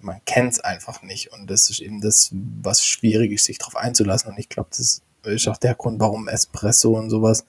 man 0.00 0.20
kennt 0.26 0.52
es 0.52 0.60
einfach 0.60 1.02
nicht. 1.02 1.32
Und 1.32 1.48
das 1.48 1.70
ist 1.70 1.80
eben 1.80 2.02
das, 2.02 2.30
was 2.32 2.84
schwierig 2.84 3.32
ist, 3.32 3.44
sich 3.44 3.56
darauf 3.56 3.76
einzulassen. 3.76 4.30
Und 4.30 4.38
ich 4.38 4.50
glaube, 4.50 4.68
das 4.76 5.00
ist 5.26 5.48
auch 5.48 5.56
der 5.56 5.74
Grund, 5.74 6.00
warum 6.00 6.28
Espresso 6.28 6.96
und 6.96 7.10
sowas 7.10 7.44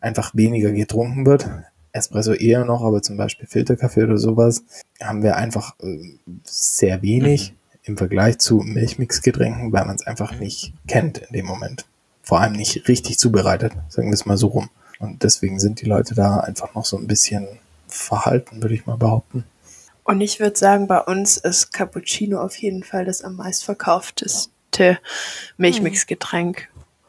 einfach 0.00 0.34
weniger 0.34 0.72
getrunken 0.72 1.26
wird. 1.26 1.48
Espresso 1.92 2.32
eher 2.32 2.64
noch, 2.64 2.82
aber 2.82 3.02
zum 3.02 3.16
Beispiel 3.16 3.46
Filterkaffee 3.46 4.04
oder 4.04 4.18
sowas 4.18 4.62
haben 5.02 5.22
wir 5.22 5.36
einfach 5.36 5.74
äh, 5.80 6.18
sehr 6.44 7.02
wenig 7.02 7.54
im 7.82 7.96
Vergleich 7.96 8.38
zu 8.38 8.58
Milchmixgetränken, 8.58 9.72
weil 9.72 9.86
man 9.86 9.96
es 9.96 10.06
einfach 10.06 10.38
nicht 10.38 10.74
kennt 10.86 11.18
in 11.18 11.32
dem 11.32 11.46
Moment. 11.46 11.86
Vor 12.22 12.40
allem 12.40 12.52
nicht 12.52 12.86
richtig 12.88 13.18
zubereitet, 13.18 13.72
sagen 13.88 14.08
wir 14.08 14.14
es 14.14 14.26
mal 14.26 14.36
so 14.36 14.48
rum. 14.48 14.68
Und 14.98 15.22
deswegen 15.22 15.58
sind 15.58 15.80
die 15.80 15.86
Leute 15.86 16.14
da 16.14 16.40
einfach 16.40 16.74
noch 16.74 16.84
so 16.84 16.98
ein 16.98 17.06
bisschen 17.06 17.46
verhalten, 17.86 18.62
würde 18.62 18.74
ich 18.74 18.86
mal 18.86 18.98
behaupten. 18.98 19.44
Und 20.04 20.20
ich 20.20 20.40
würde 20.40 20.58
sagen, 20.58 20.86
bei 20.86 21.00
uns 21.00 21.36
ist 21.36 21.72
Cappuccino 21.72 22.40
auf 22.40 22.56
jeden 22.56 22.82
Fall 22.82 23.04
das 23.04 23.22
am 23.22 23.36
meistverkaufteste 23.36 24.98
Milchmixgetränk. 25.56 26.68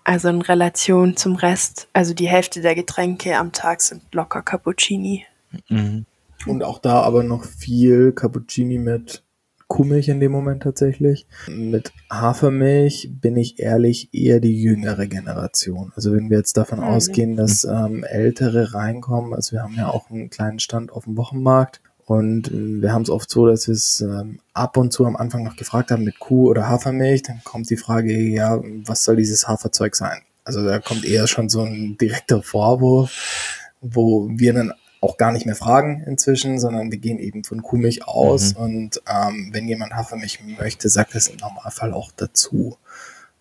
Also 0.10 0.30
in 0.30 0.41
Relation 0.41 1.15
zum 1.17 1.36
Rest. 1.36 1.88
Also 1.93 2.15
die 2.15 2.28
Hälfte 2.28 2.62
der 2.62 2.74
Getränke 2.74 3.38
am 3.38 3.52
Tag 3.52 3.80
sind 3.80 4.02
locker 4.12 4.41
Cappuccini. 4.41 5.24
Mhm. 5.69 6.08
Und 6.48 6.63
auch 6.63 6.80
da 6.80 7.02
aber 7.02 7.22
noch 7.22 7.45
viel 7.45 8.12
Cappuccini 8.12 8.80
mit 8.80 9.22
Kuhmilch 9.67 10.08
in 10.10 10.19
dem 10.19 10.32
Moment 10.32 10.63
tatsächlich. 10.63 11.28
Mit 11.48 11.93
Hafermilch 12.12 13.12
bin 13.22 13.38
ich 13.38 13.60
ehrlich 13.60 14.10
eher 14.12 14.39
die 14.39 14.60
jüngere 14.60 15.06
Generation. 15.06 15.93
Also 15.95 16.12
wenn 16.12 16.32
wir 16.32 16.38
jetzt 16.39 16.58
davon 16.58 16.80
Mhm. 16.80 16.86
ausgehen, 16.86 17.36
dass 17.36 17.63
ähm, 17.65 18.04
Ältere 18.04 18.74
reinkommen, 18.74 19.36
also 19.36 19.52
wir 19.52 19.62
haben 19.62 19.76
ja 19.76 19.89
auch 19.89 20.10
einen 20.10 20.32
kleinen 20.32 20.58
Stand 20.58 20.91
auf 20.91 21.04
dem 21.04 21.17
Wochenmarkt 21.17 21.82
und 22.10 22.48
äh, 22.48 22.82
wir 22.82 22.91
haben 22.91 23.04
es 23.04 23.12
oft 23.12 23.30
so, 23.30 23.45
dass 23.45 23.67
wir 23.67 23.76
es 23.76 24.02
ähm, 24.02 24.39
ab 24.56 24.78
und 24.78 24.91
zu 24.91 25.06
am 25.06 25.15
Anfang 25.15 25.43
noch 25.43 25.56
gefragt 25.56 25.91
haben 25.91 26.04
mit 26.04 26.17
Kuh- 26.17 26.50
oder 26.50 26.67
Hafermilch, 26.67 27.22
dann 27.22 27.41
kommt 27.43 27.69
die 27.69 27.78
Frage, 27.78 28.17
ja, 28.17 28.60
was 28.84 29.04
soll 29.04 29.17
dieses 29.17 29.48
Haferzeug 29.48 29.95
sein? 29.95 30.22
Also 30.43 30.65
da 30.65 30.80
kommt 30.80 31.06
eher 31.06 31.28
schon 31.28 31.50
so 31.50 31.62
ein 31.62 32.00
direkter 32.00 32.41
Vorwurf, 32.41 33.69
wo 33.82 34.28
wir 34.32 34.54
dann 34.54 34.74
auch 35.02 35.17
gar 35.17 35.32
nicht 35.32 35.45
mehr 35.45 35.56
fragen 35.56 36.04
inzwischen, 36.08 36.58
sondern 36.60 36.91
wir 36.91 36.98
gehen 36.98 37.19
eben 37.19 37.43
von 37.43 37.62
Kuhmilch 37.62 38.08
aus 38.08 38.56
Mhm. 38.56 38.60
und 38.63 39.02
ähm, 39.08 39.50
wenn 39.52 39.67
jemand 39.67 39.93
Hafermilch 39.93 40.39
möchte, 40.60 40.89
sagt 40.89 41.13
es 41.13 41.28
im 41.28 41.38
Normalfall 41.38 41.93
auch 41.93 42.12
dazu. 42.15 42.78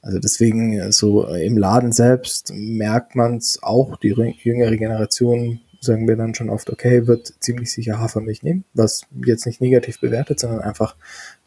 Also 0.02 0.18
deswegen 0.18 0.78
äh, 0.78 0.92
so 0.92 1.26
im 1.26 1.57
Laden 1.57 1.92
selbst 1.92 2.52
merkt 2.54 3.16
man 3.16 3.38
es 3.38 3.62
auch, 3.62 3.96
die 3.96 4.14
jüngere 4.42 4.76
Generation 4.76 5.61
sagen 5.81 6.09
wir 6.09 6.17
dann 6.17 6.35
schon 6.35 6.51
oft, 6.51 6.71
okay, 6.71 7.07
wird 7.07 7.33
ziemlich 7.41 7.71
sicher 7.73 7.99
Hafermilch 7.99 8.43
nehmen, 8.43 8.64
was 8.75 9.03
jetzt 9.25 9.47
nicht 9.47 9.61
negativ 9.61 10.01
bewertet, 10.01 10.41
sondern 10.41 10.61
einfach, 10.61 10.97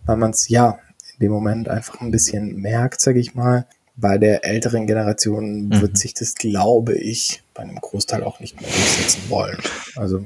weil 0.06 0.18
man 0.18 0.32
es 0.32 0.48
ja 0.50 0.80
in 1.16 1.20
dem 1.26 1.32
Moment 1.32 1.68
einfach 1.70 2.00
ein 2.02 2.12
bisschen 2.12 2.56
merkt, 2.58 3.02
sage 3.02 3.20
ich 3.20 3.36
mal. 3.36 3.66
Bei 3.98 4.18
der 4.18 4.46
älteren 4.46 4.88
Generation 4.88 5.68
Mhm. 5.68 5.82
wird 5.82 5.98
sich 5.98 6.14
das, 6.14 6.36
glaube 6.36 6.96
ich, 6.96 7.44
bei 7.54 7.62
einem 7.64 7.76
Großteil 7.76 8.24
auch 8.24 8.40
nicht 8.40 8.60
mehr 8.60 8.70
durchsetzen 8.70 9.30
wollen. 9.30 9.58
Also, 9.96 10.26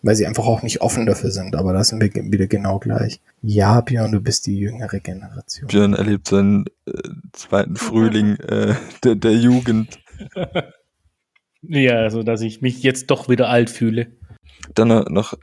weil 0.00 0.16
sie 0.16 0.26
einfach 0.26 0.46
auch 0.46 0.62
nicht 0.62 0.80
offen 0.80 1.06
dafür 1.06 1.30
sind, 1.30 1.54
aber 1.54 1.72
da 1.72 1.84
sind 1.84 2.02
wir 2.02 2.10
wieder 2.32 2.46
genau 2.48 2.78
gleich. 2.80 3.20
Ja, 3.42 3.80
Björn, 3.82 4.10
du 4.10 4.20
bist 4.20 4.46
die 4.46 4.58
jüngere 4.58 4.98
Generation. 4.98 5.68
Björn 5.68 5.94
erlebt 5.94 6.26
seinen 6.26 6.64
äh, 6.86 6.92
zweiten 7.32 7.76
Frühling 7.76 8.36
äh, 8.36 8.74
der, 9.04 9.14
der 9.14 9.34
Jugend. 9.34 10.00
Ja, 11.62 11.96
also 11.96 12.22
dass 12.22 12.40
ich 12.40 12.60
mich 12.60 12.82
jetzt 12.82 13.10
doch 13.10 13.28
wieder 13.28 13.48
alt 13.48 13.70
fühle. 13.70 14.08
Dann 14.74 14.88
noch, 14.88 15.08
noch 15.08 15.34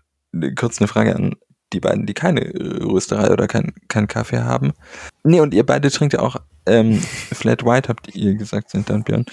kurz 0.56 0.80
eine 0.80 0.88
Frage 0.88 1.16
an 1.16 1.36
die 1.74 1.80
beiden, 1.80 2.06
die 2.06 2.14
keine 2.14 2.42
äh, 2.42 2.84
Rösterei 2.84 3.32
oder 3.32 3.48
keinen 3.48 3.74
kein 3.88 4.08
Kaffee 4.08 4.40
haben. 4.40 4.74
Nee, 5.24 5.40
und 5.40 5.54
ihr 5.54 5.66
beide 5.66 5.92
trinkt 5.92 6.14
ja 6.14 6.20
auch 6.20 6.38
ähm, 6.66 7.00
Flat 7.34 7.64
White, 7.64 7.90
habt 7.90 8.16
ihr 8.16 8.36
gesagt, 8.36 8.74
dann 8.74 9.04
Björn. 9.04 9.26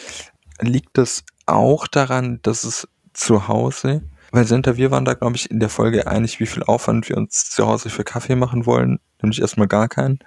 Liegt 0.60 0.96
das 0.98 1.24
auch 1.46 1.86
daran, 1.86 2.40
dass 2.42 2.64
es 2.64 2.88
zu 3.12 3.48
Hause, 3.48 4.02
weil 4.32 4.46
Senta, 4.46 4.76
wir 4.76 4.90
waren 4.90 5.04
da, 5.04 5.14
glaube 5.14 5.36
ich, 5.36 5.50
in 5.50 5.60
der 5.60 5.68
Folge 5.68 6.06
einig, 6.06 6.40
wie 6.40 6.46
viel 6.46 6.62
Aufwand 6.62 7.08
wir 7.08 7.16
uns 7.16 7.50
zu 7.50 7.66
Hause 7.66 7.90
für 7.90 8.04
Kaffee 8.04 8.36
machen 8.36 8.66
wollen. 8.66 8.98
Nämlich 9.22 9.40
erstmal 9.40 9.68
gar 9.68 9.88
keinen. 9.88 10.18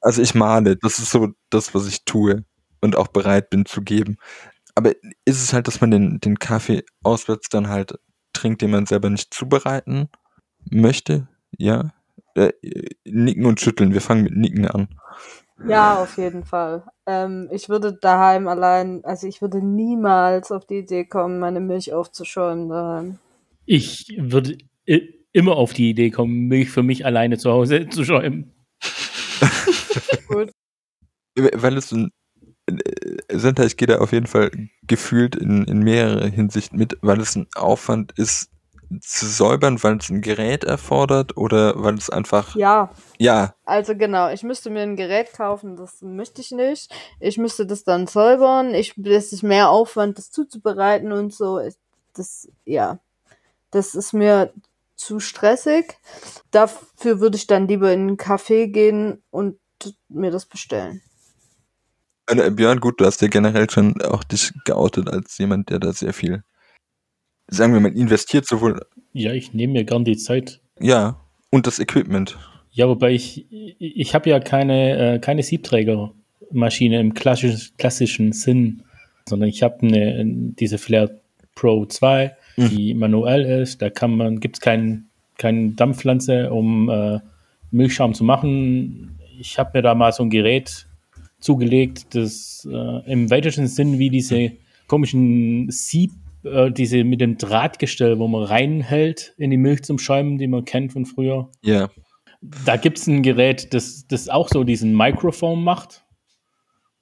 Also 0.00 0.22
ich 0.22 0.34
male, 0.34 0.76
das 0.76 0.98
ist 0.98 1.10
so 1.10 1.28
das, 1.50 1.74
was 1.74 1.86
ich 1.86 2.04
tue 2.04 2.44
und 2.80 2.96
auch 2.96 3.08
bereit 3.08 3.50
bin 3.50 3.66
zu 3.66 3.82
geben. 3.82 4.16
Aber 4.76 4.92
ist 5.24 5.42
es 5.42 5.52
halt, 5.52 5.66
dass 5.66 5.80
man 5.80 5.90
den, 5.90 6.20
den 6.20 6.38
Kaffee 6.38 6.84
auswärts 7.02 7.48
dann 7.48 7.68
halt 7.68 7.98
trinkt, 8.32 8.60
den 8.62 8.70
man 8.70 8.86
selber 8.86 9.10
nicht 9.10 9.32
zubereiten 9.32 10.08
möchte? 10.70 11.28
Ja? 11.56 11.94
Äh, 12.34 12.52
nicken 13.04 13.46
und 13.46 13.60
schütteln. 13.60 13.94
Wir 13.94 14.02
fangen 14.02 14.22
mit 14.22 14.36
Nicken 14.36 14.68
an. 14.68 14.88
Ja, 15.66 16.02
auf 16.02 16.18
jeden 16.18 16.44
Fall. 16.44 16.84
Ähm, 17.06 17.48
ich 17.50 17.70
würde 17.70 17.94
daheim 17.94 18.46
allein, 18.46 19.02
also 19.04 19.26
ich 19.26 19.40
würde 19.40 19.64
niemals 19.64 20.52
auf 20.52 20.66
die 20.66 20.80
Idee 20.80 21.06
kommen, 21.06 21.38
meine 21.38 21.60
Milch 21.60 21.94
aufzuschäumen 21.94 22.68
daheim. 22.68 23.18
Ich 23.64 24.14
würde 24.18 24.58
immer 25.32 25.56
auf 25.56 25.72
die 25.72 25.90
Idee 25.90 26.10
kommen, 26.10 26.48
Milch 26.48 26.70
für 26.70 26.82
mich 26.82 27.06
alleine 27.06 27.38
zu 27.38 27.50
Hause 27.50 27.88
zu 27.88 28.04
schäumen. 28.04 28.52
Gut. 30.28 30.50
Weil 31.34 31.76
es 31.78 31.92
ein 31.92 32.10
äh, 32.66 32.74
Senta, 33.30 33.64
ich 33.64 33.76
gehe 33.76 33.88
da 33.88 33.98
auf 33.98 34.12
jeden 34.12 34.26
Fall 34.26 34.50
gefühlt 34.86 35.36
in, 35.36 35.64
in 35.64 35.80
mehrere 35.80 36.28
Hinsicht 36.28 36.72
mit, 36.72 36.98
weil 37.02 37.20
es 37.20 37.36
ein 37.36 37.46
Aufwand 37.54 38.12
ist, 38.12 38.50
zu 39.00 39.26
säubern, 39.26 39.82
weil 39.82 39.96
es 39.96 40.08
ein 40.10 40.20
Gerät 40.20 40.64
erfordert 40.64 41.36
oder 41.36 41.82
weil 41.82 41.94
es 41.94 42.10
einfach, 42.10 42.54
Ja, 42.54 42.90
ja, 43.18 43.54
also 43.64 43.96
genau, 43.96 44.30
ich 44.30 44.42
müsste 44.42 44.70
mir 44.70 44.82
ein 44.82 44.96
Gerät 44.96 45.32
kaufen, 45.32 45.76
das 45.76 46.02
möchte 46.02 46.40
ich 46.40 46.52
nicht. 46.52 46.94
Ich 47.18 47.38
müsste 47.38 47.66
das 47.66 47.84
dann 47.84 48.06
säubern. 48.06 48.74
Ich, 48.74 48.94
das 48.96 49.32
ist 49.32 49.42
mehr 49.42 49.70
Aufwand, 49.70 50.18
das 50.18 50.30
zuzubereiten 50.30 51.12
und 51.12 51.34
so. 51.34 51.60
Das, 52.14 52.48
ja, 52.64 52.98
das 53.70 53.94
ist 53.94 54.12
mir 54.12 54.52
zu 54.94 55.20
stressig. 55.20 55.98
Dafür 56.50 57.20
würde 57.20 57.36
ich 57.36 57.46
dann 57.46 57.68
lieber 57.68 57.92
in 57.92 58.00
einen 58.00 58.16
Café 58.16 58.68
gehen 58.68 59.22
und 59.30 59.58
mir 60.08 60.30
das 60.30 60.46
bestellen. 60.46 61.02
Äh, 62.28 62.50
Björn, 62.50 62.80
gut, 62.80 63.00
du 63.00 63.04
hast 63.06 63.22
ja 63.22 63.28
generell 63.28 63.68
schon 63.70 64.00
auch 64.02 64.24
dich 64.24 64.52
geoutet 64.64 65.08
als 65.08 65.38
jemand, 65.38 65.70
der 65.70 65.78
da 65.78 65.92
sehr 65.92 66.12
viel, 66.12 66.42
sagen 67.48 67.72
wir 67.72 67.80
mal, 67.80 67.96
investiert, 67.96 68.46
sowohl, 68.46 68.80
Ja, 69.12 69.32
ich 69.32 69.52
nehme 69.54 69.74
mir 69.74 69.84
gern 69.84 70.04
die 70.04 70.16
Zeit. 70.16 70.60
ja, 70.80 71.20
und 71.50 71.66
das 71.66 71.78
Equipment. 71.78 72.36
Ja, 72.72 72.88
wobei 72.88 73.12
ich, 73.12 73.46
ich 73.78 74.14
habe 74.14 74.28
ja 74.28 74.40
keine, 74.40 75.14
äh, 75.14 75.18
keine 75.20 75.42
Siebträgermaschine 75.42 77.00
im 77.00 77.14
klassisch, 77.14 77.72
klassischen 77.78 78.32
Sinn, 78.32 78.82
sondern 79.28 79.48
ich 79.48 79.62
habe 79.62 79.78
eine, 79.86 80.24
diese 80.26 80.78
Flair 80.78 81.10
Pro 81.54 81.86
2, 81.86 82.36
Mhm. 82.58 82.68
die 82.70 82.94
manuell 82.94 83.44
ist. 83.62 83.82
Da 83.82 83.90
kann 83.90 84.16
man, 84.16 84.40
gibt 84.40 84.56
es 84.56 84.60
keinen 84.60 85.10
kein 85.36 85.76
Dampfpflanze, 85.76 86.50
um 86.50 86.88
äh, 86.88 87.20
Milchschaum 87.70 88.14
zu 88.14 88.24
machen. 88.24 89.18
Ich 89.38 89.58
habe 89.58 89.72
mir 89.74 89.82
da 89.82 89.94
mal 89.94 90.10
so 90.12 90.22
ein 90.22 90.30
Gerät 90.30 90.86
zugelegt, 91.38 92.14
das 92.14 92.66
äh, 92.70 93.12
im 93.12 93.30
weitesten 93.30 93.66
Sinn 93.66 93.98
wie 93.98 94.10
diese 94.10 94.52
komischen 94.86 95.70
Sieb, 95.70 96.12
äh, 96.44 96.70
diese 96.70 97.04
mit 97.04 97.20
dem 97.20 97.36
Drahtgestell, 97.36 98.18
wo 98.18 98.28
man 98.28 98.42
reinhält 98.44 99.34
in 99.36 99.50
die 99.50 99.56
Milch 99.56 99.82
zum 99.84 99.98
Schäumen, 99.98 100.38
die 100.38 100.46
man 100.46 100.64
kennt 100.64 100.92
von 100.92 101.06
früher. 101.06 101.50
Ja, 101.62 101.88
Da 102.64 102.76
gibt 102.76 102.98
es 102.98 103.06
ein 103.06 103.22
Gerät, 103.22 103.74
das, 103.74 104.06
das 104.06 104.28
auch 104.28 104.48
so 104.48 104.64
diesen 104.64 104.96
Microphone 104.96 105.62
macht, 105.62 106.04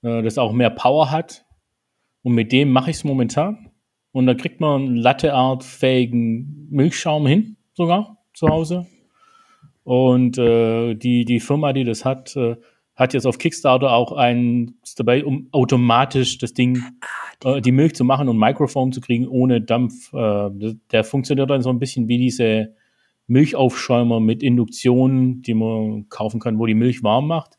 äh, 0.03 0.23
das 0.23 0.39
auch 0.39 0.53
mehr 0.53 0.71
Power 0.71 1.11
hat. 1.11 1.45
Und 2.23 2.35
mit 2.35 2.53
dem 2.53 2.71
mache 2.71 2.91
ich 2.91 2.97
es 2.97 3.05
momentan. 3.05 3.71
Und 4.13 4.27
da 4.27 4.35
kriegt 4.35 4.61
man 4.61 4.83
einen 4.83 4.97
Latteart-fähigen 4.97 6.69
Milchschaum 6.71 7.27
hin, 7.27 7.57
sogar 7.75 8.19
zu 8.33 8.49
Hause. 8.49 8.87
Und 9.83 10.39
äh, 10.39 10.95
die, 10.95 11.25
die 11.25 11.41
Firma, 11.41 11.73
die 11.73 11.85
das 11.85 12.05
hat, 12.05 12.35
äh, 12.37 12.57
hat 12.97 13.13
jetzt 13.13 13.27
auf 13.27 13.39
Kickstarter 13.39 13.93
auch 13.93 14.13
einen 14.13 14.79
dabei, 14.97 15.25
um 15.25 15.49
automatisch 15.51 16.39
das 16.39 16.55
Ding, 16.55 16.83
äh, 17.45 17.61
die 17.61 17.73
Milch 17.73 17.95
zu 17.95 18.05
machen 18.05 18.29
und 18.29 18.39
Microfoam 18.39 18.93
zu 18.93 19.01
kriegen 19.01 19.27
ohne 19.27 19.61
Dampf. 19.61 20.13
Äh, 20.13 20.75
der 20.93 21.05
funktioniert 21.05 21.51
dann 21.51 21.63
so 21.63 21.71
ein 21.71 21.79
bisschen 21.79 22.09
wie 22.09 22.19
diese 22.19 22.75
Milchaufschäumer 23.27 24.21
mit 24.21 24.43
Induktion, 24.43 25.43
die 25.43 25.55
man 25.55 26.09
kaufen 26.09 26.41
kann, 26.41 26.59
wo 26.59 26.67
die 26.67 26.75
Milch 26.75 27.03
warm 27.03 27.27
macht. 27.27 27.59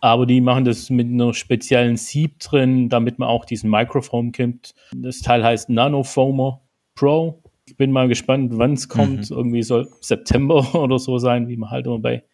Aber 0.00 0.26
die 0.26 0.40
machen 0.40 0.64
das 0.64 0.90
mit 0.90 1.08
einer 1.08 1.34
speziellen 1.34 1.96
Sieb 1.96 2.38
drin, 2.38 2.88
damit 2.88 3.18
man 3.18 3.28
auch 3.28 3.44
diesen 3.44 3.70
Microfoam 3.70 4.32
kimmt. 4.32 4.74
Das 4.94 5.20
Teil 5.20 5.42
heißt 5.42 5.70
Nanofoamer 5.70 6.60
Pro. 6.94 7.42
Ich 7.66 7.76
bin 7.76 7.90
mal 7.90 8.08
gespannt, 8.08 8.52
wann 8.56 8.74
es 8.74 8.88
kommt. 8.88 9.30
Irgendwie 9.30 9.62
soll 9.62 9.88
September 10.00 10.74
oder 10.80 10.98
so 10.98 11.18
sein, 11.18 11.48
wie 11.48 11.56
man 11.56 11.70
halt 11.70 11.86
immer 11.86 11.98
bei 11.98 12.24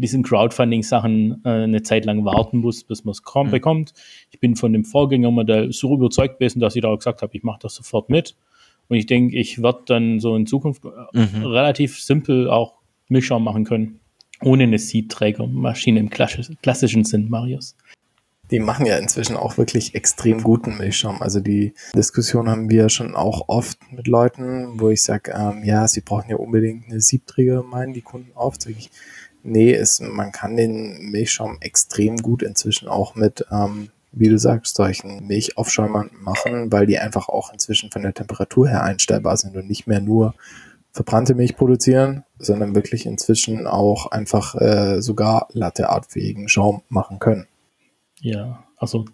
diesen 0.00 0.22
Crowdfunding-Sachen 0.22 1.42
äh, 1.44 1.48
eine 1.48 1.82
Zeit 1.82 2.04
lang 2.04 2.24
warten 2.24 2.58
muss, 2.58 2.84
bis 2.84 3.04
man 3.04 3.12
es 3.12 3.22
Mhm. 3.34 3.50
bekommt. 3.50 3.92
Ich 4.30 4.40
bin 4.40 4.56
von 4.56 4.72
dem 4.72 4.84
Vorgängermodell 4.84 5.72
so 5.72 5.94
überzeugt 5.94 6.38
gewesen, 6.38 6.60
dass 6.60 6.76
ich 6.76 6.82
da 6.82 6.88
auch 6.88 6.98
gesagt 6.98 7.22
habe, 7.22 7.36
ich 7.36 7.42
mache 7.42 7.60
das 7.62 7.74
sofort 7.74 8.08
mit. 8.10 8.36
Und 8.88 8.96
ich 8.96 9.06
denke, 9.06 9.36
ich 9.36 9.62
werde 9.62 9.82
dann 9.86 10.18
so 10.20 10.34
in 10.36 10.46
Zukunft 10.46 10.84
äh, 10.84 11.18
Mhm. 11.18 11.44
relativ 11.44 12.00
simpel 12.00 12.48
auch 12.48 12.74
Milchschaum 13.08 13.44
machen 13.44 13.64
können. 13.64 14.00
Ohne 14.42 14.62
eine 14.64 14.78
Siebträgermaschine 14.78 15.98
im 16.00 16.10
klassisch, 16.10 16.48
klassischen 16.62 17.04
Sinn, 17.04 17.28
Marius. 17.28 17.76
Die 18.50 18.60
machen 18.60 18.86
ja 18.86 18.96
inzwischen 18.96 19.36
auch 19.36 19.58
wirklich 19.58 19.94
extrem 19.94 20.42
guten 20.42 20.78
Milchschaum. 20.78 21.20
Also 21.20 21.40
die 21.40 21.74
Diskussion 21.94 22.48
haben 22.48 22.70
wir 22.70 22.88
schon 22.88 23.14
auch 23.14 23.48
oft 23.48 23.78
mit 23.92 24.06
Leuten, 24.06 24.80
wo 24.80 24.88
ich 24.88 25.02
sage, 25.02 25.32
ähm, 25.36 25.64
ja, 25.64 25.86
sie 25.86 26.00
brauchen 26.00 26.30
ja 26.30 26.36
unbedingt 26.36 26.86
eine 26.88 27.00
Siebträger, 27.00 27.62
meinen 27.62 27.92
die 27.92 28.00
Kunden 28.00 28.30
oft. 28.34 28.62
Sag 28.62 28.72
ich, 28.78 28.90
nee, 29.50 29.72
es, 29.72 30.00
man 30.00 30.32
kann 30.32 30.56
den 30.56 31.10
Milchschaum 31.10 31.58
extrem 31.60 32.16
gut 32.16 32.42
inzwischen 32.42 32.88
auch 32.88 33.14
mit, 33.14 33.44
ähm, 33.50 33.90
wie 34.12 34.28
du 34.28 34.38
sagst, 34.38 34.76
solchen 34.76 35.26
Milchaufschäumern 35.26 36.10
machen, 36.20 36.72
weil 36.72 36.86
die 36.86 36.98
einfach 36.98 37.28
auch 37.28 37.52
inzwischen 37.52 37.90
von 37.90 38.02
der 38.02 38.14
Temperatur 38.14 38.68
her 38.68 38.82
einstellbar 38.82 39.36
sind 39.36 39.56
und 39.56 39.68
nicht 39.68 39.86
mehr 39.86 40.00
nur 40.00 40.34
verbrannte 40.92 41.34
Milch 41.34 41.56
produzieren, 41.56 42.24
sondern 42.38 42.74
wirklich 42.74 43.06
inzwischen 43.06 43.66
auch 43.66 44.10
einfach 44.10 44.54
äh, 44.54 45.00
sogar 45.00 45.48
latteartfähigen 45.52 46.48
Schaum 46.48 46.82
machen 46.88 47.18
können. 47.18 47.46
Ja, 48.20 48.64
also 48.76 49.04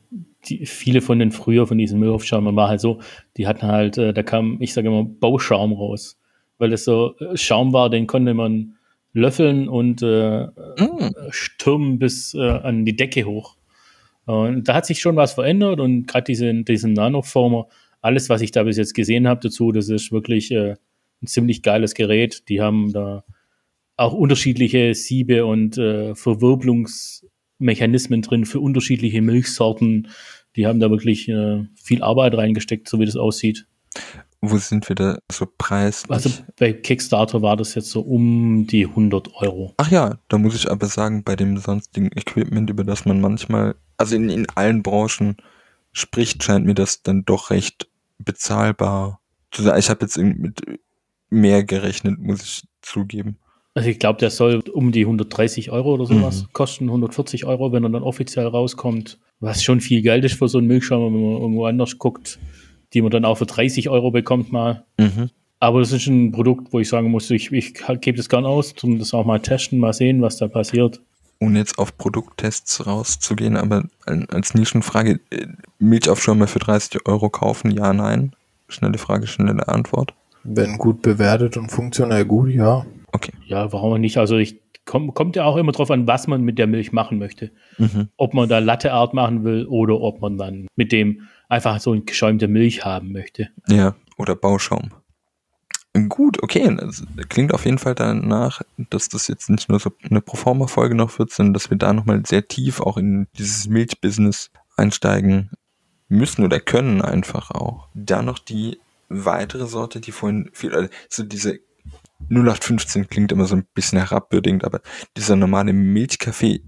die, 0.46 0.66
viele 0.66 1.00
von 1.00 1.18
den 1.18 1.32
früher 1.32 1.66
von 1.66 1.78
diesen 1.78 2.00
Milchaufschäumern 2.00 2.56
war 2.56 2.68
halt 2.68 2.80
so, 2.80 3.00
die 3.36 3.46
hatten 3.46 3.66
halt, 3.66 3.98
äh, 3.98 4.12
da 4.12 4.22
kam, 4.22 4.58
ich 4.60 4.72
sage 4.72 4.88
immer, 4.88 5.04
Bauschaum 5.04 5.72
raus. 5.72 6.18
Weil 6.58 6.72
es 6.72 6.84
so 6.84 7.16
äh, 7.18 7.36
Schaum 7.36 7.72
war, 7.72 7.90
den 7.90 8.06
konnte 8.06 8.34
man 8.34 8.76
löffeln 9.14 9.68
und 9.68 10.02
äh, 10.02 10.46
Mm. 10.46 11.14
stürmen 11.30 11.98
bis 11.98 12.34
äh, 12.34 12.40
an 12.40 12.84
die 12.84 12.96
Decke 12.96 13.24
hoch. 13.24 13.56
Und 14.26 14.68
da 14.68 14.74
hat 14.74 14.86
sich 14.86 15.00
schon 15.00 15.16
was 15.16 15.34
verändert 15.34 15.80
und 15.80 16.06
gerade 16.06 16.24
diesen, 16.24 16.64
diesen 16.64 16.94
Nanoformer, 16.94 17.68
alles, 18.00 18.28
was 18.28 18.42
ich 18.42 18.50
da 18.50 18.64
bis 18.64 18.76
jetzt 18.76 18.94
gesehen 18.94 19.28
habe 19.28 19.40
dazu, 19.40 19.72
das 19.72 19.88
ist 19.88 20.12
wirklich 20.12 20.50
äh, 20.50 20.74
ein 21.22 21.26
ziemlich 21.26 21.62
geiles 21.62 21.94
Gerät. 21.94 22.48
Die 22.48 22.60
haben 22.60 22.92
da 22.92 23.24
auch 23.96 24.12
unterschiedliche 24.12 24.94
Siebe 24.94 25.46
und 25.46 25.78
äh, 25.78 26.14
Verwirbelungsmechanismen 26.14 28.22
drin 28.22 28.44
für 28.44 28.60
unterschiedliche 28.60 29.22
Milchsorten. 29.22 30.08
Die 30.56 30.66
haben 30.66 30.80
da 30.80 30.90
wirklich 30.90 31.28
äh, 31.28 31.64
viel 31.76 32.02
Arbeit 32.02 32.36
reingesteckt, 32.36 32.88
so 32.88 33.00
wie 33.00 33.06
das 33.06 33.16
aussieht. 33.16 33.66
Wo 34.50 34.58
sind 34.58 34.88
wir 34.88 34.96
da 34.96 35.18
so 35.30 35.46
preislich? 35.58 36.10
Also 36.10 36.30
bei 36.58 36.72
Kickstarter 36.72 37.42
war 37.42 37.56
das 37.56 37.74
jetzt 37.74 37.90
so 37.90 38.00
um 38.00 38.66
die 38.66 38.86
100 38.86 39.34
Euro. 39.36 39.74
Ach 39.76 39.90
ja, 39.90 40.18
da 40.28 40.38
muss 40.38 40.54
ich 40.54 40.70
aber 40.70 40.86
sagen, 40.86 41.24
bei 41.24 41.36
dem 41.36 41.56
sonstigen 41.58 42.10
Equipment, 42.14 42.70
über 42.70 42.84
das 42.84 43.04
man 43.04 43.20
manchmal, 43.20 43.74
also 43.96 44.16
in, 44.16 44.28
in 44.28 44.46
allen 44.54 44.82
Branchen 44.82 45.36
spricht, 45.92 46.42
scheint 46.42 46.66
mir 46.66 46.74
das 46.74 47.02
dann 47.02 47.24
doch 47.24 47.50
recht 47.50 47.88
bezahlbar 48.18 49.20
zu 49.50 49.62
sagen. 49.62 49.78
Ich 49.78 49.90
habe 49.90 50.00
jetzt 50.02 50.18
mit 50.18 50.60
mehr 51.30 51.64
gerechnet, 51.64 52.18
muss 52.18 52.42
ich 52.42 52.68
zugeben. 52.82 53.38
Also 53.74 53.88
ich 53.88 53.98
glaube, 53.98 54.20
der 54.20 54.30
soll 54.30 54.62
um 54.72 54.92
die 54.92 55.00
130 55.00 55.72
Euro 55.72 55.94
oder 55.94 56.06
sowas 56.06 56.42
mhm. 56.42 56.52
kosten, 56.52 56.84
140 56.84 57.44
Euro, 57.44 57.72
wenn 57.72 57.82
er 57.82 57.90
dann 57.90 58.04
offiziell 58.04 58.46
rauskommt. 58.46 59.18
Was 59.40 59.64
schon 59.64 59.80
viel 59.80 60.00
Geld 60.00 60.24
ist 60.24 60.38
für 60.38 60.48
so 60.48 60.58
einen 60.58 60.68
Milchschaum, 60.68 61.12
wenn 61.12 61.20
man 61.20 61.42
irgendwo 61.42 61.66
anders 61.66 61.98
guckt, 61.98 62.38
die 62.94 63.02
man 63.02 63.10
dann 63.10 63.24
auch 63.24 63.36
für 63.36 63.46
30 63.46 63.88
Euro 63.90 64.10
bekommt 64.10 64.52
mal. 64.52 64.84
Mhm. 64.98 65.30
Aber 65.60 65.80
das 65.80 65.92
ist 65.92 66.06
ein 66.06 66.32
Produkt, 66.32 66.72
wo 66.72 66.80
ich 66.80 66.88
sagen 66.88 67.10
muss, 67.10 67.30
ich, 67.30 67.52
ich 67.52 67.74
gebe 68.00 68.16
das 68.16 68.28
gern 68.28 68.44
aus, 68.44 68.74
um 68.82 68.98
das 68.98 69.14
auch 69.14 69.24
mal 69.24 69.40
testen, 69.40 69.78
mal 69.78 69.92
sehen, 69.92 70.22
was 70.22 70.36
da 70.36 70.48
passiert. 70.48 71.00
Ohne 71.40 71.58
jetzt 71.58 71.78
auf 71.78 71.96
Produkttests 71.96 72.86
rauszugehen, 72.86 73.56
aber 73.56 73.84
als 74.06 74.54
Nischenfrage, 74.54 75.20
äh, 75.30 75.46
Milchaufschäume 75.78 76.46
für 76.46 76.58
30 76.58 77.06
Euro 77.06 77.28
kaufen, 77.28 77.70
ja, 77.70 77.92
nein? 77.92 78.32
Schnelle 78.68 78.98
Frage, 78.98 79.26
schnelle 79.26 79.68
Antwort. 79.68 80.14
Wenn 80.44 80.78
gut 80.78 81.02
bewertet 81.02 81.56
und 81.56 81.70
funktionell 81.70 82.24
gut, 82.24 82.50
ja. 82.50 82.84
Okay. 83.12 83.32
Ja, 83.46 83.72
warum 83.72 84.00
nicht? 84.00 84.18
Also 84.18 84.36
ich 84.36 84.60
komm, 84.84 85.14
kommt 85.14 85.36
ja 85.36 85.44
auch 85.44 85.56
immer 85.56 85.72
drauf 85.72 85.90
an, 85.90 86.06
was 86.06 86.26
man 86.26 86.42
mit 86.42 86.58
der 86.58 86.66
Milch 86.66 86.92
machen 86.92 87.18
möchte. 87.18 87.50
Mhm. 87.78 88.08
Ob 88.16 88.34
man 88.34 88.48
da 88.48 88.58
Latteart 88.58 89.14
machen 89.14 89.44
will 89.44 89.66
oder 89.66 90.00
ob 90.00 90.20
man 90.20 90.38
dann 90.38 90.66
mit 90.76 90.92
dem 90.92 91.22
einfach 91.48 91.80
so 91.80 91.92
eine 91.92 92.02
geschäumte 92.02 92.48
Milch 92.48 92.84
haben 92.84 93.12
möchte. 93.12 93.48
Ja, 93.68 93.94
oder 94.16 94.34
Bauschaum. 94.34 94.90
Gut, 96.08 96.42
okay. 96.42 96.74
Das 96.76 97.04
klingt 97.28 97.54
auf 97.54 97.64
jeden 97.64 97.78
Fall 97.78 97.94
danach, 97.94 98.62
dass 98.90 99.08
das 99.08 99.28
jetzt 99.28 99.48
nicht 99.48 99.68
nur 99.68 99.78
so 99.78 99.92
eine 100.10 100.20
Proforma-Folge 100.20 100.96
noch 100.96 101.18
wird, 101.18 101.30
sondern 101.30 101.54
dass 101.54 101.70
wir 101.70 101.76
da 101.76 101.92
nochmal 101.92 102.26
sehr 102.26 102.48
tief 102.48 102.80
auch 102.80 102.96
in 102.96 103.28
dieses 103.38 103.68
Milchbusiness 103.68 104.50
einsteigen 104.76 105.50
müssen 106.08 106.44
oder 106.44 106.58
können 106.58 107.00
einfach 107.00 107.52
auch. 107.52 107.88
Da 107.94 108.22
noch 108.22 108.40
die 108.40 108.78
weitere 109.08 109.66
Sorte, 109.66 110.00
die 110.00 110.10
vorhin 110.10 110.50
viel, 110.52 110.74
also 110.74 110.88
so 111.08 111.22
diese 111.22 111.60
0815 112.30 113.08
klingt 113.08 113.32
immer 113.32 113.46
so 113.46 113.56
ein 113.56 113.66
bisschen 113.74 113.98
herabwürdigend, 113.98 114.64
aber 114.64 114.80
dieser 115.16 115.36
normale 115.36 115.72
Milchkaffee 115.72 116.62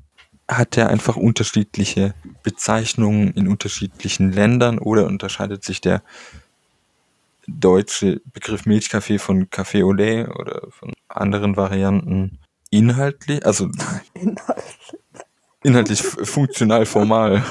hat 0.48 0.76
ja 0.76 0.86
einfach 0.86 1.16
unterschiedliche 1.16 2.14
Bezeichnungen 2.42 3.32
in 3.32 3.48
unterschiedlichen 3.48 4.32
Ländern 4.32 4.78
oder 4.78 5.06
unterscheidet 5.06 5.64
sich 5.64 5.80
der 5.80 6.02
deutsche 7.48 8.20
Begriff 8.32 8.66
Milchkaffee 8.66 9.18
von 9.18 9.46
Café 9.46 9.84
au 9.84 9.92
lait 9.92 10.28
oder 10.28 10.62
von 10.70 10.92
anderen 11.08 11.56
Varianten 11.56 12.38
inhaltlich, 12.70 13.44
also 13.46 13.68
inhaltlich, 14.14 14.96
inhaltlich 15.62 16.02
funktional 16.02 16.86
formal 16.86 17.42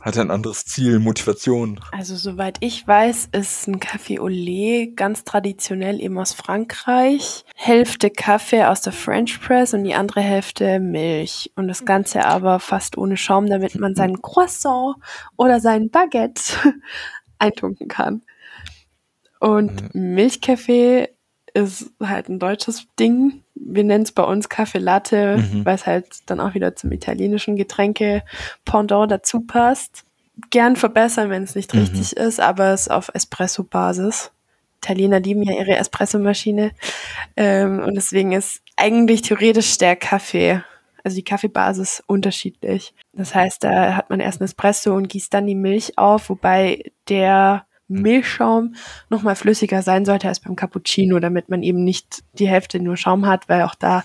hat 0.00 0.16
er 0.16 0.22
ein 0.22 0.30
anderes 0.30 0.64
Ziel, 0.64 0.98
Motivation. 0.98 1.80
Also 1.92 2.16
soweit 2.16 2.56
ich 2.60 2.86
weiß, 2.86 3.28
ist 3.32 3.68
ein 3.68 3.80
Café 3.80 4.20
au 4.20 4.28
lait 4.28 4.96
ganz 4.96 5.24
traditionell 5.24 6.00
eben 6.00 6.18
aus 6.18 6.32
Frankreich. 6.32 7.44
Hälfte 7.54 8.10
Kaffee 8.10 8.64
aus 8.64 8.80
der 8.80 8.92
French 8.92 9.40
Press 9.40 9.74
und 9.74 9.84
die 9.84 9.94
andere 9.94 10.20
Hälfte 10.20 10.80
Milch. 10.80 11.52
Und 11.56 11.68
das 11.68 11.84
Ganze 11.84 12.24
aber 12.24 12.60
fast 12.60 12.96
ohne 12.96 13.16
Schaum, 13.16 13.48
damit 13.48 13.78
man 13.78 13.94
seinen 13.94 14.22
Croissant 14.22 14.96
oder 15.36 15.60
seinen 15.60 15.90
Baguette 15.90 16.74
eintunken 17.38 17.88
kann. 17.88 18.22
Und 19.40 19.94
Milchkaffee 19.94 21.08
ist 21.54 21.90
halt 22.00 22.28
ein 22.28 22.38
deutsches 22.38 22.86
Ding. 22.98 23.41
Wir 23.64 23.84
nennen 23.84 24.04
es 24.04 24.12
bei 24.12 24.22
uns 24.22 24.48
Kaffee 24.48 24.78
Latte, 24.78 25.38
mhm. 25.38 25.64
weil 25.64 25.74
es 25.74 25.86
halt 25.86 26.06
dann 26.26 26.40
auch 26.40 26.54
wieder 26.54 26.74
zum 26.74 26.92
italienischen 26.92 27.56
Getränke 27.56 28.22
Pendant 28.64 29.10
dazu 29.10 29.40
passt. 29.40 30.04
Gern 30.50 30.76
verbessern, 30.76 31.30
wenn 31.30 31.42
es 31.42 31.54
nicht 31.54 31.74
mhm. 31.74 31.80
richtig 31.80 32.16
ist, 32.16 32.40
aber 32.40 32.72
es 32.72 32.82
ist 32.82 32.90
auf 32.90 33.10
Espresso-Basis. 33.12 34.32
Italiener 34.78 35.20
lieben 35.20 35.42
ja 35.44 35.54
ihre 35.54 35.76
Espressomaschine. 35.76 36.72
Ähm, 37.36 37.80
und 37.80 37.94
deswegen 37.94 38.32
ist 38.32 38.62
eigentlich 38.76 39.22
theoretisch 39.22 39.78
der 39.78 39.94
Kaffee, 39.94 40.62
also 41.04 41.14
die 41.14 41.24
Kaffeebasis, 41.24 42.02
unterschiedlich. 42.06 42.94
Das 43.12 43.34
heißt, 43.34 43.62
da 43.62 43.94
hat 43.96 44.10
man 44.10 44.20
erst 44.20 44.40
ein 44.40 44.44
Espresso 44.44 44.94
und 44.94 45.08
gießt 45.08 45.32
dann 45.32 45.46
die 45.46 45.54
Milch 45.54 45.98
auf, 45.98 46.30
wobei 46.30 46.90
der 47.08 47.64
Milchschaum 47.92 48.74
noch 49.10 49.22
mal 49.22 49.36
flüssiger 49.36 49.82
sein 49.82 50.04
sollte 50.04 50.28
als 50.28 50.40
beim 50.40 50.56
Cappuccino, 50.56 51.18
damit 51.20 51.48
man 51.48 51.62
eben 51.62 51.84
nicht 51.84 52.22
die 52.34 52.48
Hälfte 52.48 52.80
nur 52.80 52.96
Schaum 52.96 53.26
hat, 53.26 53.48
weil 53.48 53.62
auch 53.62 53.74
da 53.74 54.04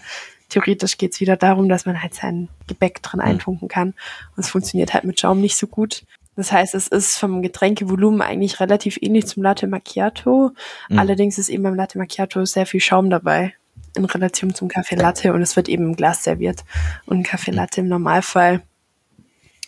theoretisch 0.49 0.97
geht 0.97 1.13
es 1.13 1.19
wieder 1.19 1.35
darum, 1.35 1.69
dass 1.69 1.85
man 1.85 2.01
halt 2.01 2.13
sein 2.13 2.49
Gebäck 2.67 3.01
drin 3.03 3.19
eintunken 3.19 3.67
kann. 3.67 3.89
Und 3.89 4.43
es 4.43 4.49
funktioniert 4.49 4.93
halt 4.93 5.03
mit 5.03 5.19
Schaum 5.19 5.41
nicht 5.41 5.57
so 5.57 5.67
gut. 5.67 6.03
Das 6.35 6.51
heißt, 6.51 6.75
es 6.75 6.87
ist 6.87 7.17
vom 7.17 7.41
Getränkevolumen 7.41 8.21
eigentlich 8.21 8.59
relativ 8.59 8.97
ähnlich 9.01 9.25
zum 9.25 9.43
Latte 9.43 9.67
Macchiato. 9.67 10.51
Mhm. 10.87 10.99
Allerdings 10.99 11.37
ist 11.37 11.49
eben 11.49 11.63
beim 11.63 11.75
Latte 11.75 11.97
Macchiato 11.97 12.45
sehr 12.45 12.65
viel 12.65 12.79
Schaum 12.79 13.09
dabei 13.09 13.53
in 13.95 14.05
Relation 14.05 14.53
zum 14.53 14.67
Kaffee 14.67 14.95
Latte 14.95 15.33
und 15.33 15.41
es 15.41 15.55
wird 15.55 15.67
eben 15.67 15.85
im 15.85 15.95
Glas 15.95 16.23
serviert. 16.23 16.63
Und 17.07 17.23
Kaffee 17.23 17.51
Latte 17.51 17.81
im 17.81 17.87
Normalfall 17.87 18.61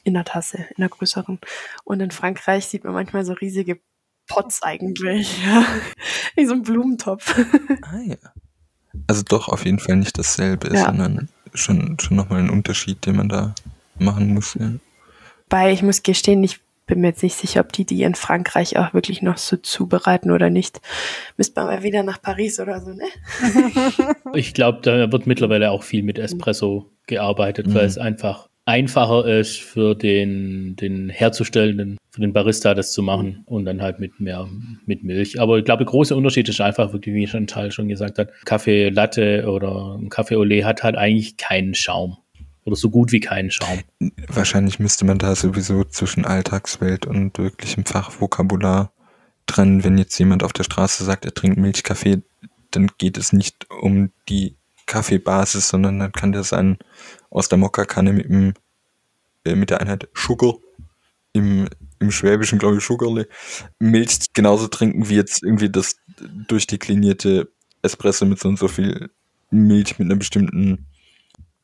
in 0.04 0.14
der 0.14 0.26
Tasse, 0.26 0.58
in 0.58 0.82
der 0.82 0.90
größeren. 0.90 1.40
Und 1.84 2.00
in 2.02 2.12
Frankreich 2.12 2.68
sieht 2.68 2.84
man 2.84 2.94
manchmal 2.94 3.26
so 3.26 3.34
riesige 3.34 3.80
Pots 4.30 4.63
eigentlich. 4.63 5.44
Ja. 5.46 5.65
Wie 6.36 6.46
so 6.46 6.54
ein 6.54 6.63
Blumentopf. 6.63 7.36
Ah 7.82 8.00
ja. 8.06 8.18
Also 9.08 9.24
doch 9.24 9.50
auf 9.50 9.65
jeden 9.65 9.80
Fall 9.80 9.98
nicht 9.98 10.18
dasselbe, 10.18 10.74
ja. 10.74 10.86
sondern 10.86 11.30
schon, 11.54 11.98
schon 12.00 12.18
nochmal 12.18 12.39
ein 12.39 12.50
Unterschied, 12.50 13.06
den 13.06 13.15
man 13.18 13.30
da 13.30 13.54
machen 13.98 14.34
muss. 14.34 14.54
Ja. 14.54 14.72
Bei, 15.48 15.72
ich 15.72 15.82
muss 15.82 16.04
gestehen, 16.04 16.44
ich 16.44 16.60
bin 16.86 17.02
mir 17.02 17.08
jetzt 17.08 17.24
nicht 17.24 17.36
sicher, 17.36 17.62
ob 17.62 17.72
die 17.72 17.86
die 17.86 18.04
in 18.04 18.15
Frankreich 18.15 18.78
auch 18.78 18.94
wirklich 18.94 19.22
noch 19.22 19.38
so 19.38 19.58
zubereiten 19.58 20.32
oder 20.32 20.50
nicht. 20.50 20.82
Müsste 21.38 21.62
man 21.62 21.76
mal 21.76 21.84
wieder 21.84 22.04
nach 22.04 22.22
Paris 22.22 22.60
oder 22.60 22.82
so, 22.82 22.92
ne? 22.92 23.06
ich 24.34 24.54
glaube, 24.54 24.80
da 24.82 25.12
wird 25.12 25.28
mittlerweile 25.28 25.72
auch 25.72 25.84
viel 25.84 26.04
mit 26.04 26.18
Espresso 26.18 26.89
gearbeitet, 27.08 27.68
mhm. 27.68 27.76
weil 27.76 27.86
es 27.86 27.98
einfach 27.98 28.49
einfacher 28.70 29.26
ist 29.26 29.58
für 29.58 29.96
den, 29.96 30.76
den 30.76 31.10
Herzustellenden, 31.10 31.98
für 32.12 32.22
den 32.22 32.34
Barista 32.34 32.76
das 32.76 32.92
zu 32.92 33.02
machen 33.02 33.44
und 33.46 33.66
dann 33.66 33.82
halt 33.82 34.00
mit 34.00 34.20
mehr 34.20 34.48
mit 34.86 35.04
Milch. 35.04 35.42
Aber 35.42 35.58
ich 35.58 35.66
glaube, 35.66 35.84
der 35.84 35.92
große 35.92 36.16
Unterschied 36.16 36.48
ist 36.48 36.62
einfach, 36.62 36.94
wie 36.94 37.28
Chantal 37.28 37.72
schon 37.72 37.88
gesagt 37.88 38.20
hat, 38.20 38.30
Kaffee 38.46 38.90
Latte 38.90 39.50
oder 39.50 39.98
ein 40.00 40.10
Kaffee 40.10 40.36
Olé 40.36 40.64
hat 40.64 40.84
halt 40.84 40.96
eigentlich 40.96 41.38
keinen 41.38 41.74
Schaum. 41.74 42.18
Oder 42.64 42.76
so 42.76 42.92
gut 42.92 43.12
wie 43.12 43.20
keinen 43.20 43.50
Schaum. 43.50 43.80
Wahrscheinlich 44.28 44.80
müsste 44.80 45.04
man 45.04 45.18
da 45.18 45.36
sowieso 45.36 45.84
zwischen 45.86 46.26
Alltagswelt 46.26 47.08
und 47.08 47.40
wirklichem 47.40 47.86
Fachvokabular 47.86 48.92
trennen. 49.48 49.84
Wenn 49.84 49.98
jetzt 49.98 50.20
jemand 50.20 50.44
auf 50.44 50.54
der 50.54 50.64
Straße 50.64 51.04
sagt, 51.04 51.26
er 51.26 51.34
trinkt 51.34 51.58
Milchkaffee, 51.58 52.22
dann 52.70 52.92
geht 53.00 53.18
es 53.18 53.34
nicht 53.34 53.66
um 53.82 54.12
die 54.28 54.59
Kaffeebasis, 54.89 55.69
sondern 55.69 55.99
dann 55.99 56.12
kann 56.12 56.34
der 56.34 56.43
sein 56.43 56.78
aus 57.30 57.47
der 57.47 57.58
Mokkakanne 57.58 58.12
mit 58.12 58.56
äh, 59.45 59.56
mit 59.56 59.69
der 59.69 59.80
Einheit 59.80 60.10
Sugar 60.13 60.56
im, 61.32 61.69
im 61.99 62.12
Schwäbischen, 62.12 62.60
glaube 62.60 62.78
ich, 62.78 62.84
Sugarle, 62.84 63.28
Milch 63.78 64.34
genauso 64.34 64.67
trinken 64.67 65.08
wie 65.08 65.15
jetzt 65.15 65.43
irgendwie 65.43 65.69
das 65.69 65.97
durchdeklinierte 66.47 67.52
Espresso 67.82 68.25
mit 68.25 68.39
so 68.39 68.49
und 68.49 68.60
so 68.60 68.67
viel 68.67 69.12
Milch 69.52 69.99
mit 69.99 70.08
einer 70.08 70.17
bestimmten 70.17 70.88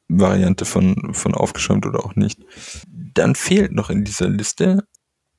Variante 0.08 0.66
von, 0.66 1.14
von 1.14 1.34
aufgeschäumt 1.34 1.86
oder 1.86 2.06
auch 2.06 2.16
nicht. 2.16 2.40
Dann 2.88 3.34
fehlt 3.36 3.72
noch 3.72 3.90
in 3.90 4.04
dieser 4.04 4.30
Liste 4.30 4.88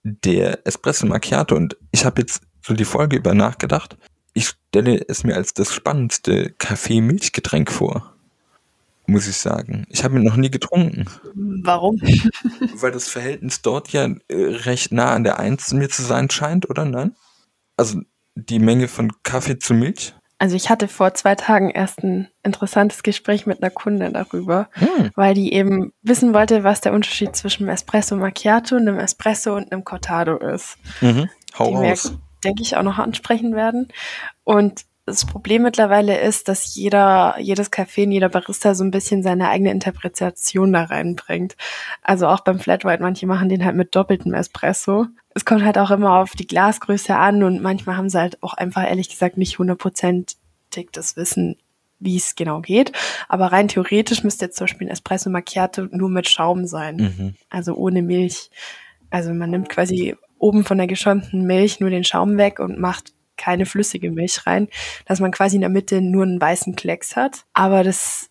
der 0.02 0.66
Espresso 0.66 1.06
Macchiato 1.06 1.54
und 1.54 1.76
ich 1.92 2.04
habe 2.04 2.20
jetzt 2.22 2.42
so 2.62 2.74
die 2.74 2.84
Folge 2.84 3.16
über 3.16 3.32
nachgedacht 3.32 3.96
ich 4.36 4.48
stelle 4.48 5.02
es 5.08 5.24
mir 5.24 5.34
als 5.34 5.54
das 5.54 5.72
spannendste 5.72 6.50
Kaffee-Milchgetränk 6.58 7.72
vor. 7.72 8.12
Muss 9.06 9.26
ich 9.28 9.36
sagen. 9.38 9.86
Ich 9.88 10.04
habe 10.04 10.16
ihn 10.16 10.24
noch 10.24 10.36
nie 10.36 10.50
getrunken. 10.50 11.06
Warum? 11.34 11.98
Weil 12.74 12.92
das 12.92 13.08
Verhältnis 13.08 13.62
dort 13.62 13.88
ja 13.90 14.04
äh, 14.04 14.34
recht 14.34 14.92
nah 14.92 15.14
an 15.14 15.24
der 15.24 15.38
Eins 15.38 15.72
mir 15.72 15.88
zu 15.88 16.02
sein 16.02 16.28
scheint, 16.28 16.68
oder 16.68 16.84
nein? 16.84 17.16
Also 17.78 18.00
die 18.34 18.58
Menge 18.58 18.88
von 18.88 19.10
Kaffee 19.22 19.58
zu 19.58 19.72
Milch? 19.72 20.12
Also 20.38 20.54
ich 20.54 20.68
hatte 20.68 20.86
vor 20.86 21.14
zwei 21.14 21.34
Tagen 21.34 21.70
erst 21.70 22.02
ein 22.02 22.28
interessantes 22.42 23.02
Gespräch 23.02 23.46
mit 23.46 23.62
einer 23.62 23.70
Kundin 23.70 24.12
darüber, 24.12 24.68
hm. 24.72 25.12
weil 25.14 25.32
die 25.32 25.54
eben 25.54 25.94
wissen 26.02 26.34
wollte, 26.34 26.62
was 26.62 26.82
der 26.82 26.92
Unterschied 26.92 27.34
zwischen 27.34 27.62
einem 27.62 27.72
Espresso 27.74 28.16
Macchiato, 28.16 28.76
einem 28.76 28.98
Espresso 28.98 29.56
und 29.56 29.72
einem 29.72 29.84
Cortado 29.84 30.36
ist. 30.36 30.76
Mhm. 31.00 31.30
Hau 31.58 31.68
die 31.70 31.74
raus 31.74 32.18
denke 32.46 32.62
ich, 32.62 32.76
auch 32.76 32.82
noch 32.82 32.98
ansprechen 32.98 33.54
werden. 33.54 33.88
Und 34.44 34.84
das 35.06 35.24
Problem 35.24 35.62
mittlerweile 35.62 36.18
ist, 36.18 36.48
dass 36.48 36.74
jeder, 36.74 37.36
jedes 37.38 37.72
Café 37.72 38.04
und 38.04 38.12
jeder 38.12 38.28
Barista 38.28 38.74
so 38.74 38.82
ein 38.82 38.90
bisschen 38.90 39.22
seine 39.22 39.48
eigene 39.48 39.70
Interpretation 39.70 40.72
da 40.72 40.84
reinbringt. 40.84 41.56
Also 42.02 42.26
auch 42.26 42.40
beim 42.40 42.58
Flat 42.58 42.84
White, 42.84 43.02
manche 43.02 43.26
machen 43.26 43.48
den 43.48 43.64
halt 43.64 43.76
mit 43.76 43.94
doppeltem 43.94 44.34
Espresso. 44.34 45.06
Es 45.32 45.44
kommt 45.44 45.64
halt 45.64 45.78
auch 45.78 45.92
immer 45.92 46.16
auf 46.16 46.32
die 46.32 46.46
Glasgröße 46.46 47.14
an 47.14 47.44
und 47.44 47.62
manchmal 47.62 47.96
haben 47.96 48.08
sie 48.08 48.18
halt 48.18 48.42
auch 48.42 48.54
einfach 48.54 48.82
ehrlich 48.82 49.08
gesagt 49.08 49.36
nicht 49.36 49.60
hundertprozentig 49.60 50.36
das 50.92 51.16
Wissen, 51.16 51.56
wie 52.00 52.16
es 52.16 52.34
genau 52.34 52.60
geht. 52.60 52.90
Aber 53.28 53.52
rein 53.52 53.68
theoretisch 53.68 54.24
müsste 54.24 54.46
jetzt 54.46 54.56
zum 54.56 54.64
Beispiel 54.64 54.88
ein 54.88 54.92
Espresso 54.92 55.30
Macchiato 55.30 55.86
nur 55.90 56.10
mit 56.10 56.28
Schaum 56.28 56.66
sein. 56.66 56.96
Mhm. 56.96 57.34
Also 57.48 57.74
ohne 57.74 58.02
Milch. 58.02 58.50
Also 59.10 59.32
man 59.32 59.50
nimmt 59.50 59.68
quasi 59.68 60.16
oben 60.38 60.64
von 60.64 60.78
der 60.78 60.86
geschäumten 60.86 61.46
Milch 61.46 61.80
nur 61.80 61.90
den 61.90 62.04
Schaum 62.04 62.36
weg 62.36 62.58
und 62.60 62.78
macht 62.78 63.12
keine 63.36 63.66
flüssige 63.66 64.10
Milch 64.10 64.46
rein, 64.46 64.68
dass 65.04 65.20
man 65.20 65.30
quasi 65.30 65.56
in 65.56 65.60
der 65.60 65.70
Mitte 65.70 66.00
nur 66.00 66.24
einen 66.24 66.40
weißen 66.40 66.74
Klecks 66.76 67.16
hat. 67.16 67.44
Aber 67.52 67.84
das 67.84 68.30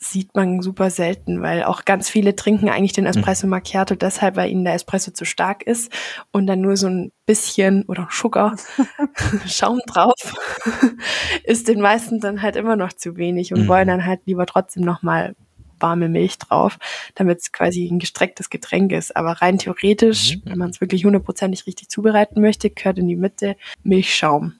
sieht 0.00 0.36
man 0.36 0.62
super 0.62 0.90
selten, 0.90 1.42
weil 1.42 1.64
auch 1.64 1.84
ganz 1.84 2.08
viele 2.08 2.36
trinken 2.36 2.68
eigentlich 2.68 2.92
den 2.92 3.04
Espresso 3.06 3.48
Macchiato 3.48 3.96
deshalb, 3.96 4.36
weil 4.36 4.48
ihnen 4.50 4.64
der 4.64 4.74
Espresso 4.74 5.10
zu 5.10 5.24
stark 5.24 5.64
ist 5.64 5.90
und 6.30 6.46
dann 6.46 6.60
nur 6.60 6.76
so 6.76 6.86
ein 6.86 7.10
bisschen 7.26 7.82
oder 7.84 8.06
Sugar 8.10 8.54
Schaum 9.46 9.80
drauf 9.88 10.14
ist 11.44 11.66
den 11.66 11.80
meisten 11.80 12.20
dann 12.20 12.42
halt 12.42 12.54
immer 12.54 12.76
noch 12.76 12.92
zu 12.92 13.16
wenig 13.16 13.52
und 13.52 13.62
Mhm. 13.62 13.68
wollen 13.68 13.88
dann 13.88 14.06
halt 14.06 14.20
lieber 14.26 14.46
trotzdem 14.46 14.84
nochmal 14.84 15.34
warme 15.80 16.08
Milch 16.08 16.38
drauf, 16.38 16.78
damit 17.14 17.40
es 17.40 17.52
quasi 17.52 17.88
ein 17.88 17.98
gestrecktes 17.98 18.50
Getränk 18.50 18.92
ist. 18.92 19.16
Aber 19.16 19.32
rein 19.32 19.58
theoretisch, 19.58 20.36
Mhm. 20.36 20.42
wenn 20.44 20.58
man 20.58 20.70
es 20.70 20.80
wirklich 20.80 21.04
hundertprozentig 21.04 21.66
richtig 21.66 21.88
zubereiten 21.88 22.40
möchte, 22.40 22.70
gehört 22.70 22.98
in 22.98 23.08
die 23.08 23.16
Mitte 23.16 23.56
Milchschaum. 23.82 24.54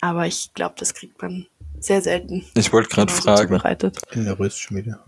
Aber 0.00 0.26
ich 0.26 0.52
glaube, 0.54 0.74
das 0.78 0.94
kriegt 0.94 1.20
man 1.20 1.46
sehr 1.78 2.02
selten 2.02 2.44
Ich 2.54 2.72
wollte 2.72 2.88
gerade 2.90 3.12
fragen, 3.12 3.48
zubereitet. 3.48 3.98
In 4.12 4.24
der 4.26 4.38
Röstschmiede. 4.38 4.98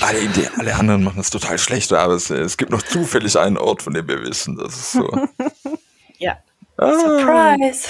alle, 0.00 0.28
die, 0.28 0.46
alle 0.56 0.74
anderen 0.74 1.02
machen 1.04 1.18
das 1.18 1.30
total 1.30 1.58
schlecht, 1.58 1.92
aber 1.92 2.14
es, 2.14 2.30
es 2.30 2.56
gibt 2.56 2.70
noch 2.70 2.82
zufällig 2.82 3.38
einen 3.38 3.58
Ort, 3.58 3.82
von 3.82 3.92
dem 3.94 4.08
wir 4.08 4.22
wissen, 4.22 4.56
das 4.56 4.74
ist 4.74 4.92
so. 4.92 5.28
Ja. 6.18 6.36
Ah. 6.78 6.92
Surprise! 6.92 7.88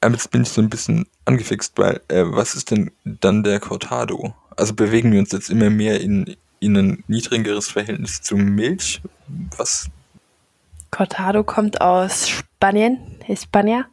Aber 0.00 0.14
jetzt 0.14 0.30
bin 0.30 0.42
ich 0.42 0.48
so 0.48 0.60
ein 0.60 0.68
bisschen 0.70 1.06
angefixt, 1.24 1.76
weil 1.76 2.00
äh, 2.08 2.22
was 2.26 2.54
ist 2.54 2.70
denn 2.70 2.90
dann 3.04 3.42
der 3.42 3.60
Cortado? 3.60 4.34
Also 4.56 4.74
bewegen 4.74 5.12
wir 5.12 5.20
uns 5.20 5.32
jetzt 5.32 5.50
immer 5.50 5.70
mehr 5.70 6.00
in, 6.00 6.36
in 6.60 6.76
ein 6.76 7.04
niedrigeres 7.08 7.68
Verhältnis 7.68 8.22
zu 8.22 8.36
Milch? 8.36 9.00
Was? 9.56 9.90
Cortado 10.90 11.42
kommt 11.42 11.80
aus 11.80 12.28
Spanien, 12.28 12.98
Hispania. 13.24 13.86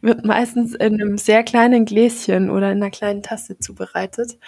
Wird 0.00 0.24
meistens 0.24 0.74
in 0.74 1.00
einem 1.00 1.18
sehr 1.18 1.42
kleinen 1.44 1.84
Gläschen 1.84 2.50
oder 2.50 2.72
in 2.72 2.78
einer 2.82 2.90
kleinen 2.90 3.22
Tasse 3.22 3.58
zubereitet. 3.58 4.38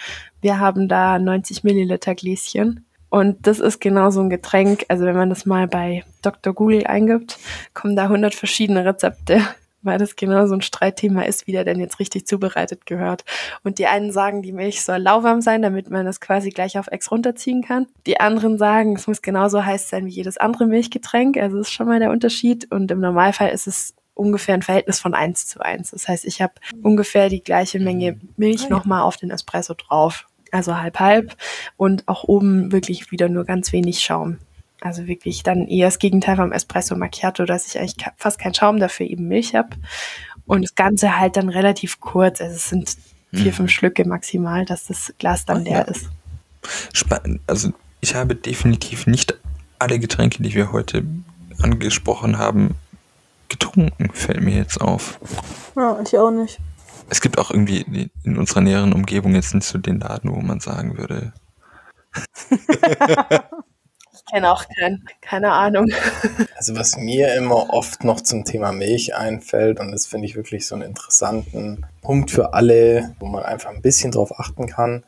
Wir 0.41 0.59
haben 0.59 0.87
da 0.87 1.19
90 1.19 1.63
Milliliter 1.63 2.15
Gläschen. 2.15 2.85
Und 3.09 3.47
das 3.47 3.59
ist 3.59 3.79
genau 3.79 4.09
so 4.09 4.21
ein 4.21 4.29
Getränk. 4.29 4.85
Also 4.89 5.05
wenn 5.05 5.15
man 5.15 5.29
das 5.29 5.45
mal 5.45 5.67
bei 5.67 6.03
Dr. 6.21 6.53
Google 6.53 6.85
eingibt, 6.85 7.37
kommen 7.73 7.95
da 7.95 8.03
100 8.03 8.35
verschiedene 8.35 8.83
Rezepte, 8.83 9.41
weil 9.85 9.97
das 9.97 10.15
genau 10.15 10.47
so 10.47 10.53
ein 10.55 10.61
Streitthema 10.61 11.21
ist, 11.23 11.47
wie 11.47 11.51
der 11.51 11.63
denn 11.63 11.79
jetzt 11.79 11.99
richtig 11.99 12.27
zubereitet 12.27 12.85
gehört. 12.85 13.23
Und 13.63 13.79
die 13.79 13.87
einen 13.87 14.11
sagen, 14.11 14.41
die 14.41 14.51
Milch 14.51 14.83
soll 14.83 14.97
lauwarm 14.97 15.41
sein, 15.41 15.61
damit 15.61 15.89
man 15.89 16.05
das 16.05 16.19
quasi 16.19 16.49
gleich 16.49 16.77
auf 16.77 16.87
Ex 16.87 17.11
runterziehen 17.11 17.61
kann. 17.61 17.87
Die 18.05 18.19
anderen 18.19 18.57
sagen, 18.57 18.95
es 18.95 19.07
muss 19.07 19.21
genauso 19.21 19.63
heiß 19.63 19.89
sein 19.89 20.05
wie 20.05 20.11
jedes 20.11 20.37
andere 20.37 20.65
Milchgetränk. 20.65 21.37
Also 21.37 21.59
ist 21.59 21.71
schon 21.71 21.87
mal 21.87 21.99
der 21.99 22.11
Unterschied. 22.11 22.71
Und 22.71 22.91
im 22.91 22.99
Normalfall 22.99 23.49
ist 23.49 23.67
es 23.67 23.93
ungefähr 24.15 24.55
ein 24.55 24.61
Verhältnis 24.61 24.99
von 24.99 25.13
1 25.13 25.47
zu 25.47 25.59
1. 25.59 25.91
Das 25.91 26.07
heißt, 26.07 26.25
ich 26.25 26.41
habe 26.41 26.53
ungefähr 26.81 27.29
die 27.29 27.43
gleiche 27.43 27.79
Menge 27.79 28.19
Milch 28.37 28.61
Ah, 28.61 28.69
ja. 28.69 28.69
nochmal 28.69 29.01
auf 29.01 29.17
den 29.17 29.29
Espresso 29.29 29.73
drauf. 29.73 30.25
Also 30.51 30.79
halb 30.79 30.99
halb 30.99 31.35
und 31.75 32.07
auch 32.07 32.23
oben 32.23 32.71
wirklich 32.71 33.11
wieder 33.11 33.27
nur 33.27 33.43
ganz 33.43 33.73
wenig 33.73 33.99
Schaum. 33.99 34.37
Also 34.85 35.07
wirklich 35.07 35.41
dann 35.41 35.67
eher 35.67 35.87
das 35.87 35.97
Gegenteil 35.97 36.35
vom 36.35 36.51
Espresso 36.51 36.95
Macchiato, 36.95 37.45
dass 37.45 37.65
ich 37.65 37.79
eigentlich 37.79 38.05
fast 38.17 38.37
keinen 38.37 38.53
Schaum 38.53 38.79
dafür 38.79 39.07
eben 39.07 39.27
Milch 39.27 39.55
habe. 39.55 39.69
Und 40.45 40.61
das 40.61 40.75
Ganze 40.75 41.17
halt 41.17 41.37
dann 41.37 41.49
relativ 41.49 41.99
kurz. 41.99 42.39
Also 42.39 42.55
es 42.55 42.69
sind 42.69 42.95
vier, 43.33 43.45
Mhm. 43.51 43.55
fünf 43.55 43.71
Schlücke 43.71 44.07
maximal, 44.07 44.63
dass 44.63 44.85
das 44.85 45.11
Glas 45.17 45.43
dann 45.45 45.63
leer 45.63 45.79
ja. 45.79 45.81
ist. 45.85 46.09
Spannend. 46.93 47.41
Also 47.47 47.73
ich 47.99 48.13
habe 48.13 48.35
definitiv 48.35 49.07
nicht 49.07 49.35
alle 49.79 49.97
Getränke, 49.97 50.43
die 50.43 50.53
wir 50.53 50.71
heute 50.71 51.03
angesprochen 51.63 52.37
haben, 52.37 52.75
getrunken, 53.49 54.11
fällt 54.13 54.41
mir 54.41 54.55
jetzt 54.55 54.79
auf. 54.79 55.19
Ja, 55.75 55.99
ich 56.05 56.15
auch 56.15 56.29
nicht. 56.29 56.59
Es 57.09 57.21
gibt 57.21 57.39
auch 57.39 57.49
irgendwie 57.49 58.11
in 58.23 58.37
unserer 58.37 58.61
näheren 58.61 58.93
Umgebung 58.93 59.33
jetzt 59.33 59.55
nicht 59.55 59.65
so 59.65 59.79
den 59.79 59.99
Laden, 59.99 60.31
wo 60.31 60.41
man 60.41 60.59
sagen 60.59 60.95
würde, 60.95 61.33
Ich 64.27 64.33
kenne 64.33 64.51
auch 64.51 64.65
keinen, 64.67 65.07
keine 65.21 65.51
Ahnung. 65.51 65.87
Also 66.57 66.75
was 66.75 66.97
mir 66.97 67.35
immer 67.35 67.69
oft 67.73 68.03
noch 68.03 68.21
zum 68.21 68.43
Thema 68.43 68.71
Milch 68.71 69.13
einfällt, 69.13 69.79
und 69.79 69.91
das 69.91 70.07
finde 70.07 70.25
ich 70.25 70.35
wirklich 70.35 70.65
so 70.65 70.73
einen 70.73 70.83
interessanten 70.85 71.85
Punkt 72.01 72.31
für 72.31 72.53
alle, 72.53 73.13
wo 73.19 73.27
man 73.27 73.43
einfach 73.43 73.69
ein 73.69 73.81
bisschen 73.81 74.11
drauf 74.11 74.39
achten 74.39 74.65
kann. 74.65 75.03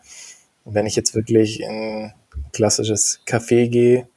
Wenn 0.66 0.86
ich 0.86 0.96
jetzt 0.96 1.16
wirklich 1.16 1.62
in 1.62 1.70
ein 1.70 2.14
klassisches 2.54 3.22
Café 3.26 3.70
gehe 3.70 4.08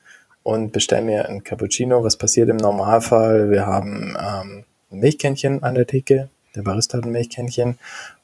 und 0.42 0.72
bestelle 0.72 1.02
mir 1.02 1.28
ein 1.28 1.44
Cappuccino, 1.44 2.04
was 2.04 2.16
passiert 2.16 2.50
im 2.50 2.56
Normalfall? 2.56 3.50
Wir 3.50 3.64
haben 3.64 4.16
ähm, 4.20 4.64
ein 4.90 4.98
Milchkännchen 4.98 5.62
an 5.62 5.76
der 5.76 5.86
Theke, 5.86 6.28
der 6.54 6.62
Barista 6.62 6.98
hat 6.98 7.04
ein 7.04 7.12
Milchkännchen 7.12 7.78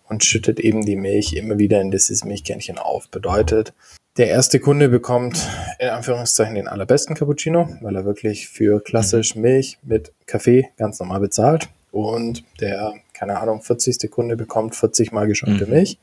und 0.09 0.25
schüttet 0.25 0.61
eben 0.61 0.85
die 0.85 0.97
Milch 0.97 1.33
immer 1.33 1.59
wieder 1.59 1.81
in 1.81 1.91
dieses 1.91 2.25
Milchkännchen 2.25 2.77
auf. 2.79 3.09
Bedeutet, 3.09 3.73
der 4.17 4.29
erste 4.29 4.61
Kunde 4.61 4.89
bekommt 4.89 5.47
in 5.79 5.89
Anführungszeichen 5.89 6.55
den 6.55 6.69
allerbesten 6.69 7.15
Cappuccino, 7.15 7.69
weil 7.83 7.97
er 7.97 8.05
wirklich 8.05 8.49
für 8.49 8.81
klassisch 8.81 9.35
Milch 9.35 9.79
mit 9.83 10.13
Kaffee 10.27 10.71
ganz 10.77 10.99
normal 10.99 11.21
bezahlt. 11.21 11.69
Und 11.93 12.45
der, 12.61 12.95
keine 13.13 13.39
Ahnung, 13.41 13.63
40. 13.63 14.11
Kunde 14.11 14.37
bekommt 14.37 14.75
40 14.75 15.13
mal 15.13 15.27
geschäumte 15.27 15.67
Mhm. 15.67 15.73
Milch 15.73 15.99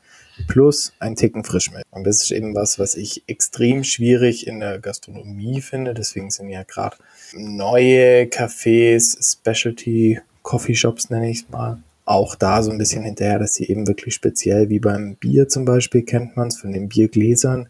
plus 0.48 0.92
ein 0.98 1.14
Ticken 1.14 1.44
Frischmilch. 1.44 1.84
Und 1.90 2.04
das 2.04 2.22
ist 2.22 2.32
eben 2.32 2.54
was, 2.54 2.78
was 2.78 2.96
ich 2.96 3.22
extrem 3.28 3.84
schwierig 3.84 4.46
in 4.46 4.60
der 4.60 4.80
Gastronomie 4.80 5.60
finde. 5.60 5.94
Deswegen 5.94 6.30
sind 6.30 6.48
ja 6.48 6.64
gerade 6.64 6.96
neue 7.34 8.24
Cafés, 8.24 9.16
Specialty 9.22 10.20
Coffee 10.42 10.74
Shops 10.74 11.10
nenne 11.10 11.30
ich 11.30 11.42
es 11.42 11.48
mal, 11.48 11.78
auch 12.04 12.34
da 12.34 12.62
so 12.62 12.70
ein 12.70 12.78
bisschen 12.78 13.02
hinterher, 13.02 13.38
dass 13.38 13.54
sie 13.54 13.64
eben 13.68 13.86
wirklich 13.86 14.14
speziell 14.14 14.68
wie 14.68 14.78
beim 14.78 15.16
Bier 15.16 15.48
zum 15.48 15.64
Beispiel 15.64 16.02
kennt 16.02 16.36
man 16.36 16.48
es 16.48 16.58
von 16.58 16.72
den 16.72 16.88
Biergläsern, 16.88 17.68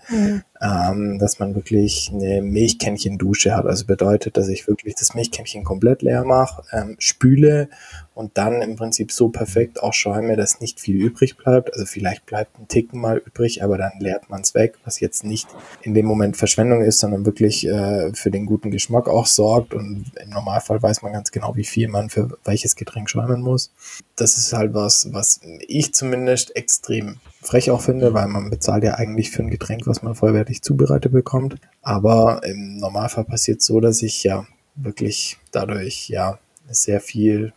ähm, 0.60 1.18
dass 1.18 1.38
man 1.38 1.54
wirklich 1.54 2.10
eine 2.12 2.40
Milchkännchen-Dusche 2.40 3.56
hat. 3.56 3.66
Also 3.66 3.86
bedeutet, 3.86 4.36
dass 4.36 4.48
ich 4.48 4.68
wirklich 4.68 4.94
das 4.94 5.14
Milchkännchen 5.14 5.64
komplett 5.64 6.02
leer 6.02 6.24
mache, 6.24 6.62
ähm, 6.72 6.96
spüle 6.98 7.68
und 8.14 8.38
dann 8.38 8.62
im 8.62 8.76
Prinzip 8.76 9.10
so 9.10 9.28
perfekt 9.28 9.82
auch 9.82 9.92
schäume, 9.92 10.36
dass 10.36 10.60
nicht 10.60 10.78
viel 10.78 10.96
übrig 10.96 11.36
bleibt. 11.36 11.72
Also 11.72 11.84
vielleicht 11.84 12.24
bleibt 12.26 12.58
ein 12.58 12.68
Ticken 12.68 13.00
mal 13.00 13.18
übrig, 13.18 13.64
aber 13.64 13.76
dann 13.76 13.92
leert 13.98 14.30
man 14.30 14.42
es 14.42 14.54
weg, 14.54 14.78
was 14.84 15.00
jetzt 15.00 15.24
nicht 15.24 15.48
in 15.82 15.94
dem 15.94 16.06
Moment 16.06 16.36
Verschwendung 16.36 16.82
ist, 16.82 17.00
sondern 17.00 17.26
wirklich 17.26 17.66
äh, 17.66 18.12
für 18.12 18.30
den 18.30 18.46
guten 18.46 18.70
Geschmack 18.70 19.08
auch 19.08 19.26
sorgt. 19.26 19.74
Und 19.74 20.12
im 20.22 20.30
Normalfall 20.30 20.80
weiß 20.80 21.02
man 21.02 21.12
ganz 21.12 21.32
genau, 21.32 21.56
wie 21.56 21.64
viel 21.64 21.88
man 21.88 22.08
für 22.08 22.38
welches 22.44 22.76
Getränk 22.76 23.10
schäumen 23.10 23.42
muss. 23.42 23.72
Das 24.14 24.38
ist 24.38 24.52
halt 24.52 24.74
was, 24.74 25.12
was 25.12 25.40
ich 25.66 25.92
zumindest 25.92 26.54
extrem 26.54 27.16
frech 27.44 27.70
auch 27.70 27.80
finde, 27.80 28.14
weil 28.14 28.26
man 28.28 28.50
bezahlt 28.50 28.84
ja 28.84 28.94
eigentlich 28.94 29.30
für 29.30 29.42
ein 29.42 29.50
Getränk, 29.50 29.86
was 29.86 30.02
man 30.02 30.14
vollwertig 30.14 30.62
zubereitet 30.62 31.12
bekommt. 31.12 31.56
Aber 31.82 32.40
im 32.44 32.78
Normalfall 32.78 33.24
passiert 33.24 33.62
so, 33.62 33.80
dass 33.80 34.02
ich 34.02 34.24
ja 34.24 34.46
wirklich 34.74 35.38
dadurch 35.52 36.08
ja 36.08 36.38
sehr 36.68 37.00
viel 37.00 37.52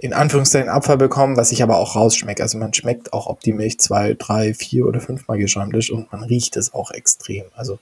in 0.00 0.12
Anführungszeichen 0.12 0.68
Abfall 0.68 0.96
bekomme, 0.96 1.36
was 1.36 1.50
ich 1.50 1.62
aber 1.62 1.78
auch 1.78 1.96
rausschmecke. 1.96 2.42
Also 2.42 2.56
man 2.58 2.72
schmeckt 2.72 3.12
auch, 3.12 3.26
ob 3.26 3.40
die 3.40 3.52
Milch 3.52 3.80
zwei, 3.80 4.14
drei, 4.14 4.54
vier 4.54 4.86
oder 4.86 5.00
fünfmal 5.00 5.38
geschäumt 5.38 5.74
ist 5.74 5.90
und 5.90 6.12
man 6.12 6.22
riecht 6.22 6.56
es 6.56 6.72
auch 6.72 6.92
extrem. 6.92 7.44
Also 7.54 7.80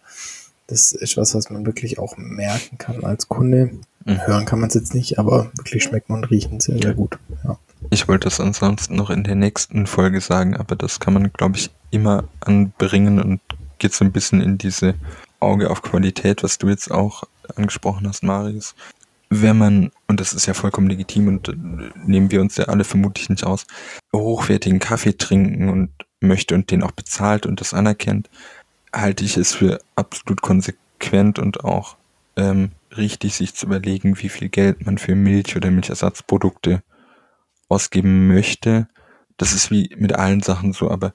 das 0.66 0.92
ist 0.92 1.16
was, 1.16 1.34
was 1.34 1.50
man 1.50 1.66
wirklich 1.66 1.98
auch 1.98 2.16
merken 2.16 2.78
kann 2.78 3.04
als 3.04 3.28
Kunde. 3.28 3.72
Mhm. 4.04 4.26
Hören 4.26 4.44
kann 4.46 4.60
man 4.60 4.68
es 4.68 4.74
jetzt 4.74 4.94
nicht, 4.94 5.18
aber 5.18 5.50
wirklich 5.56 5.84
schmecken 5.84 6.14
und 6.14 6.30
riechen 6.30 6.58
sehr, 6.60 6.78
sehr 6.78 6.94
gut. 6.94 7.18
Ja. 7.44 7.58
Ich 7.90 8.08
wollte 8.08 8.24
das 8.24 8.40
ansonsten 8.40 8.96
noch 8.96 9.10
in 9.10 9.24
der 9.24 9.36
nächsten 9.36 9.86
Folge 9.86 10.20
sagen, 10.20 10.56
aber 10.56 10.76
das 10.76 11.00
kann 11.00 11.14
man, 11.14 11.32
glaube 11.32 11.56
ich, 11.56 11.70
immer 11.90 12.24
anbringen 12.40 13.20
und 13.20 13.40
geht 13.78 13.94
so 13.94 14.04
ein 14.04 14.12
bisschen 14.12 14.40
in 14.40 14.58
diese 14.58 14.94
Auge 15.40 15.70
auf 15.70 15.82
Qualität, 15.82 16.42
was 16.42 16.58
du 16.58 16.68
jetzt 16.68 16.90
auch 16.90 17.24
angesprochen 17.54 18.08
hast, 18.08 18.22
Marius. 18.22 18.74
Wenn 19.28 19.58
man, 19.58 19.90
und 20.06 20.20
das 20.20 20.32
ist 20.32 20.46
ja 20.46 20.54
vollkommen 20.54 20.88
legitim 20.88 21.28
und 21.28 21.48
äh, 21.48 21.54
nehmen 22.04 22.30
wir 22.30 22.40
uns 22.40 22.56
ja 22.56 22.66
alle 22.66 22.84
vermutlich 22.84 23.28
nicht 23.28 23.44
aus, 23.44 23.66
hochwertigen 24.14 24.78
Kaffee 24.78 25.16
trinken 25.16 25.68
und 25.68 25.90
möchte 26.20 26.54
und 26.54 26.70
den 26.70 26.82
auch 26.82 26.92
bezahlt 26.92 27.44
und 27.44 27.60
das 27.60 27.74
anerkennt, 27.74 28.30
halte 28.92 29.24
ich 29.24 29.36
es 29.36 29.54
für 29.54 29.80
absolut 29.94 30.42
konsequent 30.42 31.38
und 31.38 31.64
auch 31.64 31.96
ähm, 32.36 32.70
richtig, 32.96 33.34
sich 33.34 33.54
zu 33.54 33.66
überlegen, 33.66 34.18
wie 34.20 34.28
viel 34.28 34.48
Geld 34.48 34.86
man 34.86 34.98
für 34.98 35.14
Milch 35.14 35.56
oder 35.56 35.70
Milchersatzprodukte 35.70 36.82
ausgeben 37.68 38.28
möchte. 38.28 38.88
Das 39.36 39.52
ist 39.52 39.70
wie 39.70 39.94
mit 39.96 40.14
allen 40.14 40.42
Sachen 40.42 40.72
so, 40.72 40.90
aber 40.90 41.12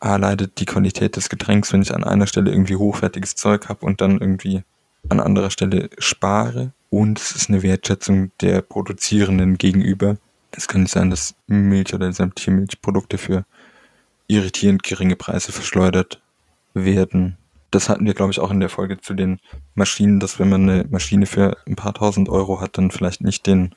A 0.00 0.16
leidet 0.16 0.58
die 0.60 0.64
Qualität 0.64 1.16
des 1.16 1.28
Getränks, 1.28 1.72
wenn 1.72 1.82
ich 1.82 1.94
an 1.94 2.04
einer 2.04 2.26
Stelle 2.26 2.50
irgendwie 2.50 2.76
hochwertiges 2.76 3.34
Zeug 3.34 3.68
habe 3.68 3.84
und 3.84 4.00
dann 4.00 4.18
irgendwie 4.18 4.62
an 5.08 5.20
anderer 5.20 5.50
Stelle 5.50 5.90
spare. 5.98 6.72
Und 6.88 7.20
es 7.20 7.32
ist 7.32 7.48
eine 7.48 7.62
Wertschätzung 7.62 8.32
der 8.40 8.62
Produzierenden 8.62 9.58
gegenüber. 9.58 10.16
Es 10.52 10.68
kann 10.68 10.82
nicht 10.82 10.92
sein, 10.92 11.10
dass 11.10 11.34
Milch 11.46 11.94
oder 11.94 12.12
sämtliche 12.12 12.50
Milchprodukte 12.50 13.18
für 13.18 13.44
irritierend 14.26 14.82
geringe 14.82 15.16
Preise 15.16 15.52
verschleudert 15.52 16.20
werden. 16.74 17.36
Das 17.70 17.88
hatten 17.88 18.06
wir, 18.06 18.14
glaube 18.14 18.32
ich, 18.32 18.40
auch 18.40 18.50
in 18.50 18.60
der 18.60 18.68
Folge 18.68 19.00
zu 19.00 19.14
den 19.14 19.38
Maschinen, 19.74 20.18
dass 20.18 20.38
wenn 20.38 20.48
man 20.48 20.68
eine 20.68 20.84
Maschine 20.90 21.26
für 21.26 21.56
ein 21.66 21.76
paar 21.76 21.94
tausend 21.94 22.28
Euro 22.28 22.60
hat, 22.60 22.78
dann 22.78 22.90
vielleicht 22.90 23.20
nicht 23.20 23.46
den 23.46 23.74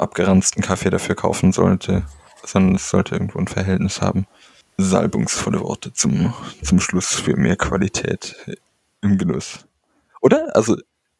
abgeranzten 0.00 0.62
Kaffee 0.62 0.90
dafür 0.90 1.14
kaufen 1.14 1.52
sollte, 1.52 2.04
sondern 2.44 2.76
es 2.76 2.90
sollte 2.90 3.14
irgendwo 3.14 3.38
ein 3.38 3.48
Verhältnis 3.48 4.00
haben. 4.00 4.26
Salbungsvolle 4.76 5.60
Worte 5.60 5.92
zum, 5.92 6.32
zum 6.62 6.80
Schluss 6.80 7.14
für 7.14 7.36
mehr 7.36 7.56
Qualität 7.56 8.36
im 9.02 9.18
Genuss. 9.18 9.66
Oder? 10.20 10.54
Also 10.56 10.76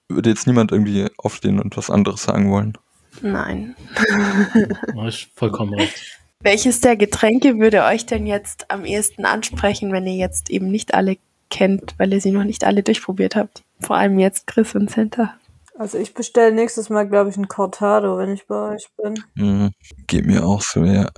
würde 0.08 0.30
jetzt 0.30 0.46
niemand 0.46 0.72
irgendwie 0.72 1.08
aufstehen 1.18 1.60
und 1.60 1.76
was 1.76 1.90
anderes 1.90 2.22
sagen 2.22 2.50
wollen? 2.50 2.76
Nein. 3.22 3.76
Vollkommen 5.34 5.74
recht. 5.74 6.18
Welches 6.42 6.80
der 6.80 6.96
Getränke 6.96 7.58
würde 7.58 7.84
euch 7.84 8.06
denn 8.06 8.26
jetzt 8.26 8.70
am 8.70 8.84
ehesten 8.84 9.26
ansprechen, 9.26 9.92
wenn 9.92 10.06
ihr 10.06 10.14
jetzt 10.14 10.48
eben 10.48 10.70
nicht 10.70 10.94
alle 10.94 11.18
kennt, 11.50 11.94
weil 11.98 12.12
ihr 12.12 12.20
sie 12.20 12.30
noch 12.30 12.44
nicht 12.44 12.64
alle 12.64 12.82
durchprobiert 12.82 13.36
habt? 13.36 13.62
Vor 13.80 13.96
allem 13.96 14.18
jetzt 14.18 14.46
Chris 14.46 14.74
und 14.74 14.90
Center. 14.90 15.34
Also 15.80 15.96
ich 15.96 16.12
bestelle 16.12 16.52
nächstes 16.52 16.90
Mal, 16.90 17.08
glaube 17.08 17.30
ich, 17.30 17.38
ein 17.38 17.48
Cortado, 17.48 18.18
wenn 18.18 18.34
ich 18.34 18.46
bei 18.46 18.74
euch 18.74 18.90
bin. 19.02 19.14
Mhm. 19.34 19.70
Geht 20.06 20.26
mir 20.26 20.44
auch 20.44 20.60
so, 20.60 20.84
ja. 20.84 21.08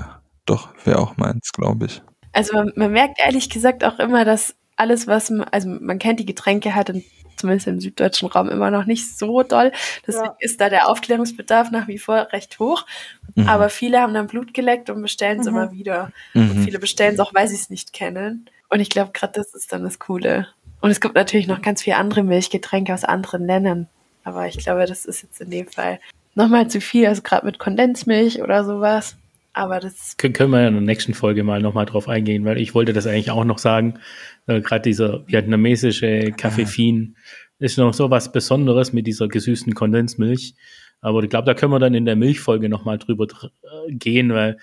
Doch, 0.46 0.68
wäre 0.84 1.00
auch 1.00 1.16
meins, 1.16 1.50
glaube 1.50 1.86
ich. 1.86 2.00
Also 2.32 2.54
man, 2.54 2.72
man 2.76 2.92
merkt 2.92 3.18
ehrlich 3.18 3.50
gesagt 3.50 3.82
auch 3.82 3.98
immer, 3.98 4.24
dass 4.24 4.54
alles, 4.76 5.08
was 5.08 5.30
man, 5.30 5.48
also 5.50 5.68
man 5.68 5.98
kennt 5.98 6.20
die 6.20 6.26
Getränke 6.26 6.76
halt 6.76 6.90
in, 6.90 7.02
zumindest 7.36 7.66
im 7.66 7.80
süddeutschen 7.80 8.28
Raum 8.28 8.48
immer 8.50 8.70
noch 8.70 8.84
nicht 8.86 9.18
so 9.18 9.42
doll. 9.42 9.72
Deswegen 10.06 10.26
Ja. 10.26 10.36
ist 10.38 10.60
da 10.60 10.68
der 10.68 10.88
Aufklärungsbedarf 10.88 11.72
nach 11.72 11.88
wie 11.88 11.98
vor 11.98 12.28
recht 12.30 12.60
hoch. 12.60 12.86
Mhm. 13.34 13.48
Aber 13.48 13.68
viele 13.68 14.00
haben 14.00 14.14
dann 14.14 14.28
Blut 14.28 14.54
geleckt 14.54 14.90
und 14.90 15.02
bestellen 15.02 15.40
es 15.40 15.46
Mhm. 15.46 15.56
immer 15.56 15.72
wieder. 15.72 16.12
Und 16.34 16.54
Mhm. 16.56 16.62
viele 16.62 16.78
bestellen 16.78 17.14
es 17.14 17.20
auch, 17.20 17.34
weil 17.34 17.48
sie 17.48 17.56
es 17.56 17.68
nicht 17.68 17.92
kennen. 17.92 18.48
Und 18.68 18.78
ich 18.78 18.90
glaube, 18.90 19.10
gerade 19.12 19.32
das 19.32 19.54
ist 19.54 19.72
dann 19.72 19.82
das 19.82 19.98
Coole. 19.98 20.46
Und 20.80 20.92
es 20.92 21.00
gibt 21.00 21.16
natürlich 21.16 21.48
noch 21.48 21.62
ganz 21.62 21.82
viele 21.82 21.96
andere 21.96 22.22
Milchgetränke 22.22 22.94
aus 22.94 23.02
anderen 23.02 23.44
Ländern. 23.44 23.88
Aber 24.24 24.46
ich 24.46 24.58
glaube, 24.58 24.86
das 24.86 25.04
ist 25.04 25.22
jetzt 25.22 25.40
in 25.40 25.50
dem 25.50 25.66
Fall 25.66 25.98
nochmal 26.34 26.68
zu 26.68 26.80
viel, 26.80 27.06
also 27.06 27.22
gerade 27.22 27.46
mit 27.46 27.58
Kondensmilch 27.58 28.42
oder 28.42 28.64
sowas. 28.64 29.16
Aber 29.54 29.80
das 29.80 30.16
Können, 30.16 30.50
wir 30.50 30.62
ja 30.62 30.68
in 30.68 30.74
der 30.74 30.82
nächsten 30.82 31.12
Folge 31.12 31.44
mal 31.44 31.60
nochmal 31.60 31.84
drauf 31.84 32.08
eingehen, 32.08 32.44
weil 32.44 32.58
ich 32.58 32.74
wollte 32.74 32.92
das 32.94 33.06
eigentlich 33.06 33.30
auch 33.30 33.44
noch 33.44 33.58
sagen. 33.58 33.98
Äh, 34.46 34.62
Gerade 34.62 34.82
dieser 34.82 35.26
vietnamesische 35.26 36.32
Kaffeefin 36.32 37.16
ist 37.58 37.76
noch 37.76 37.92
so 37.92 38.10
was 38.10 38.32
Besonderes 38.32 38.92
mit 38.94 39.06
dieser 39.06 39.28
gesüßten 39.28 39.74
Kondensmilch. 39.74 40.54
Aber 41.02 41.22
ich 41.22 41.28
glaube, 41.28 41.46
da 41.46 41.54
können 41.54 41.72
wir 41.72 41.80
dann 41.80 41.94
in 41.94 42.06
der 42.06 42.16
Milchfolge 42.16 42.68
nochmal 42.68 42.96
drüber 42.96 43.26
dr- 43.26 43.50
äh, 43.62 43.92
gehen, 43.92 44.32
weil 44.32 44.56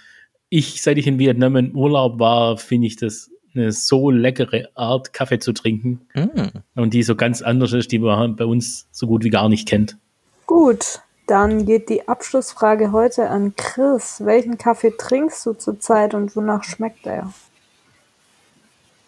ich, 0.49 0.82
seit 0.82 0.97
ich 0.97 1.05
in 1.05 1.20
Vietnam 1.20 1.55
im 1.57 1.76
Urlaub 1.76 2.20
war, 2.20 2.57
finde 2.57 2.88
ich 2.88 2.95
das 2.95 3.30
eine 3.55 3.71
so 3.71 4.09
leckere 4.09 4.69
Art, 4.75 5.13
Kaffee 5.13 5.39
zu 5.39 5.53
trinken. 5.53 6.01
Mhm. 6.13 6.51
Und 6.75 6.93
die 6.93 7.03
so 7.03 7.15
ganz 7.15 7.41
anders 7.41 7.73
ist, 7.73 7.91
die 7.91 7.99
man 7.99 8.35
bei 8.35 8.45
uns 8.45 8.87
so 8.91 9.07
gut 9.07 9.23
wie 9.23 9.29
gar 9.29 9.49
nicht 9.49 9.67
kennt. 9.67 9.97
Gut, 10.45 11.01
dann 11.27 11.65
geht 11.65 11.89
die 11.89 12.07
Abschlussfrage 12.07 12.91
heute 12.91 13.29
an 13.29 13.53
Chris. 13.55 14.21
Welchen 14.25 14.57
Kaffee 14.57 14.93
trinkst 14.97 15.45
du 15.45 15.53
zurzeit 15.53 16.13
und 16.13 16.35
wonach 16.35 16.63
schmeckt 16.63 17.05
er? 17.05 17.31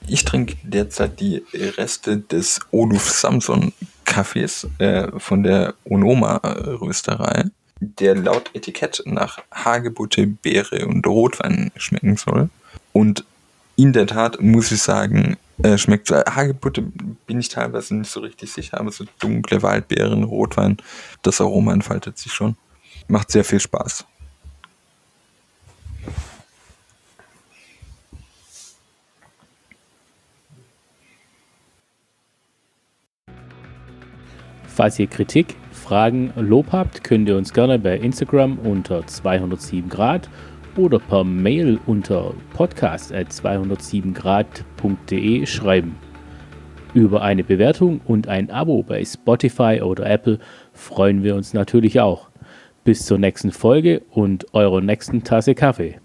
Ich 0.07 0.25
trinke 0.25 0.55
derzeit 0.63 1.19
die 1.19 1.43
Reste 1.53 2.17
des 2.17 2.59
Oluf 2.71 3.09
Samson 3.09 3.73
Kaffees 4.05 4.67
äh, 4.79 5.07
von 5.17 5.43
der 5.43 5.75
Onoma 5.85 6.37
Rösterei, 6.37 7.45
der 7.79 8.15
laut 8.15 8.51
Etikett 8.53 9.01
nach 9.05 9.39
Hagebutte, 9.53 10.27
Beere 10.27 10.85
und 10.87 11.05
Rotwein 11.07 11.71
schmecken 11.75 12.17
soll. 12.17 12.49
Und 12.93 13.25
in 13.82 13.93
der 13.93 14.05
Tat 14.05 14.39
muss 14.39 14.71
ich 14.71 14.79
sagen, 14.79 15.38
äh, 15.63 15.75
schmeckt 15.75 16.07
so, 16.07 16.15
Hagebutte 16.15 16.84
bin 17.25 17.39
ich 17.39 17.49
teilweise 17.49 17.95
nicht 17.95 18.11
so 18.11 18.19
richtig 18.19 18.51
sicher, 18.51 18.79
aber 18.79 18.91
so 18.91 19.05
dunkle 19.17 19.63
Waldbeeren, 19.63 20.23
Rotwein, 20.23 20.77
das 21.23 21.41
Aroma 21.41 21.73
entfaltet 21.73 22.15
sich 22.19 22.32
schon. 22.32 22.55
Macht 23.07 23.32
sehr 23.32 23.43
viel 23.43 23.59
Spaß. 23.59 24.05
Falls 34.67 34.99
ihr 34.99 35.07
Kritik, 35.07 35.55
Fragen, 35.71 36.32
Lob 36.36 36.71
habt, 36.71 37.03
könnt 37.03 37.27
ihr 37.27 37.36
uns 37.36 37.51
gerne 37.51 37.79
bei 37.79 37.97
Instagram 37.97 38.59
unter 38.59 39.05
207 39.07 39.89
Grad 39.89 40.29
oder 40.78 40.99
per 40.99 41.24
Mail 41.24 41.80
unter 41.86 42.34
podcast.207grad.de 42.55 45.45
schreiben. 45.45 45.95
Über 46.93 47.22
eine 47.22 47.45
Bewertung 47.45 48.01
und 48.05 48.28
ein 48.28 48.51
Abo 48.51 48.84
bei 48.84 49.05
Spotify 49.05 49.80
oder 49.82 50.09
Apple 50.09 50.39
freuen 50.74 51.24
wir 51.24 51.36
uns 51.36 51.53
natürlich 51.53 52.01
auch. 52.01 52.30
Bis 52.84 53.05
zur 53.05 53.17
nächsten 53.17 53.51
Folge 53.51 54.01
und 54.09 54.53
eurer 54.53 54.82
nächsten 54.82 55.24
Tasse 55.24 55.55
Kaffee. 55.55 56.01